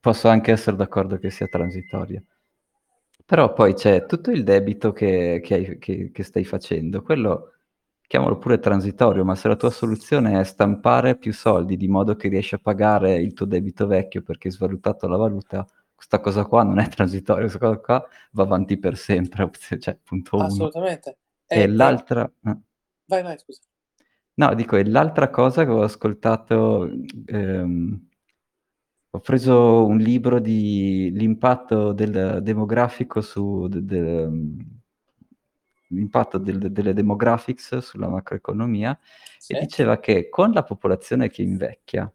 posso 0.00 0.28
anche 0.28 0.52
essere 0.52 0.76
d'accordo 0.76 1.18
che 1.18 1.30
sia 1.30 1.46
transitoria. 1.46 2.22
Però 3.24 3.52
poi 3.52 3.74
c'è 3.74 4.04
tutto 4.06 4.30
il 4.30 4.42
debito 4.42 4.92
che, 4.92 5.40
che, 5.42 5.54
hai, 5.54 5.78
che, 5.78 6.10
che 6.10 6.22
stai 6.22 6.44
facendo, 6.44 7.02
quello 7.02 7.52
chiamalo 8.12 8.36
pure 8.36 8.58
transitorio, 8.58 9.24
ma 9.24 9.34
se 9.34 9.48
la 9.48 9.56
tua 9.56 9.70
soluzione 9.70 10.38
è 10.38 10.44
stampare 10.44 11.16
più 11.16 11.32
soldi 11.32 11.78
di 11.78 11.88
modo 11.88 12.14
che 12.14 12.28
riesci 12.28 12.54
a 12.54 12.58
pagare 12.58 13.14
il 13.14 13.32
tuo 13.32 13.46
debito 13.46 13.86
vecchio 13.86 14.20
perché 14.20 14.48
hai 14.48 14.54
svalutato 14.54 15.08
la 15.08 15.16
valuta, 15.16 15.66
questa 15.94 16.20
cosa 16.20 16.44
qua 16.44 16.62
non 16.62 16.78
è 16.78 16.88
transitoria, 16.88 17.40
questa 17.42 17.58
cosa 17.58 17.78
qua 17.78 18.06
va 18.32 18.42
avanti 18.42 18.76
per 18.76 18.98
sempre, 18.98 19.48
cioè 19.80 19.96
punto 20.02 20.36
uno. 20.36 20.48
E, 21.52 21.60
e 21.60 21.66
l'altra... 21.66 22.24
Eh. 22.44 22.56
Vai, 23.06 23.22
vai, 23.22 23.38
scusa. 23.38 23.60
No, 24.34 24.54
dico, 24.54 24.76
e 24.76 24.84
l'altra 24.84 25.30
cosa 25.30 25.64
che 25.64 25.70
ho 25.70 25.82
ascoltato... 25.82 26.90
Ehm, 27.26 28.08
ho 29.14 29.20
preso 29.20 29.84
un 29.84 29.98
libro 29.98 30.38
di 30.40 31.10
l'impatto 31.12 31.92
del 31.92 32.38
demografico 32.42 33.20
su 33.20 33.68
de, 33.68 33.84
de, 33.84 34.28
l'impatto 35.88 36.38
del, 36.38 36.72
delle 36.72 36.94
demographics 36.94 37.76
sulla 37.78 38.08
macroeconomia 38.08 38.98
sì. 39.38 39.52
e 39.52 39.60
diceva 39.60 39.98
che 39.98 40.30
con 40.30 40.52
la 40.52 40.62
popolazione 40.62 41.28
che 41.28 41.42
invecchia, 41.42 42.10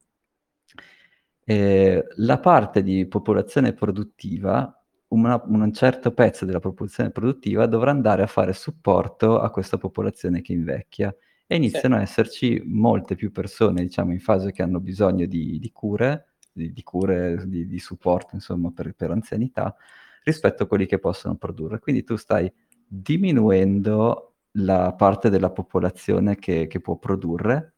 eh, 1.43 2.05
la 2.15 2.39
parte 2.39 2.83
di 2.83 3.05
popolazione 3.05 3.73
produttiva, 3.73 4.76
una, 5.09 5.41
un 5.45 5.73
certo 5.73 6.11
pezzo 6.11 6.45
della 6.45 6.59
popolazione 6.59 7.11
produttiva 7.11 7.65
dovrà 7.65 7.91
andare 7.91 8.23
a 8.23 8.27
fare 8.27 8.53
supporto 8.53 9.39
a 9.39 9.49
questa 9.49 9.77
popolazione 9.77 10.41
che 10.41 10.53
invecchia 10.53 11.15
e 11.45 11.55
iniziano 11.55 11.95
sì. 11.95 12.01
a 12.01 12.03
esserci 12.03 12.61
molte 12.65 13.15
più 13.15 13.31
persone, 13.31 13.83
diciamo, 13.83 14.11
in 14.11 14.19
fase 14.19 14.51
che 14.51 14.63
hanno 14.63 14.79
bisogno 14.79 15.25
di, 15.25 15.59
di 15.59 15.71
cure 15.71 16.27
di, 16.57 16.73
di 16.73 16.83
cure, 16.83 17.43
di, 17.45 17.67
di, 17.67 17.79
supporto, 17.79 18.33
insomma, 18.33 18.71
per, 18.71 18.93
per 18.93 19.11
anzianità, 19.11 19.75
rispetto 20.23 20.63
a 20.63 20.65
quelli 20.65 20.87
che 20.87 20.97
possono 20.97 21.35
produrre. 21.35 21.79
Quindi 21.79 22.03
tu 22.03 22.15
stai 22.15 22.51
diminuendo 22.85 24.33
la 24.53 24.93
parte 24.93 25.29
della 25.29 25.51
popolazione 25.51 26.35
che, 26.35 26.65
che 26.67 26.79
può 26.79 26.97
produrre 26.97 27.75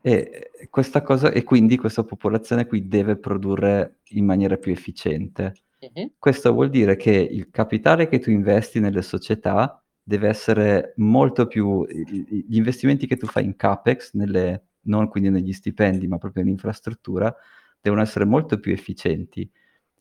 e, 0.00 0.52
questa 0.70 1.02
cosa, 1.02 1.30
e 1.32 1.42
quindi 1.42 1.76
questa 1.76 2.04
popolazione 2.04 2.66
qui 2.66 2.86
deve 2.86 3.16
produrre 3.16 3.98
in 4.10 4.24
maniera 4.24 4.56
più 4.56 4.70
efficiente. 4.70 5.54
Questo 6.18 6.52
vuol 6.52 6.70
dire 6.70 6.96
che 6.96 7.12
il 7.12 7.50
capitale 7.50 8.08
che 8.08 8.18
tu 8.18 8.30
investi 8.30 8.80
nelle 8.80 9.02
società 9.02 9.82
deve 10.02 10.28
essere 10.28 10.94
molto 10.96 11.46
più... 11.46 11.86
Gli 11.86 12.56
investimenti 12.56 13.06
che 13.06 13.16
tu 13.16 13.26
fai 13.26 13.44
in 13.44 13.56
CAPEX, 13.56 14.14
nelle, 14.14 14.68
non 14.82 15.08
quindi 15.08 15.30
negli 15.30 15.52
stipendi, 15.52 16.08
ma 16.08 16.18
proprio 16.18 16.42
in 16.42 16.48
infrastruttura, 16.48 17.34
devono 17.80 18.02
essere 18.02 18.24
molto 18.24 18.58
più 18.58 18.72
efficienti 18.72 19.48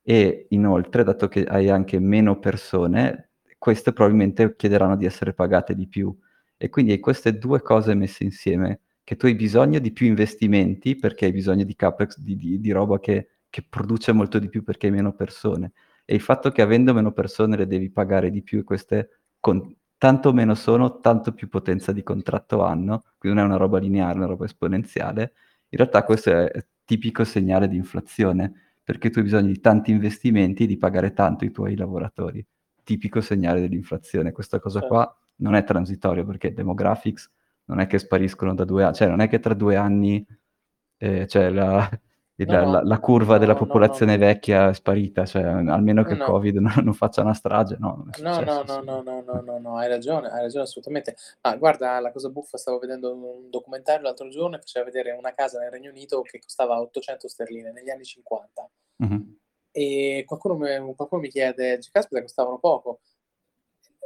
e 0.01 0.47
inoltre, 0.51 1.03
dato 1.03 1.27
che 1.27 1.43
hai 1.43 1.69
anche 1.69 1.99
meno 1.99 2.39
persone, 2.39 3.31
queste 3.57 3.91
probabilmente 3.91 4.55
chiederanno 4.55 4.95
di 4.95 5.05
essere 5.05 5.33
pagate 5.33 5.75
di 5.75 5.87
più. 5.87 6.17
E 6.55 6.69
quindi 6.69 6.93
hai 6.93 6.99
queste 6.99 7.37
due 7.37 7.61
cose 7.61 7.93
messe 7.93 8.23
insieme, 8.23 8.79
che 9.03 9.17
tu 9.17 9.25
hai 9.25 9.35
bisogno 9.35 9.79
di 9.79 9.91
più 9.91 10.07
investimenti 10.07 10.95
perché 10.95 11.25
hai 11.25 11.33
bisogno 11.33 11.65
di 11.65 11.75
capex, 11.75 12.19
di, 12.19 12.35
di, 12.37 12.59
di 12.59 12.71
roba 12.71 12.99
che, 12.99 13.36
che, 13.57 13.65
produce 13.67 14.11
molto 14.11 14.39
di 14.39 14.49
più 14.49 14.63
perché 14.63 14.87
hai 14.87 14.93
meno 14.93 15.13
persone. 15.13 15.71
E 16.05 16.15
il 16.15 16.21
fatto 16.21 16.51
che 16.51 16.61
avendo 16.61 16.93
meno 16.93 17.11
persone 17.11 17.57
le 17.57 17.67
devi 17.67 17.89
pagare 17.89 18.29
di 18.29 18.43
più 18.43 18.59
e 18.59 18.63
queste 18.63 19.21
con, 19.39 19.75
tanto 19.97 20.31
meno 20.33 20.55
sono, 20.55 20.99
tanto 20.99 21.33
più 21.33 21.49
potenza 21.49 21.91
di 21.91 22.03
contratto 22.03 22.63
hanno, 22.63 23.05
quindi 23.17 23.39
non 23.39 23.47
è 23.47 23.49
una 23.49 23.57
roba 23.57 23.79
lineare, 23.79 24.13
è 24.13 24.17
una 24.17 24.27
roba 24.27 24.45
esponenziale. 24.45 25.33
In 25.69 25.77
realtà 25.79 26.03
questo 26.03 26.31
è 26.31 26.65
tipico 26.85 27.23
segnale 27.23 27.67
di 27.67 27.75
inflazione, 27.75 28.75
perché 28.83 29.09
tu 29.09 29.19
hai 29.19 29.25
bisogno 29.25 29.47
di 29.47 29.59
tanti 29.59 29.91
investimenti 29.91 30.63
e 30.63 30.67
di 30.67 30.77
pagare 30.77 31.13
tanto 31.13 31.43
i 31.43 31.51
tuoi 31.51 31.75
lavoratori. 31.75 32.45
Tipico 32.83 33.19
segnale 33.19 33.59
dell'inflazione. 33.59 34.31
Questa 34.31 34.59
cosa 34.59 34.81
qua 34.81 35.03
certo. 35.03 35.19
non 35.37 35.55
è 35.55 35.63
transitorio, 35.63 36.25
perché 36.25 36.53
demographics 36.53 37.29
non 37.65 37.79
è 37.81 37.87
che 37.87 37.99
spariscono 37.99 38.53
da 38.53 38.63
due 38.63 38.83
anni, 38.83 38.95
cioè 38.95 39.09
non 39.09 39.19
è 39.19 39.27
che 39.27 39.39
tra 39.39 39.53
due 39.53 39.75
anni 39.75 40.25
eh, 40.97 41.27
cioè 41.27 41.49
la, 41.49 41.89
la, 42.45 42.63
no, 42.63 42.71
la, 42.71 42.83
la, 42.83 42.99
curva 42.99 43.33
no, 43.33 43.39
della 43.39 43.55
popolazione 43.55 44.15
no, 44.15 44.25
vecchia 44.25 44.69
è 44.69 44.73
sparita, 44.73 45.25
cioè 45.25 45.41
almeno 45.41 46.03
che 46.03 46.13
il 46.13 46.19
Covid 46.19 46.57
non, 46.57 46.71
non, 46.83 46.93
faccia 46.93 47.21
una 47.21 47.33
strage, 47.33 47.77
no? 47.79 48.05
No, 48.19 48.39
no, 48.41 48.63
no, 48.63 48.81
no, 48.81 49.01
no, 49.01 49.23
no, 49.25 49.41
no, 49.41 49.57
no, 49.57 49.77
hai 49.77 49.87
ragione, 49.87 50.27
hai 50.29 50.41
ragione 50.41 50.63
assolutamente. 50.63 51.15
Ma 51.41 51.55
guarda, 51.55 51.99
la 51.99 52.11
cosa 52.11 52.29
buffa, 52.29 52.57
stavo 52.57 52.77
vedendo 52.77 53.11
un 53.11 53.49
documentario 53.49 54.03
l'altro 54.03 54.27
giorno 54.29 54.55
e 54.55 54.59
faceva 54.59 54.85
vedere 54.85 55.13
una 55.13 55.33
casa 55.33 55.57
nel 55.57 55.71
Regno 55.71 55.89
Unito 55.89 56.21
che 56.21 56.39
costava 56.39 56.79
800 56.79 57.27
sterline 57.27 57.71
negli 57.71 57.89
anni 57.89 58.03
50. 58.03 58.69
Mm-hmm. 59.03 59.21
E 59.71 60.23
qualcuno 60.27 60.57
mi, 60.57 60.95
qualcuno 60.95 61.21
mi 61.21 61.29
chiede, 61.29 61.79
caspita, 61.91 62.21
costavano 62.21 62.59
poco. 62.59 62.99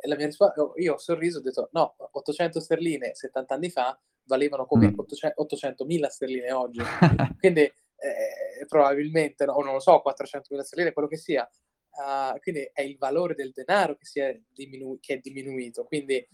E 0.01 0.07
la 0.07 0.15
mia 0.15 0.27
risposta, 0.27 0.71
io 0.75 0.93
ho 0.93 0.97
sorriso 0.97 1.37
e 1.37 1.41
ho 1.41 1.43
detto, 1.43 1.69
no, 1.73 1.95
800 1.97 2.61
sterline 2.61 3.13
70 3.13 3.53
anni 3.53 3.69
fa 3.69 3.99
valevano 4.23 4.65
come 4.65 4.89
mm. 4.89 4.99
800, 4.99 5.47
800.000 5.83 6.07
sterline 6.07 6.51
oggi. 6.53 6.79
Quindi 7.39 7.71
eh, 8.01 8.65
probabilmente, 8.65 9.45
no, 9.45 9.53
o 9.53 9.63
non 9.63 9.73
lo 9.73 9.79
so, 9.79 10.01
400.000 10.03 10.59
sterline, 10.61 10.93
quello 10.93 11.07
che 11.07 11.17
sia. 11.17 11.47
Uh, 11.91 12.39
quindi 12.39 12.69
è 12.71 12.81
il 12.81 12.97
valore 12.97 13.35
del 13.35 13.51
denaro 13.53 13.97
che, 13.97 14.29
è, 14.29 14.41
diminu- 14.49 14.99
che 14.99 15.15
è 15.15 15.17
diminuito. 15.19 15.83
Quindi 15.83 16.15
eh, 16.15 16.27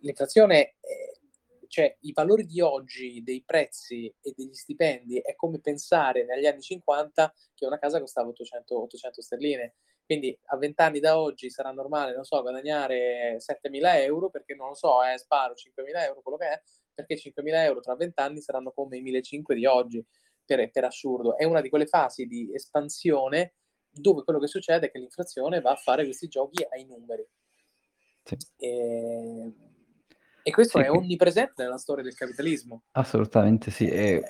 l'inflazione, 0.00 0.76
eh, 0.80 1.18
cioè 1.66 1.96
i 2.00 2.12
valori 2.12 2.46
di 2.46 2.60
oggi 2.60 3.22
dei 3.22 3.42
prezzi 3.44 4.06
e 4.20 4.32
degli 4.36 4.54
stipendi 4.54 5.18
è 5.18 5.34
come 5.34 5.60
pensare 5.60 6.24
negli 6.24 6.46
anni 6.46 6.60
50 6.60 7.34
che 7.54 7.66
una 7.66 7.78
casa 7.78 7.98
costava 8.00 8.28
800, 8.28 8.82
800 8.82 9.22
sterline. 9.22 9.74
Quindi 10.04 10.38
a 10.46 10.56
20 10.56 10.80
anni 10.82 11.00
da 11.00 11.18
oggi 11.18 11.50
sarà 11.50 11.70
normale, 11.70 12.14
non 12.14 12.24
so, 12.24 12.40
guadagnare 12.40 13.38
7.000 13.38 14.02
euro 14.02 14.30
perché 14.30 14.54
non 14.54 14.68
lo 14.68 14.74
so, 14.74 15.02
eh, 15.04 15.18
sparo 15.18 15.54
5.000 15.54 16.04
euro, 16.04 16.22
quello 16.22 16.38
che 16.38 16.48
è, 16.48 16.62
perché 16.94 17.16
5.000 17.16 17.64
euro 17.64 17.80
tra 17.80 17.94
20 17.94 18.20
anni 18.20 18.40
saranno 18.40 18.72
come 18.72 18.96
i 18.96 19.02
1.500 19.02 19.52
di 19.52 19.66
oggi 19.66 20.06
per, 20.48 20.70
per 20.70 20.84
assurdo. 20.84 21.36
È 21.36 21.44
una 21.44 21.60
di 21.60 21.68
quelle 21.68 21.86
fasi 21.86 22.26
di 22.26 22.50
espansione 22.54 23.52
dove 23.90 24.22
quello 24.22 24.38
che 24.38 24.46
succede 24.46 24.86
è 24.86 24.90
che 24.90 24.98
l'inflazione 24.98 25.60
va 25.60 25.72
a 25.72 25.76
fare 25.76 26.04
questi 26.04 26.28
giochi 26.28 26.64
ai 26.72 26.84
numeri. 26.86 27.26
Sì. 28.24 28.36
E, 28.56 29.52
e 30.42 30.50
questo 30.50 30.78
Sì, 30.78 30.84
è 30.84 30.90
onnipresente 30.90 31.62
nella 31.62 31.78
storia 31.78 32.02
del 32.02 32.14
capitalismo. 32.14 32.84
Assolutamente 32.92 33.70
sì. 33.70 33.86
E, 33.88 34.22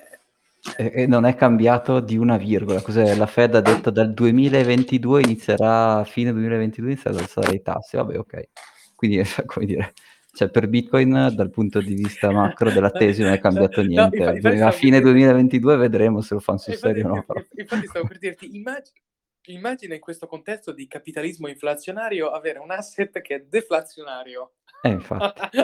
Eh, 0.77 1.03
e- 1.03 1.07
non 1.07 1.25
è 1.25 1.37
cambiato 1.37 2.01
di 2.01 2.17
una 2.17 2.37
virgola. 2.37 2.83
Cos'è? 2.83 3.15
La 3.15 3.27
Fed 3.27 3.55
ha 3.55 3.61
detto 3.61 3.91
dal 3.91 4.13
2022 4.13 5.23
inizierà, 5.23 5.99
a 5.99 6.05
fine 6.05 6.33
2022 6.33 6.91
inizierà 6.91 7.17
ad 7.17 7.23
alzare 7.23 7.55
i 7.55 7.63
tassi. 7.63 7.97
Vabbè, 7.97 8.19
ok. 8.19 8.49
Quindi, 8.97 9.23
come 9.47 9.67
dire, 9.67 9.93
cioè 10.39 10.51
per 10.51 10.69
Bitcoin 10.69 11.33
dal 11.35 11.51
punto 11.51 11.81
di 11.81 11.95
vista 11.95 12.31
macro 12.31 12.71
della 12.71 12.93
tesi 12.93 13.23
non 13.25 13.33
è 13.33 13.41
cambiato 13.41 13.81
No, 13.83 13.89
niente. 13.89 14.17
infa- 14.19 14.35
infatti 14.35 14.55
a 14.55 14.59
stavo 14.59 14.77
fine 14.77 15.01
per 15.01 15.13
dirti- 15.13 15.19
2022 15.19 15.77
vedremo 15.77 16.21
se 16.21 16.35
lo 16.35 16.41
fanno 16.41 16.59
sul 16.59 16.75
infatti, 16.75 16.95
serio 16.95 17.11
o 17.11 17.15
no. 17.17 17.25
però. 17.25 17.43
infatti 17.57 17.87
stavo 17.89 18.07
per 18.07 18.19
dirti, 18.19 18.57
immagina, 18.57 19.01
immagina 19.47 19.95
in 19.95 20.01
questo 20.01 20.29
contesto 20.29 20.71
di 20.71 20.87
capitalismo 20.87 21.49
inflazionario 21.49 22.31
avere 22.31 22.61
un 22.61 22.71
asset 22.71 23.21
che 23.21 23.35
è 23.35 23.45
deflazionario. 23.49 24.53
Eh, 24.83 24.91
infatti. 24.91 25.59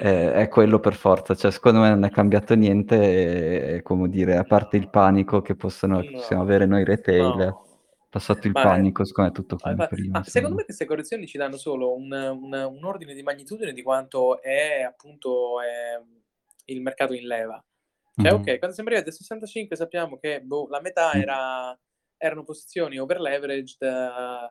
è, 0.00 0.30
è 0.40 0.48
quello 0.48 0.80
per 0.80 0.94
forza, 0.94 1.34
cioè 1.34 1.50
secondo 1.50 1.80
me 1.80 1.90
non 1.90 2.04
è 2.04 2.10
cambiato 2.10 2.54
niente, 2.54 3.74
e, 3.74 3.82
come 3.82 4.08
dire, 4.08 4.38
a 4.38 4.44
parte 4.44 4.78
il 4.78 4.88
panico 4.88 5.42
che 5.42 5.54
possono, 5.54 6.00
che 6.00 6.12
possiamo 6.12 6.42
No, 6.42 6.48
avere 6.48 6.64
noi 6.64 6.82
retail, 6.82 7.36
no. 7.36 7.65
Passato 8.08 8.46
il 8.46 8.52
Ma- 8.52 8.62
panico, 8.62 9.04
secondo 9.04 9.30
me 9.30 9.36
tutto 9.36 9.56
come 9.56 9.86
prima. 9.88 10.22
secondo 10.24 10.56
me 10.56 10.64
queste 10.64 10.84
correzioni 10.84 11.26
ci 11.26 11.38
danno 11.38 11.56
solo 11.56 11.94
un, 11.94 12.10
un- 12.12 12.52
un 12.52 12.84
ordine 12.84 13.14
di 13.14 13.22
magnitudine 13.22 13.72
di 13.72 13.82
quanto 13.82 14.40
è 14.40 14.82
appunto 14.82 15.60
è 15.60 16.00
il 16.66 16.80
mercato 16.82 17.12
in 17.14 17.26
leva. 17.26 17.62
Cioè, 18.14 18.32
Mhm. 18.32 18.38
ok, 18.40 18.58
quando 18.58 18.72
siamo 18.74 18.88
arrivati 18.88 19.10
a 19.10 19.12
65 19.12 19.76
sappiamo 19.76 20.16
che 20.18 20.40
boh, 20.40 20.68
la 20.68 20.80
metà 20.80 21.12
era, 21.12 21.78
erano 22.16 22.44
posizioni 22.44 22.98
over 22.98 23.20
leveraged 23.20 23.82
eh, 23.82 24.50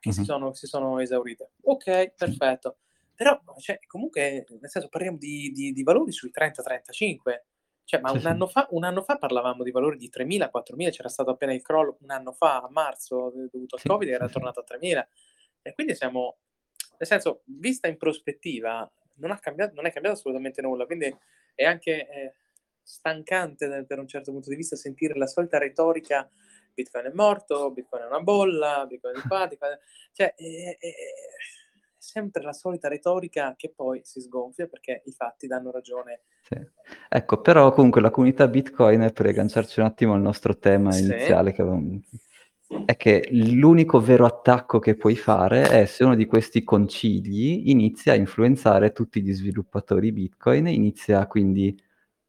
che 0.00 0.12
si, 0.12 0.20
Mhm. 0.20 0.24
sono, 0.26 0.52
si 0.52 0.66
sono 0.66 0.98
esaurite. 1.00 1.52
Ok, 1.62 2.14
perfetto. 2.14 2.78
Però, 3.14 3.40
cioè, 3.58 3.78
comunque, 3.86 4.44
nel 4.60 4.70
senso, 4.70 4.88
parliamo 4.88 5.16
di, 5.16 5.50
di- 5.52 5.72
di 5.72 5.82
valori 5.82 6.12
sui 6.12 6.30
30-35. 6.30 7.46
Cioè, 7.90 7.98
ma 7.98 8.12
un, 8.12 8.24
anno 8.24 8.46
fa, 8.46 8.68
un 8.70 8.84
anno 8.84 9.02
fa 9.02 9.16
parlavamo 9.16 9.64
di 9.64 9.72
valori 9.72 9.96
di 9.96 10.08
3.000, 10.08 10.48
4.000, 10.48 10.90
c'era 10.92 11.08
stato 11.08 11.30
appena 11.30 11.52
il 11.52 11.60
crollo 11.60 11.96
un 12.02 12.10
anno 12.12 12.30
fa, 12.30 12.60
a 12.60 12.68
marzo, 12.70 13.32
eh, 13.32 13.48
dovuto 13.50 13.74
al 13.74 13.82
Covid, 13.82 14.08
era 14.08 14.28
tornato 14.28 14.60
a 14.60 14.64
3.000. 14.64 15.08
E 15.62 15.74
quindi 15.74 15.96
siamo, 15.96 16.36
nel 16.98 17.08
senso, 17.08 17.42
vista 17.46 17.88
in 17.88 17.96
prospettiva, 17.96 18.88
non, 19.14 19.32
ha 19.32 19.40
cambiato, 19.40 19.74
non 19.74 19.86
è 19.86 19.92
cambiato 19.92 20.18
assolutamente 20.18 20.62
nulla. 20.62 20.86
Quindi 20.86 21.12
è 21.52 21.64
anche 21.64 22.08
eh, 22.08 22.34
stancante 22.80 23.84
per 23.84 23.98
un 23.98 24.06
certo 24.06 24.30
punto 24.30 24.50
di 24.50 24.54
vista 24.54 24.76
sentire 24.76 25.18
la 25.18 25.26
solita 25.26 25.58
retorica 25.58 26.30
Bitcoin 26.72 27.06
è 27.06 27.12
morto, 27.12 27.72
Bitcoin 27.72 28.04
è 28.04 28.06
una 28.06 28.20
bolla, 28.20 28.86
Bitcoin 28.88 29.16
è 29.16 29.18
Bitcoin 29.48 29.72
è- 29.72 29.78
cioè 30.12 30.32
è, 30.36 30.44
è- 30.44 30.78
è 30.78 30.94
sempre 32.00 32.42
la 32.42 32.54
solita 32.54 32.88
retorica 32.88 33.54
che 33.56 33.70
poi 33.74 34.00
si 34.02 34.20
sgonfia 34.22 34.66
perché 34.66 35.02
i 35.04 35.12
fatti 35.12 35.46
danno 35.46 35.70
ragione. 35.70 36.22
Sì. 36.48 36.56
Ecco, 37.08 37.40
però 37.42 37.72
comunque 37.72 38.00
la 38.00 38.10
comunità 38.10 38.48
Bitcoin, 38.48 39.10
per 39.12 39.26
agganciarci 39.26 39.80
un 39.80 39.86
attimo 39.86 40.14
al 40.14 40.22
nostro 40.22 40.56
tema 40.56 40.90
Sì. 40.92 41.02
iniziale, 41.04 41.52
che 41.52 41.60
avevamo- 41.60 42.00
è 42.86 42.96
che 42.96 43.28
l'unico 43.32 44.00
vero 44.00 44.24
attacco 44.24 44.78
che 44.78 44.94
puoi 44.94 45.16
fare 45.16 45.62
è 45.68 45.84
se 45.86 46.04
uno 46.04 46.14
di 46.14 46.24
questi 46.26 46.64
concili 46.64 47.70
inizia 47.70 48.12
a 48.12 48.16
influenzare 48.16 48.92
tutti 48.92 49.20
gli 49.20 49.32
sviluppatori 49.32 50.10
Bitcoin, 50.10 50.68
inizia 50.68 51.26
quindi, 51.26 51.78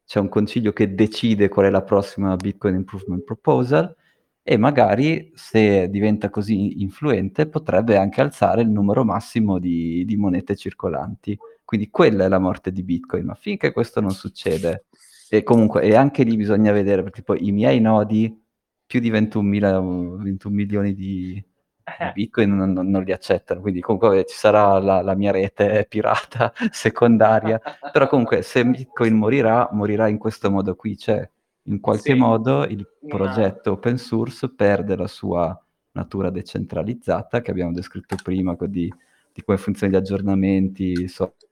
c'è 0.06 0.20
un 0.20 0.28
concilio 0.30 0.74
che 0.74 0.94
decide 0.94 1.48
qual 1.48 1.68
è 1.68 1.70
la 1.70 1.84
prossima 1.84 2.36
Bitcoin 2.36 2.76
Improvement 2.76 3.24
Proposal 3.24 3.96
e 4.44 4.58
magari 4.58 5.32
se 5.36 5.90
diventa 5.90 6.30
così 6.30 6.82
influente 6.82 7.48
potrebbe 7.48 7.98
anche 7.98 8.22
alzare 8.22 8.62
il 8.62 8.70
numero 8.70 9.04
massimo 9.04 9.60
di, 9.60 10.04
di 10.06 10.16
monete 10.18 10.56
circolanti. 10.56 11.38
Quindi 11.64 11.90
quella 11.90 12.26
è 12.26 12.28
la 12.28 12.40
morte 12.40 12.72
di 12.72 12.84
Bitcoin, 12.84 13.26
ma 13.26 13.36
finché 13.36 13.72
questo 13.72 14.02
non 14.02 14.12
succede, 14.12 14.86
e 15.30 15.44
comunque, 15.44 15.84
e 15.84 15.96
anche 15.96 16.24
lì 16.24 16.36
bisogna 16.36 16.74
vedere, 16.74 17.04
perché 17.04 17.22
poi 17.24 17.48
i 17.48 17.52
miei 17.54 17.80
nodi, 17.80 18.38
più 18.86 19.00
di 19.00 19.10
21, 19.10 20.18
21 20.18 20.54
milioni 20.54 20.94
di, 20.94 21.34
di 21.34 22.12
Bitcoin 22.14 22.54
non, 22.54 22.74
non- 22.74 23.04
li 23.04 23.14
accettano, 23.14 23.62
quindi 23.62 23.80
comunque 23.80 24.26
ci 24.26 24.36
sarà 24.36 24.78
la, 24.80 25.02
la 25.02 25.16
mia 25.16 25.32
rete 25.32 25.86
pirata 25.90 26.52
secondaria, 26.72 27.62
però 27.92 28.08
comunque 28.08 28.42
se 28.42 28.66
Bitcoin 28.66 29.16
morirà, 29.16 29.70
morirà 29.72 30.10
in 30.10 30.18
questo 30.18 30.52
modo 30.52 30.76
qui, 30.76 30.98
cioè 30.98 31.30
in 31.64 31.80
qualche 31.80 32.14
Sì. 32.14 32.18
modo 32.18 32.64
il 32.66 32.88
Una- 33.02 33.16
progetto 33.16 33.72
open 33.72 33.98
source 33.98 34.50
perde 34.50 34.96
la 34.96 35.08
sua 35.08 35.60
natura 35.92 36.30
decentralizzata, 36.30 37.42
che 37.42 37.52
abbiamo 37.52 37.74
descritto 37.74 38.16
prima, 38.22 38.56
di, 38.60 38.92
di 39.34 39.44
come 39.44 39.58
funzionano 39.58 39.98
gli 39.98 40.02
aggiornamenti, 40.02 41.08
software 41.08 41.50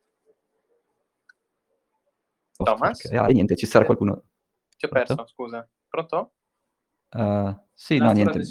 Thomas? 2.57 2.99
che 2.99 3.17
hai, 3.17 3.33
niente, 3.33 3.55
ci 3.55 3.65
sarà 3.65 3.85
qualcuno... 3.85 4.23
Ti 4.77 4.85
ho 4.85 4.89
Pronto? 4.89 5.15
perso, 5.15 5.27
scusa. 5.31 5.67
Pronto? 5.87 6.31
Uh, 7.11 7.55
sì, 7.73 7.97
no, 7.97 8.11
niente. 8.11 8.41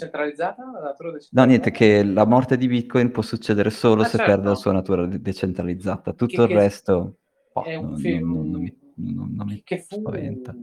No, 1.31 1.43
niente, 1.45 1.71
che 1.71 2.03
la 2.03 2.25
morte 2.25 2.57
di 2.57 2.67
Bitcoin 2.67 3.11
può 3.11 3.21
succedere 3.21 3.69
solo 3.69 4.01
Ah, 4.01 4.05
se 4.05 4.17
certo. 4.17 4.31
perde 4.31 4.47
la 4.49 4.55
sua 4.55 4.71
natura 4.73 5.05
de- 5.05 5.21
decentralizzata. 5.21 6.13
Tutto 6.13 6.35
Che- 6.35 6.41
il 6.41 6.47
che- 6.47 6.53
resto 6.53 7.17
boh, 7.53 7.63
è 7.63 7.75
un 7.75 7.89
non, 7.89 7.97
film 7.99 8.31
non- 8.33 8.49
non 8.49 8.61
mi, 8.61 8.77
non- 8.95 9.33
non 9.35 9.47
mi 9.47 9.61
che 9.63 9.79
fu, 9.81 9.99
spaventa. 9.99 10.55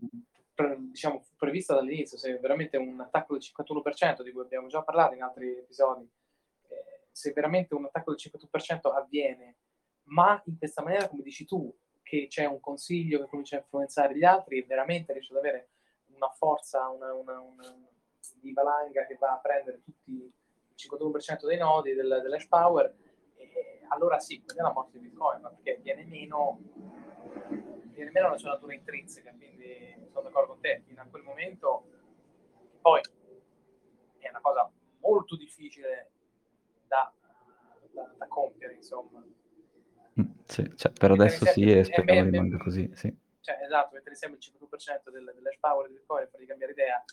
Diciamo, 0.79 1.25
prevista 1.37 1.75
dall'inizio, 1.75 2.17
se 2.17 2.39
veramente 2.39 2.77
un 2.77 3.01
attacco 3.01 3.35
del 3.35 3.43
51% 3.43 4.23
di 4.23 4.33
cui 4.33 4.43
abbiamo 4.43 4.69
già 4.69 4.83
parlato 4.83 5.15
in 5.15 5.23
altri 5.23 5.57
episodi, 5.59 6.09
eh, 6.69 7.09
se 7.11 7.33
veramente 7.33 7.75
un 7.75 7.85
attacco 7.85 8.15
del 8.15 8.21
51% 8.21 8.95
avviene, 8.95 9.57
ma 10.05 10.41
in 10.47 10.57
questa 10.59 10.83
maniera, 10.83 11.09
come 11.09 11.23
dici 11.23 11.45
tu, 11.45 11.75
che 12.03 12.27
c'è 12.29 12.45
un 12.47 12.61
consiglio 12.61 13.19
che 13.21 13.27
comincia 13.27 13.57
a 13.57 13.61
influenzare 13.61 14.17
gli 14.17 14.25
altri, 14.25 14.63
veramente 14.63 15.13
riesce 15.13 15.33
ad 15.33 15.39
avere 15.39 15.71
una 16.15 16.29
forza, 16.29 16.89
una, 16.89 17.13
una, 17.13 17.41
una 17.41 17.77
di 18.41 18.53
valanga 18.53 19.07
che 19.07 19.17
va 19.19 19.33
a 19.33 19.41
prendere 19.41 19.83
tutti 19.83 20.13
il 20.13 20.33
51% 20.77 21.47
dei 21.47 21.59
nodi 21.59 21.95
del, 21.95 22.21
dell'hash 22.23 22.47
power, 22.47 22.95
e 23.35 23.81
allora 23.89 24.19
sì, 24.19 24.43
quella 24.43 24.61
è 24.61 24.65
la 24.65 24.73
morte 24.73 24.99
di 24.99 25.09
Bitcoin, 25.09 25.41
ma 25.41 25.51
perché 25.51 25.81
viene 25.83 26.05
meno, 26.05 26.61
viene 27.97 28.11
meno 28.13 28.29
la 28.29 28.39
sua 28.39 28.51
natura 28.51 28.75
intrinseca, 28.75 29.33
quindi 29.33 29.97
sono 30.11 30.29
d'accordo 30.29 30.53
con 30.53 30.61
te, 30.61 30.83
fino 30.87 31.01
a 31.01 31.07
quel 31.07 31.23
momento 31.23 31.85
poi 32.81 33.01
è 34.19 34.29
una 34.29 34.41
cosa 34.41 34.71
molto 35.01 35.37
difficile 35.37 36.11
da, 36.87 37.13
da, 37.91 38.15
da 38.17 38.27
compiere, 38.29 38.75
insomma. 38.75 39.25
Mm, 40.21 40.31
sì, 40.45 40.73
cioè, 40.77 40.93
per 40.93 41.11
adesso 41.11 41.45
sì 41.47 41.71
e 41.71 41.85
speriamo 41.85 42.31
rimanga 42.31 42.59
così, 42.59 42.89
sì. 42.95 43.15
Cioè, 43.41 43.59
esatto, 43.63 43.95
mettere 43.95 44.11
insieme 44.11 44.37
il 44.37 44.41
52% 44.41 45.11
del, 45.11 45.33
dell'hash 45.35 45.59
power 45.59 45.89
di 45.89 45.95
Bitcoin 45.95 46.25
e 46.25 46.27
fargli 46.29 46.47
cambiare 46.47 46.73
idea, 46.73 47.05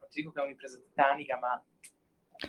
non 0.00 0.08
ti 0.08 0.20
dico 0.20 0.32
che 0.32 0.40
è 0.40 0.44
un'impresa 0.44 0.78
titanica, 0.78 1.38
ma 1.38 1.62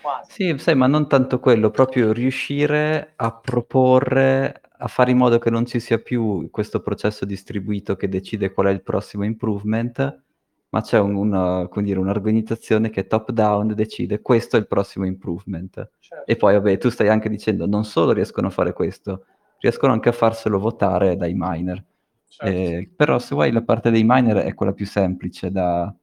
quasi. 0.02 0.32
Sì, 0.32 0.58
sai, 0.58 0.76
ma 0.76 0.88
non 0.88 1.08
tanto 1.08 1.40
quello, 1.40 1.70
proprio 1.70 2.12
riuscire 2.12 3.14
a 3.16 3.34
proporre, 3.34 4.62
a 4.84 4.88
fare 4.88 5.12
in 5.12 5.18
modo 5.18 5.40
che 5.40 5.50
non 5.50 5.66
ci 5.66 5.80
sia 5.80 5.98
più 5.98 6.50
questo 6.52 6.82
processo 6.82 7.24
distribuito 7.24 7.96
che 7.96 8.10
decide 8.10 8.52
qual 8.52 8.68
è 8.68 8.70
il 8.70 8.84
prossimo 8.84 9.24
improvement, 9.24 10.22
ma 10.70 10.82
c'è 10.82 11.00
un- 11.00 11.16
una- 11.16 11.70
dire, 11.76 12.00
un'organizzazione 12.00 12.90
che 12.90 13.08
top 13.08 13.32
down 13.32 13.74
decide 13.76 14.22
questo 14.22 14.58
è 14.58 14.60
il 14.60 14.68
prossimo 14.68 15.06
improvement. 15.06 15.90
Certo. 16.00 16.26
E 16.30 16.36
poi, 16.36 16.56
vabbè, 16.56 16.78
tu 16.78 16.90
stai 16.90 17.08
anche 17.08 17.30
dicendo, 17.30 17.66
non 17.66 17.86
solo 17.86 18.12
riescono 18.12 18.48
a 18.48 18.50
fare 18.50 18.74
questo, 18.74 19.26
riescono 19.60 19.94
anche 19.94 20.10
a 20.10 20.12
farselo 20.12 20.60
votare 20.60 21.16
dai 21.16 21.34
miner. 21.34 21.82
certo. 22.28 22.54
Eh, 22.54 22.90
però 22.94 23.20
se 23.20 23.36
vuoi 23.36 23.52
la 23.52 23.62
parte 23.62 23.90
dei 23.90 24.04
miner 24.04 24.38
è 24.38 24.54
quella 24.54 24.74
più 24.74 24.86
semplice 24.86 25.50
da, 25.50 25.94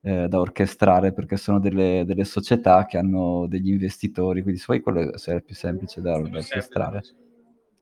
eh, 0.00 0.28
da 0.28 0.40
orchestrare 0.40 1.12
perché 1.12 1.36
sono 1.36 1.60
delle, 1.60 2.04
delle 2.06 2.24
società 2.24 2.86
che 2.86 2.96
hanno 2.96 3.46
degli 3.48 3.68
investitori, 3.68 4.40
quindi 4.40 4.60
se 4.60 4.66
vuoi 4.68 4.80
quello 4.80 5.12
è 5.12 5.40
più 5.42 5.54
semplice 5.54 6.00
da, 6.00 6.12
da 6.18 6.38
orchestrare. 6.38 7.02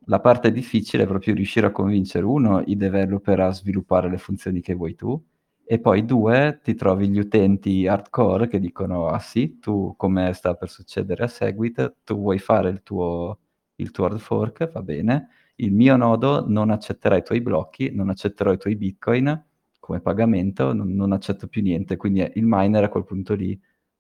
La 0.07 0.21
parte 0.21 0.51
difficile 0.51 1.05
è 1.05 1.07
proprio 1.07 1.35
riuscire 1.35 1.67
a 1.67 1.71
convincere 1.71 2.25
uno, 2.25 2.61
i 2.67 2.77
developer 2.77 3.39
a 3.41 3.53
sviluppare 3.53 4.11
le 4.11 4.19
funzioni 4.19 4.61
che 4.61 4.75
vuoi 4.75 4.95
tu 4.95 5.21
e 5.65 5.79
poi 5.81 6.05
due, 6.05 6.61
ti 6.63 6.75
trovi 6.75 7.09
gli 7.09 7.19
utenti 7.19 7.87
hardcore 7.87 8.49
che 8.49 8.59
dicono 8.59 9.07
ah 9.07 9.21
sì, 9.21 9.59
tu 9.61 9.95
come 9.97 10.33
sta 10.33 10.55
per 10.55 10.69
succedere? 10.71 11.25
A 11.25 11.29
Segwit, 11.29 11.99
tu 12.05 12.17
vuoi 12.17 12.39
fare 12.39 12.69
il 12.71 12.83
tuo, 12.83 13.39
il 13.77 13.91
tuo 13.93 14.07
hard 14.07 14.19
fork, 14.19 14.71
va 14.73 14.83
bene, 14.83 15.29
il 15.57 15.73
mio 15.73 15.97
nodo 15.97 16.47
non 16.49 16.71
accetterà 16.71 17.17
i 17.17 17.23
tuoi 17.23 17.41
blocchi, 17.41 17.91
non 17.95 18.11
accetterò 18.11 18.53
i 18.53 18.59
tuoi 18.59 18.77
bitcoin 18.77 19.45
come 19.79 20.01
pagamento, 20.01 20.73
non, 20.73 20.95
non 20.95 21.13
accetto 21.13 21.47
più 21.49 21.63
niente, 21.63 21.97
quindi 21.97 22.21
eh, 22.21 22.33
il 22.35 22.45
miner 22.47 22.85
a 22.85 22.89
quel 22.89 23.05
punto 23.05 23.35
lì 23.35 23.59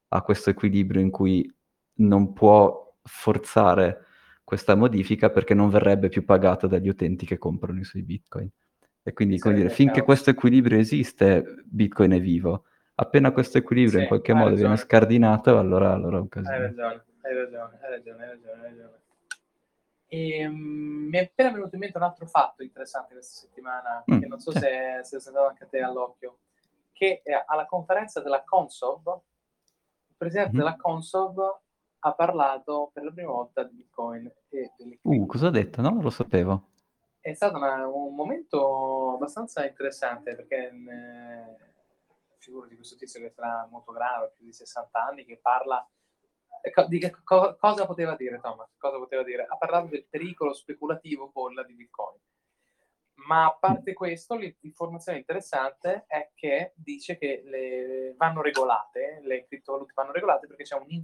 ha 0.08 0.22
questo 0.22 0.50
equilibrio 0.50 1.00
in 1.00 1.10
cui 1.10 1.50
non 1.94 2.32
può 2.32 2.94
forzare 3.02 4.06
questa 4.44 4.74
modifica 4.74 5.30
perché 5.30 5.54
non 5.54 5.70
verrebbe 5.70 6.08
più 6.08 6.24
pagato 6.24 6.66
dagli 6.66 6.88
utenti 6.88 7.24
che 7.26 7.38
comprano 7.38 7.80
i 7.80 7.84
suoi 7.84 8.02
bitcoin. 8.02 8.48
E 9.04 9.12
quindi, 9.12 9.38
come 9.38 9.54
dire, 9.54 9.68
finché 9.68 9.94
caos. 9.94 10.04
questo 10.06 10.30
equilibrio 10.30 10.78
esiste, 10.78 11.62
Bitcoin 11.64 12.12
è 12.12 12.20
vivo. 12.20 12.64
Appena 12.94 13.32
questo 13.32 13.58
equilibrio 13.58 13.96
Sì, 13.96 14.02
in 14.02 14.06
qualche 14.06 14.30
hai 14.30 14.36
modo 14.36 14.50
ragione. 14.50 14.68
viene 14.68 14.82
scardinato, 14.82 15.58
allora, 15.58 15.92
allora 15.92 16.18
è 16.18 16.20
un 16.20 16.28
Hai 16.30 16.42
casino. 16.42 16.58
ragione, 16.58 17.04
hai 17.22 17.34
ragione, 17.34 17.78
hai 17.82 17.90
ragione, 17.90 18.22
hai 18.24 18.28
ragione, 18.30 18.54
hai 18.54 18.62
ragione. 18.62 19.00
E, 20.06 20.46
um, 20.46 20.54
mi 20.54 21.18
è 21.18 21.22
appena 21.22 21.50
venuto 21.50 21.74
in 21.74 21.80
mente 21.80 21.96
un 21.96 22.04
altro 22.04 22.26
fatto 22.26 22.62
interessante 22.62 23.14
questa 23.14 23.40
settimana, 23.40 24.04
mm, 24.08 24.20
che 24.20 24.26
non 24.26 24.38
so 24.38 24.52
se, 24.52 25.00
se 25.02 25.16
è 25.16 25.20
stato 25.20 25.46
anche 25.46 25.64
a 25.64 25.66
te 25.66 25.80
all'occhio, 25.80 26.38
che 26.92 27.22
alla 27.46 27.64
conferenza 27.66 28.20
della 28.20 28.44
Consob, 28.44 29.20
il 30.08 30.14
presidente 30.16 30.50
mm-hmm. 30.52 30.58
della 30.64 30.76
Consob 30.76 31.60
ha 32.04 32.14
parlato 32.14 32.90
per 32.92 33.04
la 33.04 33.12
prima 33.12 33.30
volta 33.30 33.62
di 33.62 33.74
Bitcoin 33.74 34.26
e 34.48 34.72
delle 34.76 34.98
Uh, 35.02 35.26
cosa 35.26 35.48
ha 35.48 35.50
detto? 35.50 35.80
No, 35.80 35.90
non 35.90 36.02
lo 36.02 36.10
sapevo. 36.10 36.70
È 37.20 37.32
stato 37.32 37.56
una, 37.56 37.86
un 37.86 38.14
momento 38.14 39.14
abbastanza 39.14 39.64
interessante 39.64 40.34
perché 40.34 40.68
eh, 40.68 41.72
figura 42.38 42.66
di 42.66 42.74
questo 42.74 42.96
tizio 42.96 43.20
che 43.20 43.30
sarà 43.30 43.68
molto 43.70 43.92
grave, 43.92 44.32
più 44.36 44.44
di 44.44 44.52
60 44.52 45.00
anni, 45.00 45.24
che 45.24 45.38
parla 45.40 45.88
di 46.88 46.98
che 46.98 47.10
co- 47.22 47.56
cosa 47.56 47.86
poteva 47.86 48.16
dire 48.16 48.40
Thomas? 48.40 48.68
Cosa 48.76 48.98
poteva 48.98 49.22
dire? 49.22 49.46
Ha 49.48 49.56
parlato 49.56 49.86
del 49.86 50.06
pericolo 50.08 50.52
speculativo 50.52 51.30
bolla 51.32 51.62
di 51.62 51.74
Bitcoin. 51.74 52.18
Ma 53.26 53.46
a 53.46 53.56
parte 53.58 53.92
questo, 53.92 54.36
l'informazione 54.36 55.18
interessante 55.18 56.04
è 56.06 56.30
che 56.34 56.72
dice 56.76 57.16
che 57.16 57.42
le, 57.44 58.14
vanno 58.16 58.42
regolate, 58.42 59.20
le 59.22 59.44
criptovalute 59.46 59.92
vanno 59.94 60.12
regolate 60.12 60.46
perché 60.46 60.64
c'è 60.64 60.76
un, 60.76 60.86
di, 60.86 61.02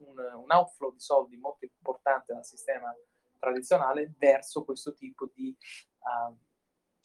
un, 0.00 0.18
un 0.18 0.50
outflow 0.50 0.92
di 0.92 1.00
soldi 1.00 1.36
molto 1.36 1.64
importante 1.64 2.32
dal 2.32 2.44
sistema 2.44 2.94
tradizionale 3.38 4.12
verso 4.18 4.64
questo 4.64 4.94
tipo 4.94 5.30
di, 5.32 5.54
uh, 5.98 6.36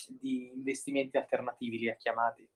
di 0.08 0.52
investimenti 0.54 1.18
alternativi, 1.18 1.80
li 1.80 1.90
ha 1.90 1.96
chiamati. 1.96 2.50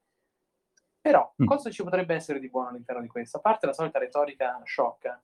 Però 1.00 1.34
mm. 1.42 1.46
cosa 1.46 1.70
ci 1.72 1.84
potrebbe 1.84 2.16
essere 2.16 2.40
di 2.40 2.50
buono 2.50 2.70
all'interno 2.70 3.02
di 3.02 3.08
questo? 3.08 3.38
A 3.38 3.42
parte 3.42 3.66
la 3.66 3.74
solita 3.74 4.00
retorica 4.00 4.62
shock, 4.64 5.20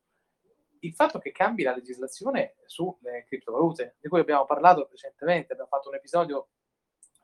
il 0.80 0.94
fatto 0.94 1.20
che 1.20 1.32
cambi 1.32 1.64
la 1.64 1.74
legislazione 1.74 2.56
sulle 2.66 3.26
criptovalute, 3.28 3.98
di 4.00 4.10
cui 4.10 4.20
abbiamo 4.20 4.46
parlato 4.46 4.88
recentemente, 4.90 5.54
abbiamo 5.54 5.70
fatto 5.70 5.90
un 5.90 5.96
episodio 5.96 6.50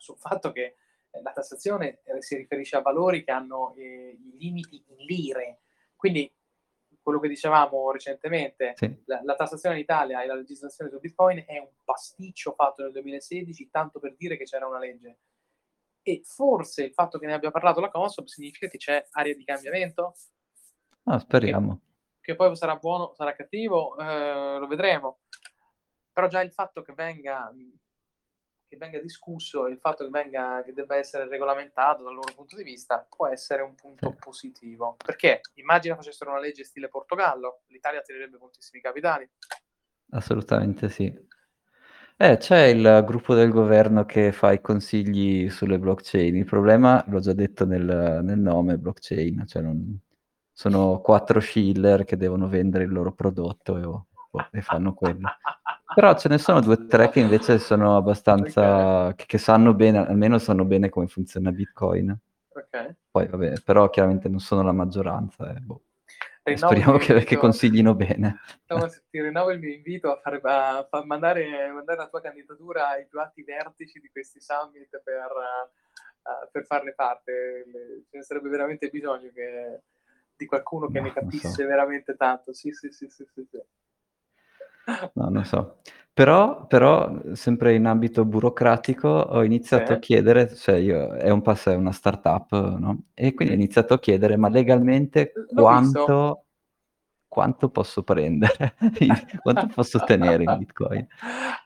sul 0.04 0.18
fatto 0.18 0.52
che 0.52 0.76
eh, 1.10 1.22
la 1.22 1.32
tassazione 1.32 2.02
eh, 2.04 2.22
si 2.22 2.36
riferisce 2.36 2.76
a 2.76 2.82
valori 2.82 3.24
che 3.24 3.32
hanno 3.32 3.74
eh, 3.76 4.18
i 4.20 4.38
limiti 4.38 4.84
in 4.88 5.06
lire. 5.06 5.62
Quindi 5.96 6.32
quello 7.02 7.20
che 7.20 7.28
dicevamo 7.28 7.92
recentemente, 7.92 8.74
sì. 8.76 9.02
la, 9.06 9.22
la, 9.24 9.36
tassazione 9.36 9.76
in 9.76 9.82
Italia 9.82 10.22
e 10.22 10.26
la 10.26 10.36
legislazione 10.36 10.90
su 10.90 11.00
Bitcoin 11.00 11.44
è 11.46 11.58
un 11.58 11.72
pasticcio 11.84 12.54
fatto 12.54 12.84
nel 12.84 12.92
2016, 12.92 13.70
tanto 13.70 14.00
per 14.00 14.16
dire 14.16 14.38
che 14.38 14.46
c'era 14.46 14.68
una 14.68 14.80
legge. 14.80 15.18
E 16.02 16.22
forse 16.24 16.84
il 16.84 16.94
fatto 16.94 17.18
che 17.18 17.26
ne 17.26 17.34
abbia 17.34 17.52
parlato 17.52 17.80
la 17.80 17.90
Consob 17.90 18.26
significa 18.26 18.68
che 18.68 18.78
c'è 18.78 19.06
area 19.12 19.34
di 19.34 19.44
cambiamento? 19.44 20.16
Ah, 21.04 21.20
speriamo. 21.20 21.76
Che 21.76 21.94
che 22.24 22.36
poi 22.36 22.56
sarà 22.56 22.78
buono, 22.78 23.14
sarà 23.14 23.36
cattivo, 23.36 23.98
eh, 23.98 24.58
lo 24.58 24.66
vedremo. 24.66 25.20
Però 26.14 26.28
già 26.28 26.42
il 26.42 26.54
fatto 26.54 26.82
che 26.82 26.94
venga, 26.94 27.52
che 28.74 28.78
venga 28.78 29.00
discusso, 29.00 29.68
il 29.68 29.78
fatto 29.78 30.04
che, 30.04 30.10
venga, 30.10 30.64
che 30.64 30.74
debba 30.74 30.96
essere 30.96 31.28
regolamentato 31.28 32.04
dal 32.04 32.14
loro 32.14 32.34
punto 32.34 32.56
di 32.56 32.64
vista, 32.64 33.06
può 33.08 33.28
essere 33.28 33.62
un 33.62 33.76
punto 33.76 34.16
positivo. 34.20 34.96
Perché 35.04 35.42
immagina 35.56 35.96
facessero 35.96 36.32
una 36.32 36.40
legge 36.40 36.64
stile 36.64 36.90
Portogallo, 36.90 37.62
l'Italia 37.68 38.02
tirerebbe 38.02 38.38
moltissimi 38.38 38.82
capitali. 38.82 39.30
Assolutamente 40.12 40.90
sì. 40.90 41.32
Eh, 42.16 42.38
c'è 42.38 42.66
il 42.66 43.04
gruppo 43.06 43.34
del 43.34 43.52
governo 43.52 44.06
che 44.06 44.32
fa 44.32 44.52
i 44.52 44.62
consigli 44.62 45.50
sulle 45.50 45.80
blockchain. 45.80 46.36
Il 46.36 46.46
problema, 46.46 47.04
l'ho 47.08 47.20
già 47.20 47.34
detto 47.34 47.66
nel, 47.66 48.22
nel 48.24 48.40
nome, 48.40 48.78
blockchain, 48.78 49.46
cioè 49.48 49.62
non, 49.62 50.00
sono 50.52 51.02
quattro 51.02 51.40
shiller 51.40 52.06
che 52.06 52.18
devono 52.18 52.48
vendere 52.48 52.84
il 52.84 52.92
loro 52.92 53.14
prodotto 53.14 53.78
e, 54.40 54.42
oh, 54.42 54.48
e 54.52 54.62
fanno 54.62 54.94
quello. 54.94 55.30
Però 55.94 56.18
ce 56.18 56.28
ne 56.28 56.38
sono 56.38 56.60
due 56.60 56.74
o 56.74 56.88
tre 56.88 57.10
che 57.10 57.20
invece 57.20 57.60
sono 57.60 57.96
abbastanza... 57.98 59.06
Okay. 59.06 59.16
Che, 59.16 59.26
che, 59.28 59.38
sanno 59.38 59.74
bene, 59.74 60.00
almeno 60.00 60.40
sanno 60.40 60.66
bene 60.66 60.90
come 60.90 61.08
funziona 61.08 61.52
Bitcoin. 61.52 62.18
Okay. 62.50 62.96
Poi 63.12 63.28
vabbè, 63.28 63.62
però 63.64 63.90
chiaramente 63.90 64.28
non 64.28 64.40
sono 64.40 64.64
la 64.64 64.72
maggioranza. 64.72 65.54
Eh, 65.54 65.60
boh. 65.60 65.84
Speriamo 66.56 66.98
che, 66.98 67.24
che, 67.24 67.38
consiglino 67.38 67.96
bene. 67.96 68.42
Thomas, 68.66 69.02
ti 69.10 69.22
rinnovo 69.22 69.52
il 69.52 69.60
mio 69.60 69.74
invito 69.74 70.12
a, 70.12 70.20
fare, 70.20 70.42
a, 70.44 70.88
a 70.90 71.06
mandare, 71.06 71.72
mandare, 71.72 71.98
la 71.98 72.10
tua 72.10 72.20
candidatura 72.20 72.90
ai 72.90 73.08
più 73.08 73.20
alti 73.20 73.44
vertici 73.44 74.00
di 74.00 74.10
questi 74.10 74.42
summit 74.42 75.02
per, 75.02 75.32
uh, 75.32 76.50
per 76.52 76.66
farne 76.66 76.94
parte. 76.94 77.66
Ce 78.10 78.18
ne 78.18 78.24
sarebbe 78.24 78.50
veramente 78.50 78.90
bisogno 78.90 79.32
che 79.34 79.84
di 80.36 80.46
qualcuno 80.46 80.88
che 80.88 81.00
no, 81.00 81.06
ne 81.06 81.14
capisse 81.14 81.50
so. 81.50 81.66
veramente 81.66 82.16
tanto. 82.18 82.52
Sì, 82.52 82.72
sì, 82.74 82.92
sì, 82.92 83.08
sì, 83.08 83.26
sì, 83.26 83.48
sì. 83.50 83.62
No, 85.14 85.30
non 85.30 85.46
so. 85.46 85.78
Però, 86.14 86.68
però, 86.68 87.12
sempre 87.34 87.74
in 87.74 87.86
ambito 87.86 88.24
burocratico, 88.24 89.08
ho 89.08 89.44
iniziato 89.44 89.94
a 89.94 89.98
chiedere, 89.98 90.54
cioè 90.54 90.76
io, 90.76 91.14
è 91.14 91.30
un 91.30 91.42
passo, 91.42 91.72
è 91.72 91.76
una 91.76 91.92
startup, 91.92 92.52
no? 92.78 93.06
E 93.16 93.34
quindi 93.34 93.56
ho 93.56 93.58
iniziato 93.58 93.96
a 93.96 94.00
chiedere, 94.00 94.38
ma 94.38 94.48
legalmente 94.48 95.32
quanto, 95.52 96.46
quanto, 97.28 97.70
posso 97.70 98.04
prendere? 98.04 98.76
quanto 99.42 99.68
posso 99.74 99.98
ottenere 99.98 100.44
in 100.44 100.58
Bitcoin? 100.58 101.08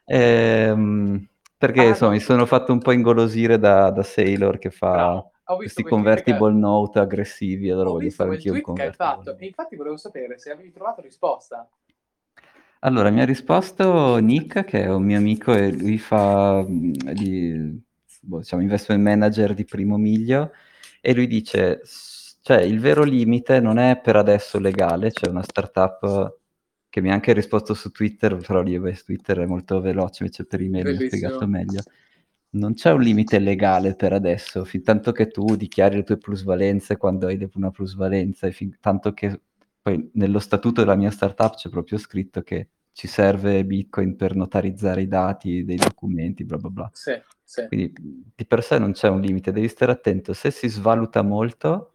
Ehm, 0.09 1.28
perché, 1.57 1.82
ah, 1.82 1.88
insomma, 1.88 2.11
mi 2.13 2.22
sono 2.22 2.45
fatto 2.45 2.72
un 2.72 2.80
po' 2.80 2.93
ingolosire 2.93 3.59
da, 3.59 3.89
da 3.91 4.03
Sailor 4.03 4.57
che 4.57 4.72
fa... 4.72 4.91
Bravo 4.91 5.32
questi 5.55 5.84
convertible 5.84 6.51
che... 6.51 6.57
note 6.57 6.99
aggressivi, 6.99 7.70
allora 7.70 7.89
ho 7.89 7.93
voglio 7.93 8.09
fare 8.09 8.32
anche 8.32 8.49
un 8.49 8.61
convertible. 8.61 9.38
E 9.39 9.45
infatti 9.45 9.76
volevo 9.78 9.95
sapere 9.95 10.38
se 10.38 10.51
avevi 10.51 10.72
trovato 10.72 11.01
risposta. 11.01 11.68
Allora, 12.82 13.09
mi 13.09 13.21
ha 13.21 13.25
risposto 13.25 14.17
Nick, 14.17 14.63
che 14.63 14.84
è 14.84 14.93
un 14.93 15.03
mio 15.03 15.17
amico 15.17 15.51
e 15.51 15.71
lui 15.71 15.97
fa 15.97 16.63
di, 16.67 17.82
boh, 18.21 18.38
diciamo, 18.39 18.61
investment 18.61 19.01
manager 19.01 19.55
di 19.55 19.65
primo 19.65 19.97
miglio 19.97 20.51
e 21.01 21.13
lui 21.15 21.25
dice, 21.25 21.82
cioè 22.41 22.61
il 22.61 22.80
vero 22.80 23.03
limite 23.03 23.59
non 23.59 23.80
è 23.80 23.99
per 23.99 24.15
adesso 24.15 24.59
legale, 24.59 25.11
c'è 25.11 25.28
una 25.28 25.41
startup 25.41 26.38
che 26.88 27.01
mi 27.01 27.09
ha 27.09 27.13
anche 27.13 27.34
risposto 27.34 27.73
su 27.73 27.89
Twitter, 27.89 28.38
però 28.38 28.61
lì 28.61 28.78
beh, 28.80 28.93
Twitter 29.03 29.39
è 29.39 29.45
molto 29.47 29.82
veloce, 29.82 30.23
invece 30.23 30.45
per 30.45 30.61
email 30.61 30.86
mi 30.86 30.91
ha 30.97 31.07
spiegato 31.07 31.47
meglio. 31.47 31.82
Non 32.51 32.73
c'è 32.75 32.91
un 32.91 33.01
limite 33.01 33.39
legale 33.39 33.95
per 33.95 34.13
adesso, 34.13 34.63
fin 34.65 34.84
tanto 34.84 35.11
che 35.11 35.28
tu 35.28 35.55
dichiari 35.55 35.95
le 35.97 36.03
tue 36.03 36.17
plusvalenze 36.17 36.95
quando 36.97 37.28
hai 37.28 37.49
una 37.55 37.71
plusvalenza, 37.71 38.47
e 38.47 38.51
fin 38.51 38.78
tanto 38.80 39.13
che 39.13 39.41
poi 39.88 40.09
nello 40.15 40.39
statuto 40.39 40.81
della 40.81 40.95
mia 40.95 41.11
startup 41.11 41.55
c'è 41.55 41.69
proprio 41.69 41.97
scritto 41.97 42.41
che 42.41 42.71
ci 42.91 43.07
serve 43.07 43.63
Bitcoin 43.63 44.17
per 44.17 44.35
notarizzare 44.35 44.99
i 45.03 45.07
dati 45.07 45.63
dei 45.63 45.77
documenti, 45.77 46.43
bla 46.43 46.57
bla 46.57 46.69
bla. 46.69 46.89
Sì, 46.91 47.13
sì. 47.41 47.67
Quindi 47.67 47.93
di 48.35 48.45
per 48.45 48.63
sé 48.63 48.79
non 48.79 48.91
c'è 48.91 49.07
un 49.07 49.21
limite, 49.21 49.53
devi 49.53 49.69
stare 49.69 49.93
attento. 49.93 50.33
Se 50.33 50.51
si 50.51 50.67
svaluta 50.67 51.21
molto, 51.21 51.93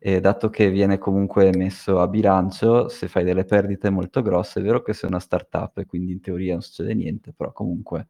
e 0.00 0.18
dato 0.18 0.50
che 0.50 0.68
viene 0.68 0.98
comunque 0.98 1.54
messo 1.54 2.00
a 2.00 2.08
bilancio, 2.08 2.88
se 2.88 3.06
fai 3.06 3.22
delle 3.22 3.44
perdite 3.44 3.88
molto 3.88 4.20
grosse, 4.20 4.58
è 4.58 4.62
vero 4.64 4.82
che 4.82 4.92
sei 4.92 5.08
una 5.08 5.20
startup 5.20 5.78
e 5.78 5.86
quindi 5.86 6.10
in 6.10 6.20
teoria 6.20 6.54
non 6.54 6.62
succede 6.62 6.92
niente, 6.92 7.32
però 7.32 7.52
comunque 7.52 8.08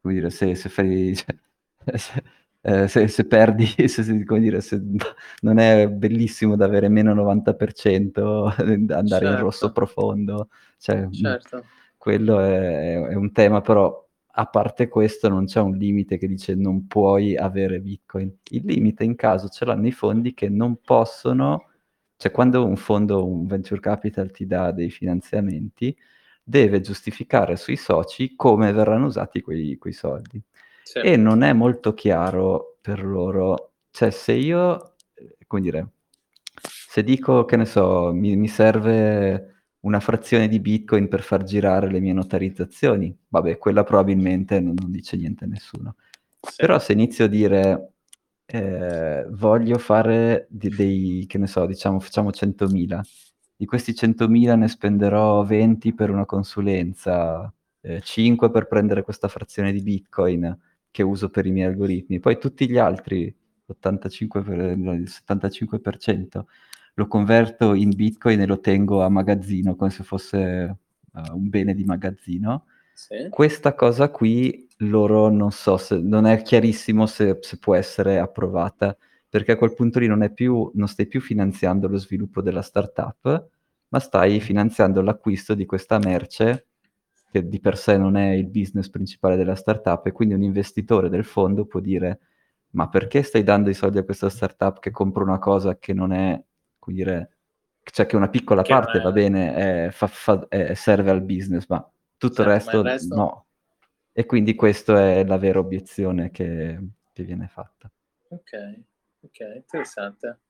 come 0.00 0.14
dire, 0.14 0.30
se, 0.30 0.54
se 0.54 0.68
fai... 0.68 1.16
Cioè, 1.16 1.36
se, 1.98 2.22
eh, 2.64 2.86
se, 2.86 3.08
se, 3.08 3.26
perdi, 3.26 3.66
se, 3.88 4.24
come 4.24 4.40
dire, 4.40 4.60
se 4.60 4.80
non 5.40 5.58
è 5.58 5.88
bellissimo 5.88 6.56
da 6.56 6.64
avere 6.64 6.88
meno 6.88 7.12
90%, 7.14 8.54
andare 8.94 9.06
certo. 9.06 9.26
in 9.26 9.36
rosso 9.38 9.72
profondo, 9.72 10.48
cioè, 10.78 11.08
certo. 11.10 11.64
quello 11.96 12.38
è, 12.38 13.08
è, 13.08 13.14
un 13.14 13.32
tema, 13.32 13.60
però 13.60 14.00
a 14.34 14.46
parte 14.46 14.88
questo 14.88 15.28
non 15.28 15.44
c'è 15.46 15.60
un 15.60 15.76
limite 15.76 16.16
che 16.18 16.26
dice 16.28 16.54
non 16.54 16.86
puoi 16.86 17.36
avere 17.36 17.80
Bitcoin. 17.80 18.32
Il 18.50 18.64
limite 18.64 19.04
in 19.04 19.16
caso 19.16 19.48
ce 19.48 19.64
l'hanno 19.64 19.88
i 19.88 19.92
fondi 19.92 20.32
che 20.32 20.48
non 20.48 20.80
possono, 20.82 21.68
cioè 22.16 22.30
quando 22.30 22.64
un 22.64 22.76
fondo, 22.76 23.26
un 23.26 23.46
venture 23.46 23.80
capital 23.80 24.30
ti 24.30 24.46
dà 24.46 24.70
dei 24.70 24.90
finanziamenti, 24.90 25.94
deve 26.44 26.80
giustificare 26.80 27.56
sui 27.56 27.76
soci 27.76 28.34
come 28.36 28.72
verranno 28.72 29.06
usati 29.06 29.40
quei, 29.40 29.76
quei 29.78 29.92
soldi. 29.92 30.42
Sì. 30.82 30.98
E 30.98 31.16
non 31.16 31.42
è 31.42 31.52
molto 31.52 31.94
chiaro 31.94 32.76
per 32.80 33.04
loro, 33.04 33.72
cioè 33.90 34.10
se 34.10 34.32
io, 34.32 34.94
come 35.46 35.62
dire, 35.62 35.88
se 36.88 37.02
dico 37.02 37.44
che 37.44 37.56
ne 37.56 37.64
so, 37.66 38.12
mi, 38.12 38.36
mi 38.36 38.48
serve 38.48 39.64
una 39.80 40.00
frazione 40.00 40.48
di 40.48 40.60
bitcoin 40.60 41.08
per 41.08 41.22
far 41.22 41.44
girare 41.44 41.90
le 41.90 42.00
mie 42.00 42.12
notarizzazioni, 42.12 43.16
vabbè, 43.28 43.58
quella 43.58 43.84
probabilmente 43.84 44.60
non, 44.60 44.74
non 44.80 44.90
dice 44.90 45.16
niente 45.16 45.44
a 45.44 45.48
nessuno. 45.48 45.96
Sì. 46.40 46.54
Però 46.56 46.78
se 46.78 46.92
inizio 46.92 47.24
a 47.24 47.28
dire 47.28 47.92
eh, 48.46 49.26
voglio 49.30 49.78
fare 49.78 50.46
di, 50.50 50.68
dei, 50.68 51.24
che 51.28 51.38
ne 51.38 51.46
so, 51.46 51.66
diciamo, 51.66 52.00
facciamo 52.00 52.30
100.000 52.30 53.00
di 53.62 53.68
questi 53.68 53.92
100.000 53.92 54.56
ne 54.56 54.66
spenderò 54.66 55.44
20 55.44 55.94
per 55.94 56.10
una 56.10 56.26
consulenza, 56.26 57.52
eh, 57.80 58.00
5 58.00 58.50
per 58.50 58.66
prendere 58.66 59.04
questa 59.04 59.28
frazione 59.28 59.70
di 59.70 59.80
Bitcoin 59.82 60.58
che 60.92 61.02
uso 61.02 61.30
per 61.30 61.46
i 61.46 61.50
miei 61.50 61.66
algoritmi, 61.66 62.20
poi 62.20 62.38
tutti 62.38 62.68
gli 62.68 62.78
altri, 62.78 63.34
85 63.66 64.42
per, 64.42 64.58
il 64.58 65.10
75%, 65.26 66.42
lo 66.94 67.06
converto 67.06 67.74
in 67.74 67.88
Bitcoin 67.90 68.42
e 68.42 68.46
lo 68.46 68.60
tengo 68.60 69.02
a 69.02 69.08
magazzino 69.08 69.74
come 69.74 69.90
se 69.90 70.04
fosse 70.04 70.76
uh, 71.10 71.36
un 71.36 71.48
bene 71.48 71.74
di 71.74 71.84
magazzino. 71.84 72.66
Sì. 72.92 73.28
Questa 73.30 73.74
cosa 73.74 74.10
qui 74.10 74.68
loro 74.78 75.30
non 75.30 75.50
so 75.50 75.78
se 75.78 75.98
non 75.98 76.26
è 76.26 76.42
chiarissimo 76.42 77.06
se, 77.06 77.38
se, 77.40 77.58
può 77.58 77.74
essere 77.74 78.18
approvata, 78.18 78.96
perché 79.28 79.52
a 79.52 79.56
quel 79.56 79.74
punto 79.74 79.98
lì 79.98 80.06
non, 80.06 80.22
è 80.22 80.30
più, 80.30 80.70
non 80.74 80.88
stai 80.88 81.06
più 81.06 81.22
finanziando 81.22 81.88
lo 81.88 81.96
sviluppo 81.96 82.42
della 82.42 82.62
startup, 82.62 83.48
ma 83.88 83.98
stai 83.98 84.40
finanziando 84.40 85.00
l'acquisto 85.00 85.54
di 85.54 85.64
questa 85.64 85.98
merce 85.98 86.66
che 87.32 87.48
di 87.48 87.58
per 87.60 87.78
sé 87.78 87.96
non 87.96 88.16
è 88.16 88.32
il 88.32 88.46
business 88.46 88.90
principale 88.90 89.36
della 89.36 89.54
startup 89.54 90.06
e 90.06 90.12
quindi 90.12 90.34
un 90.34 90.42
investitore 90.42 91.08
del 91.08 91.24
fondo 91.24 91.64
può 91.64 91.80
dire 91.80 92.20
ma 92.72 92.88
perché 92.88 93.22
stai 93.22 93.42
dando 93.42 93.70
i 93.70 93.74
soldi 93.74 93.98
a 93.98 94.04
questa 94.04 94.28
startup 94.28 94.78
che 94.78 94.90
compra 94.90 95.22
una 95.22 95.38
cosa 95.38 95.78
che 95.78 95.92
non 95.92 96.12
è, 96.12 96.40
come 96.78 96.96
dire, 96.96 97.36
cioè 97.82 98.06
che 98.06 98.16
una 98.16 98.28
piccola 98.28 98.62
che 98.62 98.72
parte 98.72 98.98
è... 98.98 99.02
va 99.02 99.12
bene, 99.12 99.54
è, 99.54 99.90
fa, 99.90 100.06
fa, 100.06 100.46
è, 100.48 100.74
serve 100.74 101.10
al 101.10 101.22
business, 101.22 101.66
ma 101.68 101.78
tutto 102.16 102.42
certo, 102.42 102.50
il, 102.50 102.56
resto, 102.56 102.76
il, 102.78 102.84
resto, 102.84 103.14
no. 103.14 103.46
E 104.12 104.26
quindi 104.26 104.54
questa 104.54 105.00
è 105.00 105.24
la 105.24 105.38
vera 105.38 105.58
obiezione 105.58 106.30
che, 106.30 106.78
che 107.12 107.22
viene 107.24 107.48
fatta. 107.48 107.90
Ok, 108.28 108.80
ok, 109.20 109.52
interessante. 109.56 110.40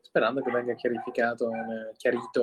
Sperando 0.00 0.42
che 0.42 0.50
venga 0.50 0.74
chiarificato, 0.74 1.50
chiarito 1.96 2.42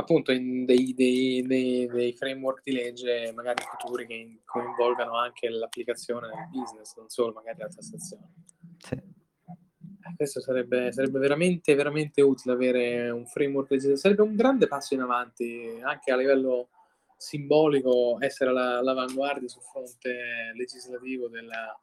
appunto 0.00 0.32
in 0.32 0.64
dei, 0.64 0.94
dei, 0.94 1.42
dei, 1.46 1.86
dei, 1.86 2.12
framework 2.12 2.62
di 2.62 2.72
legge 2.72 3.32
magari 3.34 3.62
futuri 3.62 4.06
che 4.06 4.40
coinvolgano 4.44 5.16
anche 5.16 5.48
l'applicazione 5.48 6.28
del 6.28 6.48
business, 6.50 6.96
non 6.96 7.08
solo 7.08 7.32
magari 7.32 7.58
la 7.60 7.68
tassazione. 7.68 8.32
Sì. 8.78 8.94
Eh, 8.94 10.14
questo 10.16 10.40
sarebbe, 10.40 10.92
sarebbe, 10.92 11.18
veramente, 11.18 11.74
veramente 11.74 12.22
utile 12.22 12.54
avere 12.54 13.10
un 13.10 13.26
framework 13.26 13.70
legislativo, 13.70 14.00
sarebbe 14.00 14.22
un 14.22 14.34
grande 14.36 14.66
passo 14.66 14.94
in 14.94 15.00
avanti 15.00 15.78
anche 15.82 16.10
a 16.10 16.16
livello 16.16 16.70
simbolico 17.16 18.16
essere 18.20 18.50
all'avanguardia 18.50 19.48
sul 19.48 19.62
fronte 19.62 20.52
legislativo 20.54 21.28
della, 21.28 21.78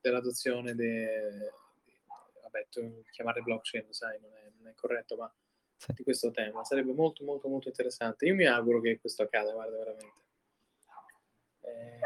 dell'adozione 0.00 0.74
de, 0.74 1.52
vabbè, 2.42 2.66
tu 2.70 3.02
chiamare 3.10 3.40
blockchain, 3.40 3.86
sai, 3.92 4.18
non 4.20 4.32
è, 4.32 4.50
non 4.56 4.68
è 4.68 4.74
corretto, 4.74 5.16
ma 5.16 5.32
sì. 5.80 5.92
di 5.94 6.02
questo 6.02 6.30
tema. 6.30 6.62
Sarebbe 6.64 6.92
molto, 6.92 7.24
molto, 7.24 7.48
molto 7.48 7.68
interessante. 7.68 8.26
Io 8.26 8.34
mi 8.34 8.46
auguro 8.46 8.80
che 8.80 8.98
questo 9.00 9.22
accada, 9.22 9.52
guarda, 9.52 9.76
veramente. 9.76 10.14
Eh, 11.60 11.98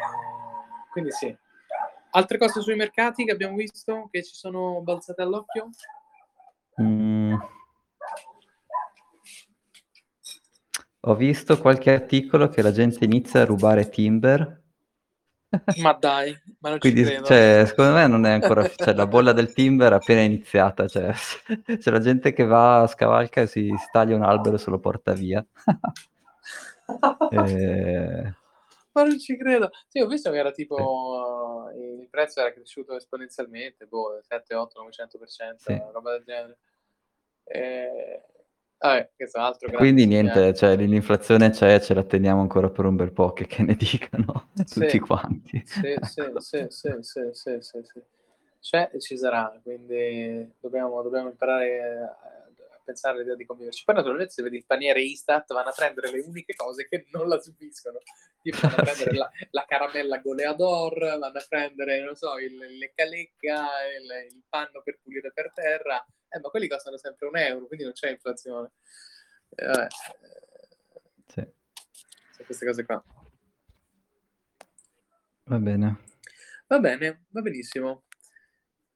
quindi 0.92 1.10
sì. 1.10 1.36
Altre 2.10 2.38
cose 2.38 2.60
sui 2.60 2.76
mercati 2.76 3.24
che 3.24 3.32
abbiamo 3.32 3.56
visto 3.56 4.08
che 4.10 4.22
ci 4.22 4.34
sono 4.34 4.80
balzate 4.82 5.22
all'occhio? 5.22 5.70
Mm. 6.80 7.34
Ho 11.06 11.14
visto 11.16 11.58
qualche 11.58 11.92
articolo 11.92 12.48
che 12.48 12.62
la 12.62 12.72
gente 12.72 13.04
inizia 13.04 13.42
a 13.42 13.44
rubare 13.44 13.88
Timber 13.88 14.62
ma 15.80 15.92
dai, 15.92 16.38
ma 16.61 16.70
non 16.70 16.78
Quindi, 16.78 17.05
cioè, 17.05 17.64
secondo 17.66 17.92
me 17.92 18.07
non 18.07 18.24
è 18.26 18.32
ancora... 18.32 18.68
cioè, 18.68 18.94
la 18.94 19.07
bolla 19.07 19.32
del 19.32 19.52
timber 19.52 19.92
è 19.92 19.96
appena 19.96 20.20
iniziata. 20.20 20.86
Cioè, 20.86 21.12
c'è 21.78 21.90
la 21.90 22.00
gente 22.00 22.32
che 22.32 22.44
va, 22.44 22.86
scavalca 22.88 23.42
e 23.42 23.46
si, 23.46 23.74
si 23.76 23.88
taglia 23.90 24.16
un 24.16 24.22
albero 24.22 24.57
e 24.57 24.59
se 24.59 24.70
lo 24.70 24.78
porta 24.78 25.12
via. 25.12 25.44
e... 27.30 28.32
Eh. 28.34 28.42
Ma 28.94 29.02
non 29.02 29.18
ci 29.18 29.36
credo. 29.36 29.70
Sì, 29.88 29.98
ho 30.00 30.07
visto 30.07 30.30
che 30.30 30.36
era 30.38 30.52
tipo... 30.52 31.68
Sì. 31.72 31.80
Il 31.80 32.09
prezzo 32.09 32.40
era 32.40 32.52
cresciuto 32.52 32.94
esponenzialmente, 32.94 33.86
boh, 33.86 34.20
7, 34.22 34.55
8, 34.55 34.84
900%, 34.84 35.55
sì. 35.57 35.82
roba 35.92 36.12
del 36.12 36.22
genere. 36.24 36.59
E... 37.44 38.22
Vabbè, 38.85 39.09
Quindi 39.76 40.05
niente, 40.05 40.53
cioè, 40.53 40.76
l'inflazione 40.76 41.49
c'è, 41.49 41.80
ce 41.80 41.95
la 41.95 42.03
teniamo 42.03 42.43
ancora 42.43 42.68
per 42.68 42.85
un 42.85 42.97
bel 42.97 43.12
po', 43.12 43.32
che, 43.32 43.47
che 43.47 43.62
ne 43.62 43.76
dicano 43.76 44.51
sì, 44.62 44.80
tutti 44.80 44.99
quanti. 44.99 45.62
Sì, 45.64 45.95
sì, 46.03 46.22
sì, 46.37 46.66
sì, 46.68 46.97
sì, 47.01 47.20
sì, 47.32 47.59
sì. 47.61 48.03
C'è 48.61 48.91
e 48.93 49.01
ci 49.01 49.16
sarà, 49.16 49.59
quindi 49.62 50.53
dobbiamo, 50.61 51.01
dobbiamo 51.03 51.28
imparare 51.28 52.16
pensare 52.85 53.16
all'idea 53.16 53.35
di 53.35 53.47
conviverci. 53.47 53.82
Poi 53.85 53.95
naturalmente 53.97 54.32
se 54.32 54.43
vedi 54.43 54.57
il 54.59 54.66
paniere 54.66 55.03
Istat 55.03 55.53
vanno 55.53 55.70
a 55.70 55.74
prendere 55.74 56.11
le 56.11 56.20
uniche 56.20 56.55
cose 56.55 56.87
che 56.87 57.07
non 57.11 57.28
la 57.28 57.41
subiscono. 57.41 57.99
Tipo 58.41 58.59
vanno 58.61 58.76
a 58.76 58.82
prendere 58.85 59.16
la, 59.16 59.30
la, 59.51 59.64
caramella 59.66 60.18
goleador, 60.18 60.99
vanno 61.18 61.26
a 61.26 61.45
prendere, 61.49 62.05
non 62.05 62.14
so, 62.14 62.39
il 62.39 62.55
lecca 62.78 63.05
lecca, 63.05 63.66
il, 63.99 64.35
il 64.35 64.43
panno 64.49 64.82
per 64.82 64.99
pulire 65.03 65.32
per 65.32 65.51
terra 65.53 66.05
eh, 66.35 66.41
ma 66.41 66.49
quelli 66.49 66.66
costano 66.66 66.97
sempre 66.97 67.28
un 67.28 67.37
euro, 67.37 67.66
quindi 67.66 67.85
non 67.85 67.93
c'è 67.93 68.11
inflazione. 68.11 68.72
Eh. 69.51 69.87
Sì. 71.26 71.47
Sono 72.32 72.45
queste 72.45 72.66
cose 72.66 72.85
qua. 72.85 73.05
Va 75.45 75.59
bene. 75.59 76.03
Va 76.66 76.80
bene, 76.80 77.26
va 77.28 77.41
benissimo. 77.41 78.05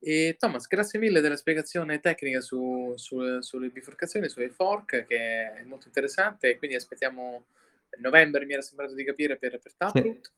E 0.00 0.36
Thomas, 0.38 0.68
grazie 0.68 0.98
mille 1.00 1.20
della 1.20 1.36
spiegazione 1.36 1.98
tecnica 1.98 2.40
su, 2.40 2.92
su, 2.96 3.40
sulle 3.40 3.68
bifurcazioni, 3.70 4.28
sulle 4.28 4.50
fork, 4.50 5.04
che 5.06 5.52
è 5.54 5.62
molto 5.64 5.88
interessante. 5.88 6.56
Quindi 6.56 6.76
aspettiamo 6.76 7.46
novembre, 7.98 8.44
mi 8.44 8.52
era 8.52 8.62
sembrato 8.62 8.94
di 8.94 9.04
capire, 9.04 9.38
per, 9.38 9.58
per 9.58 9.74
Taproot. 9.74 10.32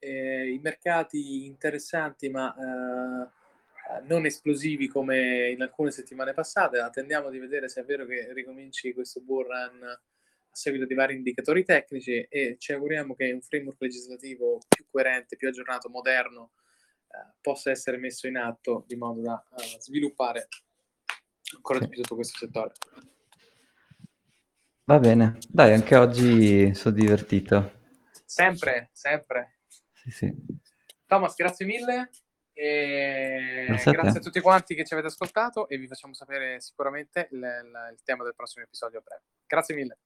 Eh, 0.00 0.50
I 0.50 0.58
mercati 0.58 1.46
interessanti, 1.46 2.28
ma 2.30 2.52
eh, 2.52 4.02
non 4.06 4.26
esplosivi 4.26 4.88
come 4.88 5.50
in 5.50 5.62
alcune 5.62 5.92
settimane 5.92 6.34
passate. 6.34 6.78
Attendiamo 6.78 7.30
di 7.30 7.38
vedere 7.38 7.68
se 7.68 7.82
è 7.82 7.84
vero 7.84 8.06
che 8.06 8.32
ricominci 8.32 8.92
questo 8.92 9.20
bull 9.20 9.46
run 9.46 9.82
a 9.84 10.00
seguito 10.50 10.84
di 10.84 10.94
vari 10.94 11.14
indicatori 11.14 11.64
tecnici 11.64 12.26
e 12.28 12.56
ci 12.58 12.72
auguriamo 12.72 13.14
che 13.14 13.30
un 13.30 13.40
framework 13.40 13.80
legislativo 13.80 14.58
più 14.68 14.84
coerente, 14.90 15.36
più 15.36 15.46
aggiornato, 15.46 15.88
moderno 15.88 16.50
possa 17.40 17.70
essere 17.70 17.96
messo 17.96 18.26
in 18.26 18.36
atto 18.36 18.84
di 18.86 18.96
modo 18.96 19.20
da 19.20 19.42
uh, 19.50 19.80
sviluppare 19.80 20.48
ancora 21.54 21.78
di 21.78 21.88
più 21.88 22.02
tutto 22.02 22.14
questo 22.14 22.38
settore. 22.38 22.74
Va 24.84 24.98
bene, 24.98 25.38
dai, 25.48 25.74
anche 25.74 25.96
oggi 25.96 26.74
sono 26.74 26.94
divertito. 26.94 27.72
Sempre, 28.24 28.90
sempre. 28.92 29.58
Sì, 29.92 30.10
sì. 30.10 30.34
Thomas, 31.06 31.34
grazie 31.34 31.66
mille. 31.66 32.10
E 32.52 33.66
grazie, 33.68 33.92
a, 33.92 34.00
a, 34.00 34.20
tutti 34.20 34.40
quanti 34.40 34.74
che 34.74 34.84
ci 34.84 34.92
avete 34.92 35.08
ascoltato 35.08 35.68
e 35.68 35.78
vi 35.78 35.86
facciamo 35.86 36.12
sapere 36.12 36.60
sicuramente 36.60 37.28
il, 37.30 37.38
il 37.38 38.02
tema 38.02 38.24
del 38.24 38.34
prossimo 38.34 38.64
episodio 38.64 38.98
a 38.98 39.02
breve. 39.02 39.22
Grazie 39.46 39.74
mille. 39.74 39.98